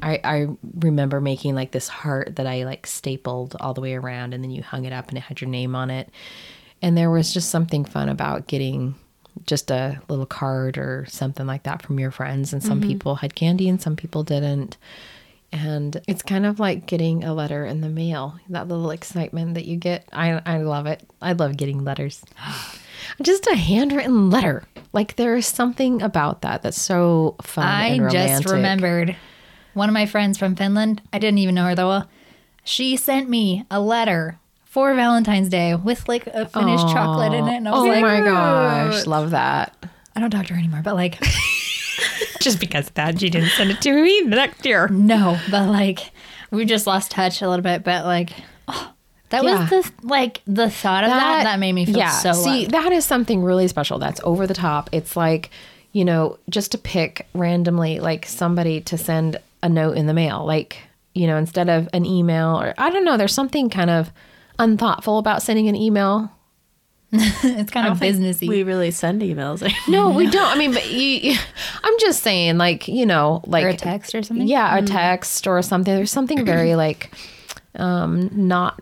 I 0.01 0.19
I 0.23 0.47
remember 0.79 1.21
making 1.21 1.55
like 1.55 1.71
this 1.71 1.87
heart 1.87 2.35
that 2.35 2.47
I 2.47 2.63
like 2.63 2.87
stapled 2.87 3.55
all 3.59 3.73
the 3.73 3.81
way 3.81 3.93
around, 3.95 4.33
and 4.33 4.43
then 4.43 4.51
you 4.51 4.63
hung 4.63 4.85
it 4.85 4.93
up, 4.93 5.09
and 5.09 5.17
it 5.17 5.21
had 5.21 5.41
your 5.41 5.49
name 5.49 5.75
on 5.75 5.89
it. 5.89 6.09
And 6.81 6.97
there 6.97 7.11
was 7.11 7.33
just 7.33 7.49
something 7.49 7.85
fun 7.85 8.09
about 8.09 8.47
getting 8.47 8.95
just 9.45 9.71
a 9.71 10.01
little 10.07 10.25
card 10.25 10.77
or 10.77 11.05
something 11.07 11.45
like 11.45 11.63
that 11.63 11.81
from 11.81 11.99
your 11.99 12.11
friends. 12.11 12.53
And 12.53 12.63
some 12.63 12.79
mm-hmm. 12.79 12.89
people 12.89 13.15
had 13.15 13.35
candy, 13.35 13.69
and 13.69 13.81
some 13.81 13.95
people 13.95 14.23
didn't. 14.23 14.77
And 15.53 16.01
it's 16.07 16.23
kind 16.23 16.45
of 16.45 16.59
like 16.59 16.85
getting 16.85 17.23
a 17.23 17.33
letter 17.33 17.65
in 17.65 17.81
the 17.81 17.89
mail. 17.89 18.39
That 18.49 18.67
little 18.67 18.91
excitement 18.91 19.55
that 19.55 19.65
you 19.65 19.77
get. 19.77 20.07
I 20.13 20.41
I 20.45 20.57
love 20.59 20.85
it. 20.85 21.03
I 21.21 21.33
love 21.33 21.57
getting 21.57 21.83
letters. 21.83 22.23
Just 23.21 23.47
a 23.47 23.55
handwritten 23.55 24.29
letter. 24.29 24.63
Like 24.93 25.15
there 25.15 25.35
is 25.35 25.47
something 25.47 26.01
about 26.01 26.41
that 26.41 26.61
that's 26.61 26.81
so 26.81 27.35
fun. 27.41 27.65
I 27.65 28.09
just 28.09 28.45
remembered 28.45 29.15
one 29.73 29.89
of 29.89 29.93
my 29.93 30.05
friends 30.05 30.37
from 30.37 30.55
Finland. 30.55 31.01
I 31.13 31.19
didn't 31.19 31.39
even 31.39 31.55
know 31.55 31.65
her 31.65 31.75
that 31.75 31.85
well. 31.85 32.09
She 32.63 32.95
sent 32.97 33.29
me 33.29 33.65
a 33.71 33.79
letter 33.79 34.37
for 34.65 34.93
Valentine's 34.95 35.49
Day 35.49 35.75
with 35.75 36.07
like 36.07 36.27
a 36.27 36.45
Finnish 36.45 36.81
chocolate 36.83 37.33
in 37.33 37.47
it, 37.47 37.55
and 37.57 37.67
I 37.67 37.71
was 37.71 37.81
Oh 37.81 37.85
like, 37.87 38.01
my 38.01 38.19
gosh, 38.21 39.05
love 39.05 39.31
that. 39.31 39.75
I 40.15 40.19
don't 40.19 40.29
talk 40.31 40.45
to 40.47 40.53
her 40.53 40.59
anymore, 40.59 40.81
but 40.83 40.95
like, 40.95 41.21
Just 42.39 42.59
because 42.59 42.89
that, 42.91 43.19
she 43.19 43.29
didn't 43.29 43.49
send 43.49 43.69
it 43.71 43.81
to 43.81 43.91
me 43.93 44.21
the 44.23 44.35
next 44.35 44.65
year. 44.65 44.87
no, 44.87 45.39
but 45.51 45.67
like, 45.67 46.11
we 46.49 46.65
just 46.65 46.87
lost 46.87 47.11
touch 47.11 47.41
a 47.41 47.49
little 47.49 47.63
bit, 47.63 47.83
but 47.83 48.05
like, 48.05 48.31
oh, 48.67 48.93
that 49.29 49.43
Yeah. 49.43 49.69
was 49.69 49.69
the 49.69 50.07
like 50.07 50.41
the 50.47 50.69
thought 50.69 51.03
of 51.03 51.09
that 51.11 51.43
that, 51.43 51.59
made 51.59 51.73
me 51.73 51.85
feel 51.85 52.07
so. 52.07 52.33
See, 52.33 52.61
loved. 52.61 52.71
that 52.71 52.91
is 52.91 53.05
something 53.05 53.43
really 53.43 53.67
special. 53.67 53.99
That's 53.99 54.19
over 54.23 54.47
the 54.47 54.53
top. 54.55 54.89
It's 54.91 55.15
like, 55.15 55.51
you 55.91 56.03
know, 56.03 56.39
just 56.49 56.71
to 56.71 56.77
pick 56.77 57.27
randomly, 57.33 57.99
like 57.99 58.25
somebody 58.25 58.81
to 58.81 58.97
send 58.97 59.37
a 59.63 59.69
note 59.69 59.97
in 59.97 60.05
the 60.07 60.13
mail, 60.13 60.45
like, 60.45 60.77
you 61.13 61.27
know, 61.27 61.37
instead 61.37 61.69
of 61.69 61.87
an 61.93 62.05
email 62.05 62.59
or 62.59 62.73
I 62.77 62.89
don't 62.89 63.05
know, 63.05 63.17
there's 63.17 63.33
something 63.33 63.69
kind 63.69 63.89
of 63.89 64.11
unthoughtful 64.59 65.17
about 65.17 65.41
sending 65.41 65.67
an 65.67 65.75
email. 65.75 66.31
it's 67.13 67.71
kind 67.71 67.87
of 67.87 67.99
businessy. 67.99 68.47
We 68.47 68.63
really 68.63 68.89
send 68.91 69.21
emails. 69.21 69.69
No, 69.89 70.11
we 70.11 70.29
don't. 70.29 70.47
I 70.47 70.55
mean, 70.57 70.73
but 70.73 70.89
you, 70.91 71.35
I'm 71.83 71.99
just 71.99 72.23
saying, 72.23 72.57
like, 72.57 72.87
you 72.87 73.05
know, 73.05 73.41
like 73.45 73.65
or 73.65 73.69
a 73.69 73.75
text 73.75 74.15
or 74.15 74.23
something. 74.23 74.47
Yeah, 74.47 74.77
a 74.77 74.81
text 74.81 75.45
or 75.45 75.61
something. 75.61 75.93
There's 75.93 76.11
something 76.11 76.45
very 76.45 76.75
like 76.85 77.11
um 77.75 78.29
not 78.33 78.81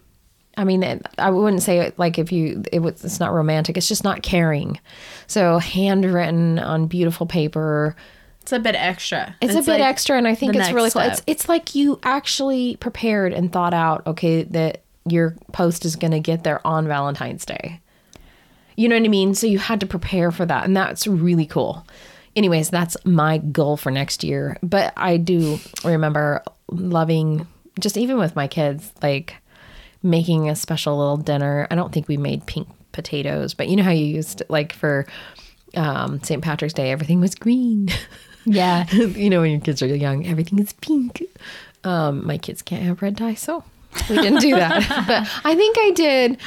I 0.58 0.64
mean, 0.66 0.84
it- 0.84 1.06
I 1.18 1.30
wouldn't 1.32 1.64
say 1.64 1.80
it 1.80 1.98
like 1.98 2.20
if 2.20 2.32
you 2.32 2.64
it 2.72 2.80
was 2.80 3.04
it's 3.04 3.20
not 3.20 3.34
romantic. 3.34 3.78
It's 3.78 3.88
just 3.88 4.04
not 4.04 4.22
caring. 4.22 4.80
So 5.26 5.58
handwritten 5.58 6.60
on 6.60 6.86
beautiful 6.86 7.26
paper. 7.26 7.96
It's 8.42 8.52
a 8.52 8.60
bit 8.60 8.76
extra. 8.76 9.36
It's, 9.42 9.54
a 9.54 9.58
bit 9.58 9.68
like 9.68 9.82
extra 9.82 10.18
and 10.18 10.28
I 10.28 10.36
think 10.36 10.56
it's 10.56 10.72
really 10.72 10.90
cool. 10.90 11.02
It's 11.02 11.22
it's 11.28 11.48
like 11.48 11.76
you 11.76 12.00
actually 12.04 12.78
prepared 12.78 13.34
and 13.34 13.52
thought 13.52 13.74
out, 13.74 14.06
okay, 14.08 14.44
that 14.44 14.82
your 15.06 15.36
post 15.52 15.86
is 15.86 15.96
going 15.96 16.12
to 16.12 16.20
get 16.20 16.44
there 16.44 16.66
on 16.66 16.88
Valentine's 16.88 17.46
Day. 17.46 17.80
You 18.76 18.88
know 18.88 18.96
what 18.96 19.06
I 19.06 19.10
mean? 19.10 19.36
So 19.36 19.46
you 19.46 19.60
had 19.60 19.80
to 19.82 19.86
prepare 19.86 20.32
for 20.32 20.46
that 20.46 20.66
and 20.66 20.76
that's 20.76 21.06
really 21.06 21.46
cool. 21.46 21.86
Anyways, 22.36 22.70
that's 22.70 22.96
my 23.06 23.40
goal 23.40 23.78
for 23.78 23.92
next 23.92 24.24
year. 24.24 24.58
But 24.64 24.94
I 24.96 25.18
do 25.18 25.60
remember 25.84 26.44
loving 26.70 27.48
just 27.80 27.98
even 27.98 28.18
with 28.18 28.36
my 28.36 28.48
kids 28.48 28.92
like 29.02 29.36
making 30.02 30.50
a 30.50 30.56
special 30.56 30.98
little 30.98 31.18
dinner. 31.18 31.68
I 31.70 31.76
don't 31.76 31.94
think 31.94 32.08
we 32.08 32.18
made 32.18 32.46
pink 32.46 32.68
potatoes, 32.92 33.54
but 33.54 33.68
you 33.68 33.76
know 33.76 33.84
how 33.84 33.92
you 33.92 34.06
used 34.06 34.42
like 34.50 34.74
for 34.74 35.06
um, 35.76 36.22
St. 36.24 36.42
Patrick's 36.42 36.74
Day, 36.74 36.92
everything 36.92 37.20
was 37.20 37.36
green. 37.36 37.90
yeah. 38.50 38.90
you 38.92 39.30
know, 39.30 39.42
when 39.42 39.52
your 39.52 39.60
kids 39.60 39.82
are 39.82 39.88
young, 39.88 40.26
everything 40.28 40.60
is 40.60 40.74
pink. 40.74 41.24
Um, 41.84 42.26
my 42.26 42.38
kids 42.38 42.62
can't 42.62 42.84
have 42.84 43.02
red 43.02 43.16
dye, 43.16 43.36
so 43.36 43.64
we 44.10 44.16
didn't 44.18 44.42
do 44.42 44.56
that. 44.56 44.88
but 45.08 45.30
I 45.46 45.56
think 45.56 45.78
I 45.80 45.92
did, 45.92 46.38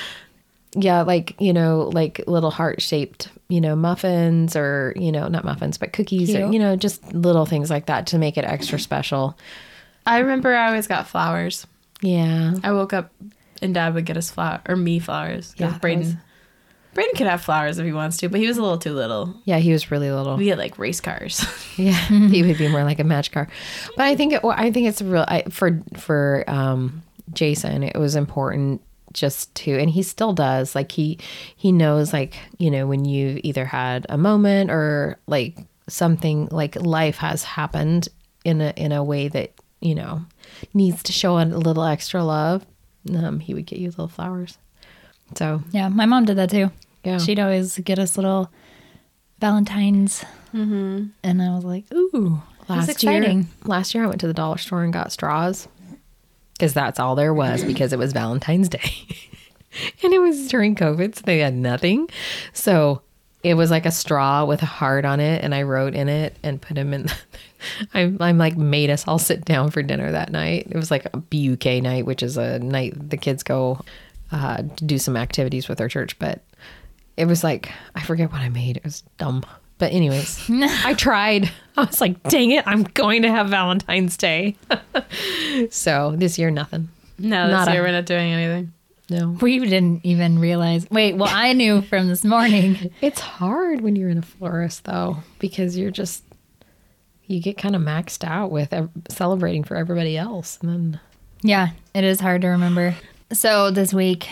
yeah, 0.75 1.03
like, 1.03 1.41
you 1.41 1.53
know, 1.53 1.91
like 1.93 2.23
little 2.27 2.51
heart 2.51 2.83
shaped, 2.83 3.29
you 3.49 3.61
know, 3.61 3.75
muffins 3.77 4.57
or, 4.57 4.93
you 4.97 5.13
know, 5.13 5.29
not 5.29 5.45
muffins, 5.45 5.79
but 5.79 5.93
cookies 5.93 6.35
or, 6.35 6.51
you 6.53 6.59
know, 6.59 6.77
just 6.77 7.13
little 7.13 7.47
things 7.47 7.71
like 7.71 7.87
that 7.87 8.09
to 8.09 8.19
make 8.19 8.37
it 8.37 8.45
extra 8.45 8.79
special. 8.79 9.39
I 10.07 10.19
remember 10.19 10.55
I 10.55 10.69
always 10.69 10.87
got 10.87 11.07
flowers. 11.07 11.67
Yeah. 12.01 12.55
I 12.63 12.73
woke 12.73 12.93
up 12.93 13.13
and 13.63 13.73
Dad 13.73 13.95
would 13.95 14.05
get 14.05 14.17
us 14.17 14.31
flower 14.31 14.61
or 14.69 14.77
me 14.77 14.99
flowers. 14.99 15.55
Yeah, 15.57 15.79
Brayden. 15.79 16.19
Brayden 16.95 17.16
could 17.16 17.26
have 17.26 17.43
flowers 17.43 17.78
if 17.78 17.86
he 17.86 17.93
wants 17.93 18.18
to, 18.18 18.28
but 18.28 18.38
he 18.38 18.47
was 18.47 18.59
a 18.59 18.62
little 18.62 18.78
too 18.78 18.93
little. 18.93 19.34
Yeah, 19.45 19.59
he 19.59 19.72
was 19.72 19.90
really 19.90 20.11
little. 20.11 20.36
We 20.36 20.49
had 20.49 20.59
like 20.59 20.78
race 20.78 21.01
cars. 21.01 21.45
Yeah, 21.76 21.95
he 21.95 22.43
would 22.43 22.59
be 22.59 22.68
more 22.68 22.84
like 22.84 22.99
a 22.99 23.05
match 23.05 23.32
car. 23.32 23.49
But 23.97 24.05
I 24.05 24.14
think 24.14 24.34
it, 24.34 24.43
well, 24.43 24.55
I 24.55 24.70
think 24.70 24.88
it's 24.88 25.01
real 25.01 25.24
I, 25.26 25.43
for 25.49 25.80
for 25.97 26.45
um, 26.47 27.03
Jason. 27.32 27.82
It 27.82 27.97
was 27.97 28.14
important 28.14 28.82
just 29.14 29.55
to, 29.55 29.78
and 29.78 29.88
he 29.88 30.03
still 30.03 30.34
does. 30.34 30.74
Like 30.74 30.93
he 30.93 31.18
he 31.57 31.72
knows 31.72 32.12
like 32.12 32.34
you 32.59 32.70
know 32.70 32.86
when 32.86 33.07
you 33.07 33.40
either 33.43 33.64
had 33.64 34.05
a 34.11 34.18
moment 34.18 34.70
or 34.70 35.18
like 35.26 35.57
something 35.88 36.49
like 36.51 36.76
life 36.76 37.16
has 37.16 37.43
happened 37.43 38.11
in 38.45 38.61
a 38.61 38.74
in 38.76 38.93
a 38.93 39.03
way 39.03 39.28
that 39.28 39.53
you 39.80 39.95
know 39.95 40.26
needs 40.74 41.03
to 41.05 41.12
show 41.12 41.38
a 41.38 41.45
little 41.45 41.84
extra 41.84 42.22
love. 42.22 42.66
Um, 43.14 43.40
he 43.40 43.55
would 43.55 43.64
get 43.64 43.78
you 43.78 43.88
little 43.88 44.09
flowers. 44.09 44.59
So 45.37 45.62
Yeah, 45.70 45.89
my 45.89 46.07
mom 46.07 46.24
did 46.24 46.37
that 46.37 46.51
too. 46.51 46.70
Yeah. 47.05 47.18
She'd 47.18 47.41
always 47.41 47.78
get 47.78 47.99
us 47.99 48.16
little 48.16 48.51
Valentines. 49.41 50.24
Mm-hmm. 50.55 51.07
And 51.24 51.43
I 51.43 51.55
was 51.55 51.64
like, 51.64 51.85
ooh, 51.93 52.41
that's 52.68 52.87
last 52.87 53.03
year, 53.03 53.45
last 53.64 53.95
year 53.95 54.05
I 54.05 54.07
went 54.07 54.20
to 54.20 54.26
the 54.26 54.35
dollar 54.35 54.59
store 54.59 54.85
and 54.85 54.93
got 54.93 55.11
straws 55.11 55.66
because 56.53 56.74
that's 56.74 57.01
all 57.01 57.16
there 57.16 57.35
was 57.35 57.64
because 57.66 57.93
it 57.93 57.99
was 57.99 58.12
Valentine's 58.12 58.68
Day, 58.68 58.93
and 60.03 60.12
it 60.12 60.20
was 60.20 60.49
during 60.49 60.76
COVID, 60.76 61.16
so 61.16 61.22
they 61.24 61.39
had 61.39 61.55
nothing. 61.55 62.09
So 62.53 63.03
it 63.43 63.55
was 63.55 63.70
like 63.70 63.85
a 63.87 63.91
straw 63.91 64.45
with 64.45 64.62
a 64.62 64.66
heart 64.66 65.05
on 65.05 65.18
it, 65.18 65.43
and 65.43 65.55
I 65.55 65.62
wrote 65.62 65.95
in 65.95 66.09
it 66.09 66.37
and 66.43 66.62
put 66.62 66.76
him 66.76 66.95
in. 66.95 67.09
I'm, 67.95 68.16
I'm 68.20 68.39
like 68.39 68.57
made 68.57 68.91
us 68.91 69.07
all 69.07 69.18
sit 69.18 69.45
down 69.45 69.70
for 69.70 69.83
dinner 69.83 70.12
that 70.12 70.30
night. 70.30 70.68
It 70.70 70.76
was 70.76 70.91
like 70.91 71.07
a 71.12 71.16
BUK 71.16 71.83
night, 71.83 72.07
which 72.07 72.22
is 72.22 72.37
a 72.37 72.59
night 72.59 73.11
the 73.11 73.16
kids 73.16 73.43
go 73.43 73.80
uh, 74.33 74.62
to 74.76 74.85
do 74.85 74.99
some 74.99 75.16
activities 75.16 75.68
with 75.68 75.80
our 75.80 75.89
church, 75.89 76.18
but 76.18 76.43
it 77.16 77.26
was 77.26 77.45
like 77.45 77.70
I 77.95 78.03
forget 78.03 78.33
what 78.33 78.41
I 78.41 78.49
made. 78.49 78.78
It 78.78 78.85
was 78.85 79.03
dumb. 79.18 79.45
But 79.78 79.93
anyways, 79.93 80.45
I 80.51 80.95
tried. 80.95 81.51
I 81.76 81.85
was 81.85 82.01
like, 82.01 82.22
dang 82.24 82.51
it, 82.53 82.66
I'm 82.66 82.83
going 82.85 83.22
to 83.22 83.30
have 83.30 83.49
Valentine's 83.49 84.16
Day. 84.16 84.57
so 85.70 86.14
this 86.16 86.39
year 86.39 86.51
nothing. 86.51 86.89
no, 87.18 87.47
this 87.47 87.53
Not 87.53 87.68
a- 87.68 87.72
year 87.72 87.83
we're 87.83 87.93
not 87.93 88.07
doing 88.07 88.33
anything. 88.33 88.72
No. 89.11 89.37
We 89.43 89.59
didn't 89.59 90.07
even 90.07 90.39
realize. 90.39 90.87
Wait, 90.91 91.16
well, 91.16 91.28
I 91.30 91.53
knew 91.53 91.83
from 91.83 92.09
this 92.09 92.24
morning. 92.24 92.91
It's 93.03 93.20
hard 93.20 93.80
when 93.83 93.95
you're 93.97 94.09
in 94.09 94.18
a 94.18 94.22
florist 94.22 94.85
though, 94.85 95.18
because 95.39 95.76
you're 95.76 95.91
just 95.91 96.22
you 97.26 97.41
get 97.41 97.59
kind 97.59 97.74
of 97.76 97.83
maxed 97.83 98.24
out 98.24 98.51
with 98.51 98.72
celebrating 99.09 99.64
for 99.64 99.76
everybody 99.76 100.16
else 100.16 100.59
and 100.62 100.70
then 100.70 101.01
Yeah, 101.43 101.70
it 101.95 102.05
is 102.05 102.20
hard 102.20 102.43
to 102.43 102.49
remember. 102.49 102.95
So 103.33 103.70
this 103.70 103.95
week, 103.95 104.28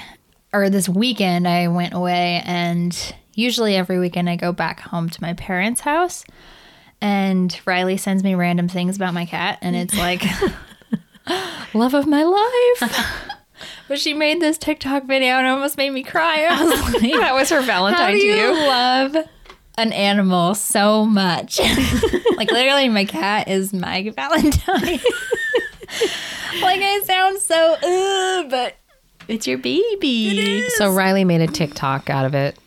or 0.52 0.68
this 0.68 0.88
weekend, 0.88 1.48
I 1.48 1.68
went 1.68 1.94
away, 1.94 2.42
and 2.44 3.14
usually 3.34 3.76
every 3.76 3.98
weekend 3.98 4.28
I 4.28 4.36
go 4.36 4.52
back 4.52 4.80
home 4.80 5.08
to 5.08 5.22
my 5.22 5.32
parents' 5.34 5.80
house. 5.80 6.24
And 7.00 7.58
Riley 7.64 7.96
sends 7.96 8.22
me 8.22 8.34
random 8.34 8.68
things 8.68 8.96
about 8.96 9.14
my 9.14 9.24
cat, 9.24 9.58
and 9.62 9.74
it's 9.74 9.96
like, 9.96 10.22
love 11.74 11.94
of 11.94 12.06
my 12.06 12.24
life. 12.24 13.26
But 13.88 13.98
she 13.98 14.14
made 14.14 14.40
this 14.40 14.56
TikTok 14.56 15.04
video 15.04 15.34
and 15.34 15.46
it 15.46 15.50
almost 15.50 15.76
made 15.76 15.90
me 15.90 16.04
cry. 16.04 16.46
I 16.48 16.64
was 16.64 16.94
like, 17.02 17.12
that 17.12 17.34
was 17.34 17.50
her 17.50 17.60
Valentine 17.60 18.14
do 18.14 18.20
to 18.20 18.24
you 18.26 18.34
you. 18.36 18.52
love 18.52 19.16
an 19.76 19.92
animal 19.92 20.54
so 20.54 21.04
much? 21.04 21.58
like 22.36 22.50
literally, 22.52 22.88
my 22.88 23.04
cat 23.04 23.48
is 23.48 23.74
my 23.74 24.08
Valentine. 24.10 25.00
like 26.62 26.80
I 26.80 27.02
sound 27.04 27.38
so, 27.40 27.74
uh, 27.74 28.48
but 28.48 28.76
It's 29.30 29.46
your 29.46 29.58
baby. 29.58 30.68
So 30.70 30.92
Riley 30.92 31.24
made 31.24 31.40
a 31.40 31.46
TikTok 31.46 32.10
out 32.10 32.24
of 32.24 32.34
it. 32.34 32.58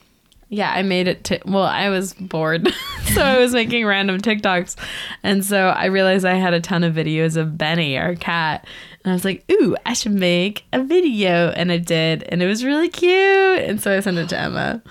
Yeah, 0.47 0.71
I 0.71 0.81
made 0.81 1.09
it 1.09 1.25
to. 1.25 1.39
Well, 1.45 1.63
I 1.63 1.89
was 1.89 2.13
bored. 2.13 2.73
so 3.13 3.21
I 3.21 3.37
was 3.37 3.51
making 3.51 3.85
random 3.85 4.21
TikToks. 4.21 4.77
And 5.23 5.43
so 5.43 5.69
I 5.69 5.85
realized 5.85 6.23
I 6.23 6.35
had 6.35 6.53
a 6.53 6.61
ton 6.61 6.85
of 6.85 6.93
videos 6.95 7.35
of 7.35 7.57
Benny, 7.57 7.97
our 7.97 8.15
cat. 8.15 8.65
And 9.03 9.11
I 9.11 9.13
was 9.13 9.25
like, 9.25 9.43
ooh, 9.51 9.75
I 9.85 9.91
should 9.91 10.13
make 10.13 10.63
a 10.71 10.81
video. 10.81 11.49
And 11.49 11.69
I 11.69 11.79
did. 11.79 12.23
And 12.29 12.41
it 12.41 12.47
was 12.47 12.63
really 12.63 12.87
cute. 12.87 13.11
And 13.59 13.81
so 13.81 13.97
I 13.97 13.99
sent 13.99 14.17
it 14.17 14.29
to 14.29 14.39
Emma. 14.39 14.81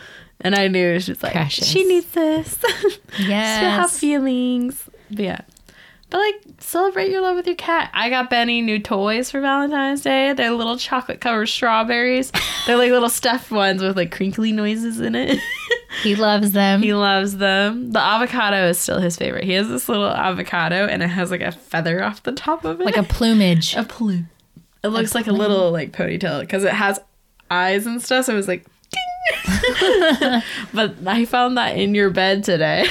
And 0.42 0.54
I 0.54 0.68
knew 0.68 1.00
she 1.00 1.12
was 1.12 1.22
like, 1.22 1.32
Precious. 1.32 1.66
she 1.66 1.84
needs 1.84 2.10
this. 2.10 2.58
Yeah. 3.18 3.60
She'll 3.60 3.70
have 3.70 3.90
feelings. 3.90 4.88
But 5.10 5.20
yeah. 5.20 5.40
But 6.12 6.18
like, 6.18 6.42
celebrate 6.58 7.10
your 7.10 7.22
love 7.22 7.36
with 7.36 7.46
your 7.46 7.56
cat. 7.56 7.90
I 7.94 8.10
got 8.10 8.28
Benny 8.28 8.60
new 8.60 8.78
toys 8.78 9.30
for 9.30 9.40
Valentine's 9.40 10.02
Day. 10.02 10.34
They're 10.34 10.50
little 10.50 10.76
chocolate 10.76 11.22
covered 11.22 11.46
strawberries. 11.46 12.30
They're 12.66 12.76
like 12.76 12.90
little 12.90 13.08
stuffed 13.08 13.50
ones 13.50 13.82
with 13.82 13.96
like 13.96 14.12
crinkly 14.12 14.52
noises 14.52 15.00
in 15.00 15.14
it. 15.14 15.40
he 16.02 16.14
loves 16.14 16.52
them. 16.52 16.82
he 16.82 16.92
loves 16.92 17.38
them. 17.38 17.92
The 17.92 17.98
avocado 17.98 18.68
is 18.68 18.78
still 18.78 19.00
his 19.00 19.16
favorite. 19.16 19.44
He 19.44 19.52
has 19.54 19.68
this 19.68 19.88
little 19.88 20.06
avocado 20.06 20.86
and 20.86 21.02
it 21.02 21.08
has 21.08 21.30
like 21.30 21.40
a 21.40 21.50
feather 21.50 22.04
off 22.04 22.22
the 22.24 22.32
top 22.32 22.66
of 22.66 22.78
it. 22.82 22.84
like 22.84 22.98
a 22.98 23.04
plumage. 23.04 23.74
a 23.78 23.82
plume. 23.82 24.28
It 24.84 24.88
looks 24.88 25.14
like 25.14 25.28
a 25.28 25.32
little 25.32 25.70
like 25.70 25.92
ponytail 25.92 26.40
because 26.40 26.64
it 26.64 26.74
has 26.74 27.00
eyes 27.50 27.86
and 27.86 28.02
stuff. 28.02 28.26
So 28.26 28.34
it 28.34 28.36
was 28.36 28.48
like, 28.48 28.66
ding. 28.90 30.42
but 30.74 30.94
I 31.06 31.24
found 31.24 31.56
that 31.56 31.78
in 31.78 31.94
your 31.94 32.10
bed 32.10 32.44
today. 32.44 32.86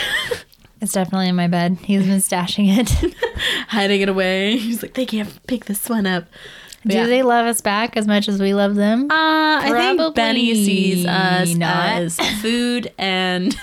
It's 0.82 0.94
definitely 0.94 1.30
in 1.30 1.36
my 1.36 1.48
bed. 1.48 1.78
He's 1.84 2.06
been 2.08 2.18
stashing 2.20 2.76
it. 2.78 3.16
hiding 3.68 4.02
it 4.02 4.10
away. 4.10 4.58
He's 4.58 4.82
like, 4.82 4.96
they 4.96 5.06
can't 5.06 5.46
pick 5.48 5.66
this 5.66 5.88
one 5.88 6.08
up. 6.08 6.26
Do 6.86 6.96
Yeah. 6.96 7.06
they 7.06 7.22
love 7.22 7.46
us 7.46 7.62
back 7.62 7.96
as 7.96 8.08
much 8.08 8.28
as 8.28 8.42
we 8.42 8.56
love 8.56 8.74
them? 8.74 9.04
Uh, 9.12 9.60
I 9.62 9.70
think 9.96 10.16
Benny 10.16 10.56
sees 10.56 11.06
us 11.06 11.54
not. 11.54 12.02
as 12.02 12.18
food 12.42 12.92
and 12.98 13.56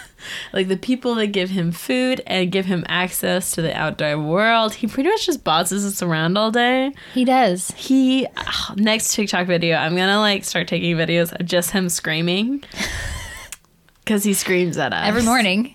like 0.53 0.69
the 0.69 0.77
people 0.77 1.17
that 1.17 1.29
give 1.29 1.51
him 1.51 1.73
food 1.73 2.23
and 2.29 2.53
give 2.53 2.67
him 2.67 2.85
access 2.89 3.51
to 3.53 3.63
the 3.63 3.77
outdoor 3.77 4.21
world. 4.21 4.75
He 4.75 4.87
pretty 4.87 5.09
much 5.11 5.27
just 5.27 5.43
bosses 5.43 5.85
us 5.85 6.01
around 6.01 6.39
all 6.39 6.53
day. 6.53 6.93
He 7.13 7.25
does. 7.25 7.73
He 7.73 8.29
ah, 8.37 8.75
next 8.77 9.13
TikTok 9.15 9.49
video, 9.49 9.77
I'm 9.77 9.97
gonna 9.97 10.21
like 10.21 10.45
start 10.45 10.69
taking 10.69 10.95
videos 10.97 11.33
of 11.39 11.45
just 11.45 11.73
him 11.73 11.89
screaming 11.89 12.63
because 14.05 14.23
he 14.23 14.33
screams 14.33 14.79
at 14.79 14.93
us 14.93 15.09
Every 15.09 15.23
morning. 15.23 15.75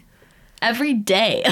Every 0.64 0.94
day. 0.94 1.44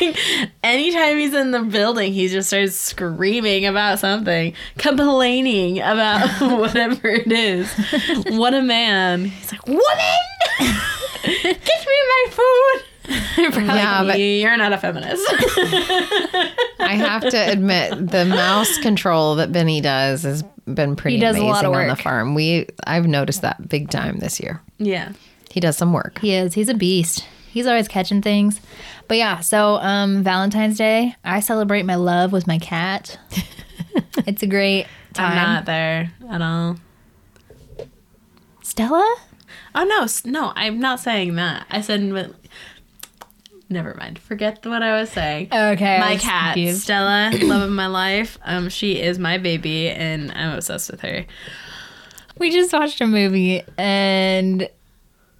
Anytime 0.62 1.18
he's 1.18 1.34
in 1.34 1.50
the 1.50 1.62
building, 1.62 2.12
he 2.12 2.28
just 2.28 2.48
starts 2.48 2.74
screaming 2.74 3.66
about 3.66 3.98
something, 3.98 4.54
complaining 4.78 5.78
about 5.80 6.28
whatever 6.58 7.08
it 7.08 7.30
is. 7.30 7.70
What 8.38 8.54
a 8.54 8.62
man. 8.62 9.26
He's 9.26 9.52
like, 9.52 9.66
Woman! 9.66 9.82
Get 11.22 11.60
me 11.60 11.98
my 12.08 12.26
food! 12.30 12.82
Probably, 13.52 13.64
Yeah, 13.66 14.04
but- 14.04 14.18
you're 14.18 14.56
not 14.56 14.72
a 14.72 14.78
feminist. 14.78 15.22
I 16.80 16.94
have 16.96 17.22
to 17.28 17.36
admit, 17.36 18.10
the 18.10 18.24
mouse 18.24 18.78
control 18.78 19.36
that 19.36 19.52
Benny 19.52 19.80
does 19.80 20.22
has 20.22 20.42
been 20.66 20.94
pretty 20.96 21.16
He 21.16 21.20
does 21.20 21.36
a 21.36 21.40
amazing 21.40 21.52
lot 21.52 21.64
of 21.64 21.72
work. 21.72 21.82
on 21.82 21.88
the 21.88 21.96
farm. 22.02 22.34
We 22.34 22.66
I've 22.86 23.06
noticed 23.06 23.42
that 23.42 23.68
big 23.68 23.90
time 23.90 24.18
this 24.18 24.40
year. 24.40 24.60
yeah. 24.78 25.12
He 25.50 25.60
does 25.60 25.76
some 25.76 25.92
work. 25.92 26.18
He 26.20 26.32
is. 26.34 26.54
He's 26.54 26.70
a 26.70 26.74
beast. 26.74 27.26
He's 27.52 27.66
always 27.66 27.86
catching 27.86 28.22
things. 28.22 28.60
But 29.08 29.18
yeah, 29.18 29.40
so 29.40 29.76
um 29.76 30.22
Valentine's 30.22 30.78
Day, 30.78 31.14
I 31.22 31.40
celebrate 31.40 31.84
my 31.84 31.96
love 31.96 32.32
with 32.32 32.46
my 32.46 32.58
cat. 32.58 33.18
it's 34.26 34.42
a 34.42 34.46
great 34.46 34.86
time. 35.12 35.32
I'm 35.32 35.36
not 35.36 35.64
there 35.66 36.12
at 36.30 36.40
all. 36.40 36.76
Stella? 38.62 39.16
Oh 39.74 39.84
no, 39.84 40.06
no, 40.30 40.52
I'm 40.56 40.80
not 40.80 41.00
saying 41.00 41.34
that. 41.34 41.66
I 41.70 41.82
said, 41.82 42.00
never 43.68 43.94
mind. 43.94 44.18
Forget 44.18 44.64
what 44.64 44.82
I 44.82 44.98
was 44.98 45.10
saying. 45.10 45.48
Okay. 45.52 45.98
My 45.98 46.16
cat, 46.16 46.54
confused. 46.54 46.82
Stella, 46.82 47.32
love 47.42 47.62
of 47.62 47.70
my 47.70 47.86
life. 47.86 48.38
Um, 48.44 48.68
she 48.68 49.00
is 49.00 49.18
my 49.18 49.38
baby, 49.38 49.88
and 49.88 50.30
I'm 50.32 50.54
obsessed 50.54 50.90
with 50.90 51.00
her. 51.00 51.26
We 52.38 52.50
just 52.50 52.72
watched 52.72 53.00
a 53.00 53.06
movie 53.06 53.62
and 53.76 54.68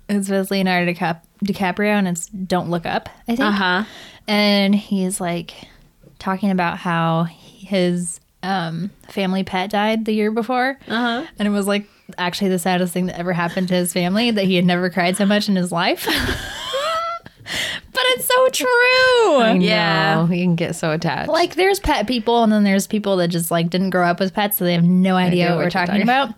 it's 0.09 0.29
with 0.29 0.51
Leonardo 0.51 0.93
DiCap- 0.93 1.23
DiCaprio 1.43 1.89
and 1.99 2.09
it's 2.09 2.27
Don't 2.29 2.71
Look 2.71 2.87
Up, 2.87 3.09
I 3.29 3.37
think. 3.37 3.41
Uh 3.41 3.51
huh. 3.53 3.85
and 4.29 4.75
he's 4.75 5.21
like 5.21 5.53
talking 6.19 6.51
about 6.51 6.79
how 6.79 7.25
his 7.25 8.21
um, 8.43 8.91
family 9.09 9.45
pet 9.45 9.71
died 9.71 10.05
the 10.05 10.13
year 10.13 10.31
before, 10.31 10.79
Uh 10.89 10.97
huh. 11.23 11.27
and 11.39 11.47
it 11.49 11.51
was 11.51 11.67
like 11.67 11.87
actually 12.19 12.51
the 12.51 12.59
saddest 12.59 12.93
thing 12.93 13.07
that 13.07 13.19
ever 13.19 13.33
happened 13.33 13.69
to 13.69 13.75
his 13.75 13.93
family 13.93 14.31
that 14.31 14.45
he 14.45 14.57
had 14.57 14.65
never 14.65 14.91
cried 14.91 15.17
so 15.17 15.25
much 15.25 15.49
in 15.49 15.57
his 15.57 15.71
life. 15.73 16.07
but 17.93 18.03
it's 18.11 18.25
so 18.27 18.49
true. 18.49 18.67
I 19.43 19.57
Yeah. 19.61 20.15
know. 20.27 20.33
You 20.35 20.45
can 20.45 20.57
get 20.57 20.75
so 20.77 20.93
attached. 20.93 21.29
Like 21.29 21.55
there's 21.57 21.81
pet 21.81 22.07
people, 22.07 22.43
and 22.43 22.53
then 22.53 22.65
there's 22.65 22.87
people 22.87 23.17
that 23.19 23.29
just 23.29 23.51
like 23.51 23.71
didn't 23.71 23.91
grow 23.91 24.07
up 24.07 24.21
with 24.21 24.33
pets, 24.35 24.57
so 24.59 24.65
they 24.65 24.75
have 24.75 24.85
no 24.85 25.17
idea 25.17 25.33
idea 25.33 25.45
what 25.47 25.51
we're 25.51 25.57
what 25.57 25.63
you're 25.63 25.71
talking 25.87 25.87
talking- 25.87 26.03
about. 26.03 26.35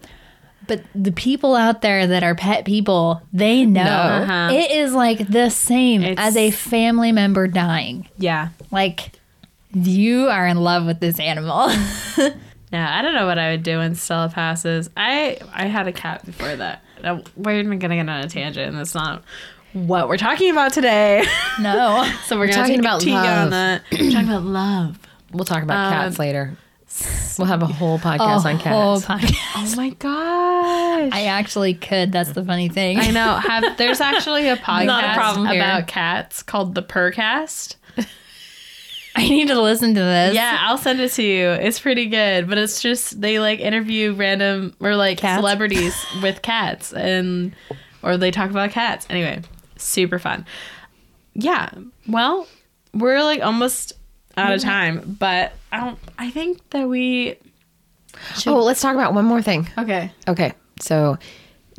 But 0.67 0.83
the 0.95 1.13
people 1.13 1.55
out 1.55 1.83
there 1.83 2.07
that 2.07 2.23
are 2.23 2.35
pet 2.35 2.65
people, 2.65 3.23
they 3.33 3.65
know 3.67 3.83
Uh-huh. 3.83 4.51
it 4.53 4.71
is 4.71 4.93
like 4.95 5.27
the 5.29 5.51
same 5.51 6.03
It's- 6.03 6.17
as 6.19 6.37
a 6.37 6.51
family 6.51 7.13
member 7.13 7.47
dying. 7.47 8.09
Yeah. 8.19 8.49
Like 8.71 9.13
you 9.73 10.29
are 10.29 10.47
in 10.47 10.57
love 10.59 10.87
with 10.87 11.01
this 11.01 11.19
animal. 11.21 11.71
Yeah. 12.73 12.99
I 12.99 13.03
don't 13.03 13.15
know 13.15 13.27
what 13.27 13.39
I 13.39 13.53
would 13.53 13.63
do 13.63 13.79
when 13.79 13.95
Stella 13.95 14.29
passes. 14.29 14.91
I 14.97 15.39
I 15.53 15.67
had 15.67 15.87
a 15.87 15.93
cat 15.93 16.27
before 16.27 16.57
that. 16.57 16.83
We're 17.37 17.61
even 17.61 17.79
gonna 17.79 17.95
get 17.95 18.09
on 18.09 18.25
a 18.25 18.29
tangent, 18.29 18.67
and 18.71 18.77
that's 18.77 18.97
not 18.97 19.23
what 19.75 20.09
we're 20.09 20.17
talking 20.17 20.51
about 20.51 20.73
today. 20.73 21.25
no. 21.61 22.05
so 22.27 22.37
we're, 22.37 22.47
gonna 22.49 22.57
talking 22.59 22.75
take 22.75 22.81
about 22.81 23.05
a 23.07 23.11
love. 23.13 23.45
on 23.45 23.51
that. 23.51 23.83
we're 23.93 24.11
talking 24.11 24.29
about 24.29 24.43
love. 24.43 24.99
we'll 25.31 25.45
talk 25.45 25.63
about 25.63 25.93
cats 25.93 26.19
Um, 26.19 26.57
We'll 27.39 27.49
have 27.49 27.63
a 27.63 27.67
whole 27.67 27.99
podcast 27.99 28.45
on 28.45 28.57
whole 28.59 29.01
cats. 29.01 29.25
podcast. 29.25 29.53
Oh 29.57 29.77
my 29.77 29.91
gosh. 29.91 31.11
I 31.13 31.25
actually 31.27 31.75
could. 31.75 32.13
That's 32.13 32.33
the 32.33 32.45
funny 32.45 32.69
thing. 32.69 32.99
I 32.99 33.11
know. 33.11 33.35
Have 33.35 33.77
there's 33.77 34.01
actually 34.01 34.49
a 34.49 34.57
podcast 34.59 35.37
a 35.37 35.57
about 35.57 35.87
cats 35.89 36.43
called 36.43 36.75
the 36.75 36.83
Purrcast. 36.83 37.77
I 39.17 39.29
need 39.29 39.49
to 39.49 39.61
listen 39.61 39.95
to 39.95 40.01
this. 40.01 40.35
Yeah, 40.35 40.59
I'll 40.63 40.79
send 40.79 41.01
it 41.01 41.11
to 41.13 41.23
you. 41.23 41.49
It's 41.51 41.79
pretty 41.79 42.07
good, 42.07 42.49
but 42.49 42.59
it's 42.59 42.81
just 42.83 43.21
they 43.21 43.39
like 43.39 43.61
interview 43.61 44.13
random 44.15 44.75
or 44.81 44.97
like 44.97 45.19
Cats? 45.19 45.39
celebrities 45.41 45.95
with 46.23 46.43
cats 46.43 46.93
and 46.93 47.55
or 48.03 48.17
they 48.17 48.31
talk 48.31 48.51
about 48.51 48.71
cats. 48.71 49.07
Anyway, 49.11 49.43
super 49.77 50.19
fun. 50.19 50.47
Yeah. 51.35 51.71
Well, 52.09 52.47
we're 52.93 53.23
like 53.23 53.43
almost 53.43 53.93
out 54.37 54.53
of 54.55 54.61
time, 54.61 55.17
but 55.19 55.53
I 55.73 55.81
don't 55.81 55.99
I 56.19 56.31
think 56.31 56.69
that 56.71 56.89
we 56.89 57.37
Oh, 58.47 58.63
let's 58.63 58.81
talk 58.81 58.95
about 58.95 59.13
one 59.15 59.25
more 59.25 59.43
thing. 59.43 59.69
Okay. 59.77 60.11
Okay, 60.29 60.53
so 60.81 61.19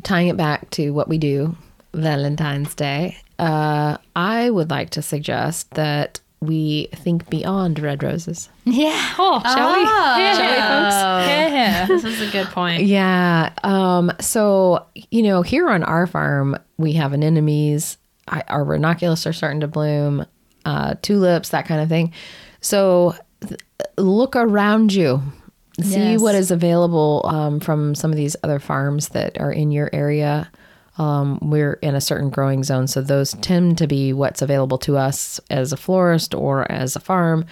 tying 0.02 0.28
it 0.28 0.36
back 0.36 0.68
to 0.70 0.90
what 0.90 1.08
we 1.08 1.16
do 1.18 1.56
Valentine's 1.94 2.74
Day, 2.74 3.16
uh, 3.38 3.96
I 4.14 4.50
would 4.50 4.68
like 4.70 4.90
to 4.90 5.02
suggest 5.02 5.70
that 5.72 6.20
we 6.40 6.88
think 6.94 7.30
beyond 7.30 7.78
red 7.78 8.02
roses. 8.02 8.50
Yeah. 8.64 9.14
Oh, 9.18 9.40
shall 9.42 9.72
we? 9.72 9.82
Oh. 9.86 10.36
Shall 10.36 10.50
we, 10.50 10.56
folks? 10.56 11.28
Yeah. 11.30 11.86
This 11.86 12.04
is 12.04 12.20
a 12.20 12.30
good 12.30 12.48
point. 12.48 12.82
Yeah. 12.82 13.50
Um, 13.64 14.12
so, 14.20 14.84
you 15.10 15.22
know, 15.22 15.40
here 15.40 15.70
on 15.70 15.82
our 15.82 16.06
farm, 16.06 16.56
we 16.76 16.92
have 16.92 17.14
anemones, 17.14 17.96
I- 18.28 18.44
our 18.48 18.62
ranunculus 18.64 19.26
are 19.26 19.32
starting 19.32 19.60
to 19.60 19.68
bloom, 19.68 20.26
uh, 20.66 20.94
tulips, 21.00 21.48
that 21.50 21.64
kind 21.66 21.80
of 21.80 21.88
thing. 21.88 22.12
So, 22.66 23.14
th- 23.46 23.60
look 23.96 24.34
around 24.34 24.92
you. 24.92 25.22
See 25.80 26.12
Yes. 26.12 26.20
what 26.20 26.34
is 26.34 26.50
available 26.50 27.22
um, 27.26 27.60
from 27.60 27.94
some 27.94 28.10
of 28.10 28.16
these 28.16 28.34
other 28.42 28.58
farms 28.58 29.10
that 29.10 29.38
are 29.38 29.52
in 29.52 29.70
your 29.70 29.88
area. 29.92 30.50
Um, 30.98 31.38
we're 31.42 31.74
in 31.74 31.94
a 31.94 32.00
certain 32.00 32.30
growing 32.30 32.64
zone, 32.64 32.86
so 32.86 33.02
those 33.02 33.34
tend 33.42 33.76
to 33.78 33.86
be 33.86 34.12
what's 34.14 34.40
available 34.40 34.78
to 34.78 34.96
us 34.96 35.38
as 35.50 35.72
a 35.72 35.76
florist 35.76 36.34
or 36.34 36.70
as 36.72 36.96
a 36.96 37.00
farm. 37.00 37.44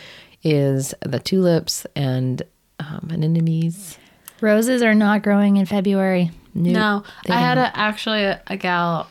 Is 0.42 0.94
the 1.00 1.18
tulips 1.18 1.86
and 1.94 2.42
um, 2.80 3.08
anemones. 3.12 3.98
Roses 4.40 4.82
are 4.82 4.94
not 4.94 5.22
growing 5.22 5.56
in 5.58 5.66
February. 5.66 6.30
No, 6.54 7.02
they 7.26 7.34
I 7.34 7.38
had 7.40 7.56
a, 7.58 7.76
actually 7.76 8.24
a, 8.24 8.42
a 8.48 8.56
gal 8.56 9.08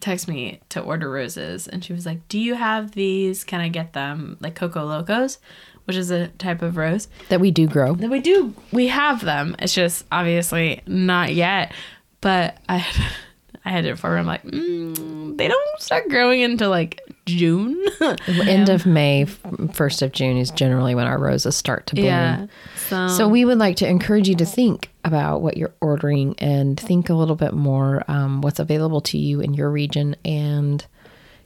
texted 0.00 0.28
me 0.28 0.60
to 0.70 0.80
order 0.80 1.10
roses, 1.10 1.68
and 1.68 1.84
she 1.84 1.92
was 1.92 2.06
like, 2.06 2.26
"Do 2.28 2.38
you 2.38 2.54
have 2.54 2.92
these? 2.92 3.44
Can 3.44 3.60
I 3.60 3.68
get 3.68 3.92
them? 3.92 4.36
Like 4.40 4.54
Koko 4.54 4.86
Lokos, 4.88 5.38
which 5.84 5.96
is 5.96 6.10
a 6.10 6.28
type 6.28 6.62
of 6.62 6.76
rose 6.76 7.08
That 7.28 7.40
we 7.40 7.50
do 7.50 7.66
grow. 7.66 7.94
that 7.94 8.10
we 8.10 8.20
do. 8.20 8.54
We 8.72 8.88
have 8.88 9.24
them. 9.24 9.56
It's 9.58 9.74
just 9.74 10.04
obviously 10.12 10.80
not 10.86 11.34
yet. 11.34 11.72
But 12.20 12.58
I, 12.68 12.76
had, 12.78 13.06
I 13.64 13.70
had 13.70 13.84
it 13.86 13.98
for 13.98 14.10
her. 14.10 14.18
I'm 14.18 14.26
like, 14.26 14.42
mm, 14.44 15.36
they 15.38 15.48
don't 15.48 15.80
start 15.80 16.08
growing 16.10 16.42
until 16.42 16.68
like 16.70 17.00
June. 17.26 17.82
End 18.28 18.68
of 18.68 18.84
May, 18.86 19.24
first 19.72 20.02
of 20.02 20.12
June 20.12 20.36
is 20.36 20.50
generally 20.50 20.94
when 20.94 21.06
our 21.06 21.18
roses 21.18 21.56
start 21.56 21.86
to 21.88 21.94
bloom. 21.94 22.04
yeah. 22.06 22.46
So, 22.88 23.08
So 23.08 23.28
we 23.28 23.44
would 23.44 23.58
like 23.58 23.76
to 23.76 23.88
encourage 23.88 24.28
you 24.28 24.34
to 24.36 24.44
think 24.44 24.89
about 25.04 25.40
what 25.42 25.56
you're 25.56 25.74
ordering 25.80 26.34
and 26.38 26.78
think 26.78 27.08
a 27.08 27.14
little 27.14 27.36
bit 27.36 27.52
more 27.54 28.04
um, 28.08 28.40
what's 28.42 28.58
available 28.58 29.00
to 29.00 29.18
you 29.18 29.40
in 29.40 29.54
your 29.54 29.70
region. 29.70 30.16
And 30.24 30.84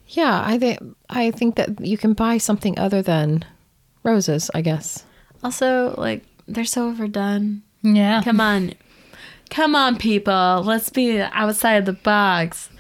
yeah, 0.09 0.43
I 0.45 0.59
think 0.59 0.81
I 1.09 1.31
think 1.31 1.57
that 1.57 1.81
you 1.81 1.97
can 1.97 2.13
buy 2.13 2.39
something 2.39 2.79
other 2.79 3.03
than 3.03 3.45
roses. 4.03 4.51
I 4.55 4.61
guess. 4.61 5.05
also 5.43 5.95
like 5.97 6.25
they're 6.49 6.65
so 6.65 6.89
overdone. 6.89 7.63
Yeah. 7.83 8.23
Come 8.23 8.41
on. 8.41 8.75
Come 9.51 9.75
on, 9.77 9.97
people. 9.97 10.63
Let's 10.65 10.91
be 10.91 11.21
outside 11.21 11.87
the 11.87 11.93
box. 11.93 12.71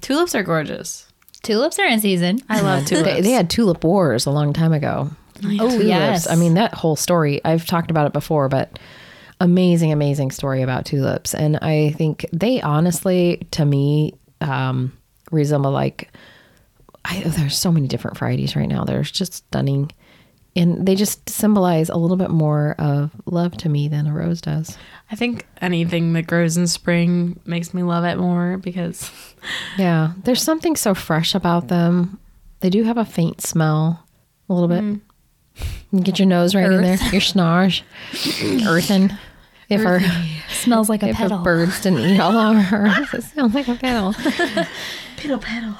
Tulips 0.00 0.34
are 0.34 0.42
gorgeous. 0.42 1.06
Tulips 1.42 1.78
are 1.78 1.86
in 1.86 2.00
season. 2.00 2.40
I 2.48 2.60
love 2.60 2.86
tulips. 2.86 3.08
They, 3.08 3.20
they 3.20 3.30
had 3.30 3.48
tulip 3.48 3.84
wars 3.84 4.26
a 4.26 4.30
long 4.30 4.52
time 4.52 4.72
ago. 4.72 5.10
Oh, 5.44 5.48
Tulips. 5.70 5.84
yes. 5.84 6.28
I 6.28 6.34
mean 6.34 6.54
that 6.54 6.74
whole 6.74 6.96
story. 6.96 7.40
I've 7.44 7.66
talked 7.66 7.90
about 7.90 8.06
it 8.06 8.12
before, 8.12 8.48
but 8.48 8.78
amazing, 9.40 9.92
amazing 9.92 10.30
story 10.30 10.62
about 10.62 10.84
tulips. 10.86 11.34
And 11.34 11.58
I 11.58 11.90
think 11.92 12.26
they 12.32 12.60
honestly, 12.60 13.46
to 13.52 13.64
me, 13.64 14.14
um, 14.40 14.96
resemble 15.30 15.70
like 15.70 16.10
I, 17.04 17.20
there's 17.20 17.56
so 17.56 17.70
many 17.70 17.86
different 17.88 18.18
varieties 18.18 18.56
right 18.56 18.68
now. 18.68 18.84
They're 18.84 19.02
just 19.02 19.34
stunning, 19.34 19.92
and 20.56 20.86
they 20.86 20.94
just 20.94 21.28
symbolize 21.28 21.88
a 21.88 21.96
little 21.96 22.16
bit 22.16 22.30
more 22.30 22.74
of 22.78 23.10
love 23.26 23.56
to 23.58 23.68
me 23.68 23.88
than 23.88 24.06
a 24.06 24.12
rose 24.12 24.40
does. 24.40 24.76
I 25.10 25.14
think 25.14 25.46
anything 25.60 26.14
that 26.14 26.26
grows 26.26 26.56
in 26.56 26.66
spring 26.66 27.38
makes 27.44 27.72
me 27.72 27.82
love 27.82 28.04
it 28.04 28.16
more 28.16 28.58
because 28.58 29.10
Yeah, 29.78 30.12
there's 30.24 30.42
something 30.42 30.76
so 30.76 30.94
fresh 30.94 31.34
about 31.34 31.68
them. 31.68 32.18
They 32.60 32.70
do 32.70 32.82
have 32.84 32.98
a 32.98 33.04
faint 33.04 33.40
smell, 33.42 34.04
a 34.48 34.52
little 34.54 34.68
bit. 34.68 35.00
You 35.92 36.00
get 36.00 36.18
your 36.18 36.26
nose 36.28 36.54
right 36.54 36.70
in 36.70 36.82
there, 36.82 36.96
your 37.12 37.20
snarge, 37.20 37.82
earthen. 38.66 39.16
If 39.68 39.84
our 39.84 40.00
Smells 40.48 40.88
like 40.88 41.02
a 41.02 41.08
if 41.08 41.16
petal. 41.16 41.38
birds 41.38 41.80
didn't 41.82 42.00
eat 42.00 42.20
all 42.20 42.36
our 42.36 42.54
herbs, 42.72 43.14
it 43.14 43.22
sounds 43.22 43.54
like 43.54 43.66
a 43.68 43.74
petal. 43.74 44.14
petal 45.16 45.38
petal. 45.38 45.74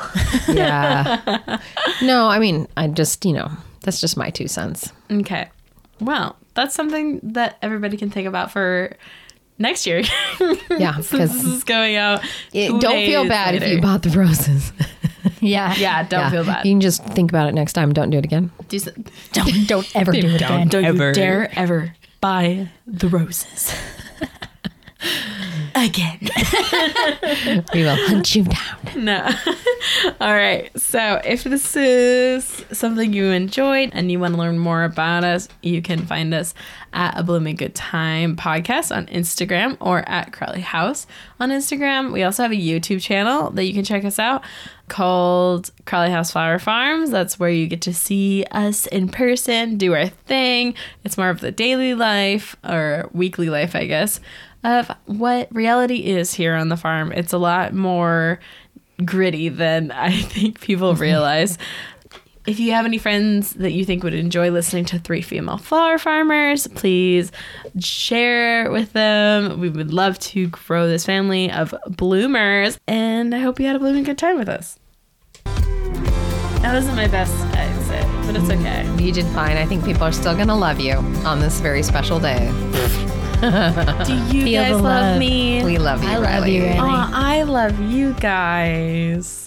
Yeah. 0.55 1.59
No, 2.03 2.29
I 2.29 2.39
mean, 2.39 2.66
I 2.77 2.89
just 2.89 3.24
you 3.24 3.33
know 3.33 3.51
that's 3.83 4.01
just 4.01 4.16
my 4.16 4.31
two 4.31 4.49
cents. 4.49 4.93
Okay. 5.11 5.49
Well, 6.01 6.37
that's 6.55 6.74
something 6.74 7.20
that 7.22 7.57
everybody 7.62 7.97
can 7.97 8.11
think 8.11 8.27
about 8.29 8.51
for 8.51 8.97
next 9.59 9.87
year. 9.87 10.03
Yeah, 10.79 10.97
because 10.99 11.33
this 11.33 11.45
is 11.45 11.64
going 11.64 11.97
out. 11.97 12.22
two 12.53 12.79
don't 12.81 13.07
feel 13.07 13.27
bad 13.27 13.55
if 13.55 13.66
you 13.66 13.81
bought 13.81 14.03
the 14.03 14.11
roses. 14.11 14.72
Yeah. 15.41 15.74
Yeah, 15.77 16.03
don't 16.05 16.20
Yeah. 16.20 16.31
feel 16.31 16.45
bad. 16.45 16.64
You 16.66 16.72
can 16.72 16.81
just 16.81 17.05
think 17.05 17.31
about 17.31 17.49
it 17.49 17.55
next 17.55 17.72
time. 17.74 17.93
Don't 17.93 18.11
do 18.11 18.18
it 18.18 18.24
again. 18.24 18.51
Do 18.68 18.79
some- 18.79 19.05
Don't 19.33 19.66
don't 19.68 19.97
ever 19.97 20.12
do 20.12 20.18
it 20.18 20.35
again. 20.37 20.68
don't 20.68 20.85
you 20.85 21.12
dare 21.12 21.51
ever 21.59 21.95
buy 22.20 22.68
the 22.87 23.09
roses. 23.09 23.74
Again. 25.75 26.21
We 27.73 27.83
will 27.83 27.97
hunt 27.97 28.35
you 28.35 28.45
down. 28.45 29.05
No. 29.05 29.29
All 30.21 30.35
right. 30.35 30.71
So, 30.79 31.21
if 31.25 31.45
this 31.45 31.77
is 31.77 32.65
something 32.73 33.13
you 33.13 33.27
enjoyed 33.27 33.91
and 33.93 34.11
you 34.11 34.19
want 34.19 34.35
to 34.35 34.41
learn 34.41 34.59
more 34.59 34.85
about 34.85 35.25
us, 35.25 35.49
you 35.63 35.83
can 35.83 36.07
find 36.07 36.33
us 36.33 36.55
at 36.93 37.19
a 37.19 37.23
Blooming 37.23 37.57
Good 37.57 37.75
Time 37.75 38.37
podcast 38.37 38.95
on 38.95 39.07
Instagram 39.07 39.77
or 39.81 40.09
at 40.09 40.33
Crowley 40.33 40.63
House 40.63 41.07
on 41.39 41.51
Instagram. 41.51 42.13
We 42.13 42.23
also 42.23 42.43
have 42.43 42.53
a 42.53 42.57
YouTube 42.57 43.03
channel 43.03 43.51
that 43.51 43.65
you 43.65 43.75
can 43.75 43.85
check 43.85 44.05
us 44.05 44.19
out 44.19 44.43
called 44.89 45.71
Crowley 45.85 46.11
House 46.11 46.31
Flower 46.31 46.59
Farms. 46.59 47.11
That's 47.11 47.39
where 47.39 47.51
you 47.51 47.67
get 47.67 47.83
to 47.83 47.95
see 47.95 48.45
us 48.51 48.87
in 48.87 49.09
person, 49.09 49.77
do 49.77 49.93
our 49.95 50.09
thing. 50.09 50.75
It's 51.05 51.19
more 51.19 51.31
of 51.31 51.41
the 51.41 51.53
daily 51.53 51.95
life 51.95 52.57
or 52.65 53.11
weekly 53.13 53.51
life, 53.51 53.75
I 53.75 53.87
guess, 53.87 54.21
of 54.67 54.91
what 55.07 55.49
reality 55.55 56.05
is 56.05 56.35
here 56.35 56.55
on 56.55 56.69
the 56.69 56.77
farm. 56.77 57.12
It's 57.12 57.33
a 57.33 57.39
lot 57.39 57.73
more 57.73 58.41
gritty 59.05 59.49
than 59.49 59.91
I 59.93 60.21
think 60.21 60.61
people 60.61 60.95
realize. 60.97 61.57
If 62.47 62.61
you 62.61 62.73
have 62.73 62.85
any 62.85 62.99
friends 62.99 63.55
that 63.55 63.73
you 63.73 63.85
think 63.85 64.05
would 64.05 64.14
enjoy 64.14 64.51
listening 64.51 64.85
to 64.87 65.01
three 65.01 65.21
female 65.21 65.59
flower 65.59 65.99
farmers, 65.99 66.69
please 66.69 67.33
share 67.81 68.71
with 68.71 68.93
them. 68.93 69.59
We 69.59 69.69
would 69.69 69.93
love 69.93 70.19
to 70.21 70.47
grow 70.49 70.87
this 70.87 71.05
family 71.05 71.51
of 71.51 71.75
bloomers, 71.89 72.79
and 72.87 73.35
I 73.35 73.41
hope 73.41 73.59
you 73.59 73.67
had 73.67 73.75
a 73.75 73.81
blooming 73.81 74.05
good 74.05 74.19
time 74.19 74.39
with 74.39 74.49
us. 74.49 74.79
That 75.45 76.73
wasn't 76.73 76.95
my 76.95 77.09
best 77.09 77.35
exit, 77.57 78.07
but 78.27 78.37
it's 78.37 78.49
okay. 78.49 79.05
You 79.05 79.12
did 79.12 79.27
fine. 79.27 79.57
I 79.57 79.67
think 79.67 79.85
people 79.85 80.05
are 80.05 80.12
still 80.12 80.35
going 80.37 80.49
to 80.49 80.55
love 80.55 80.79
you 80.79 80.95
on 81.25 81.41
this 81.41 81.59
very 81.59 81.83
special 81.83 82.21
day. 82.21 83.16
Do 83.41 84.14
you 84.37 84.45
Feel 84.45 84.62
guys 84.62 84.72
love 84.72 84.82
love. 84.82 85.18
me? 85.18 85.62
We 85.64 85.78
love 85.78 86.03
you, 86.03 86.09
I 86.09 86.16
love 86.16 86.22
Riley. 86.24 86.57
you, 86.57 86.62
Riley. 86.64 86.78
Aw, 86.78 87.11
I 87.12 87.43
love 87.43 87.80
you 87.80 88.12
guys. 88.14 89.45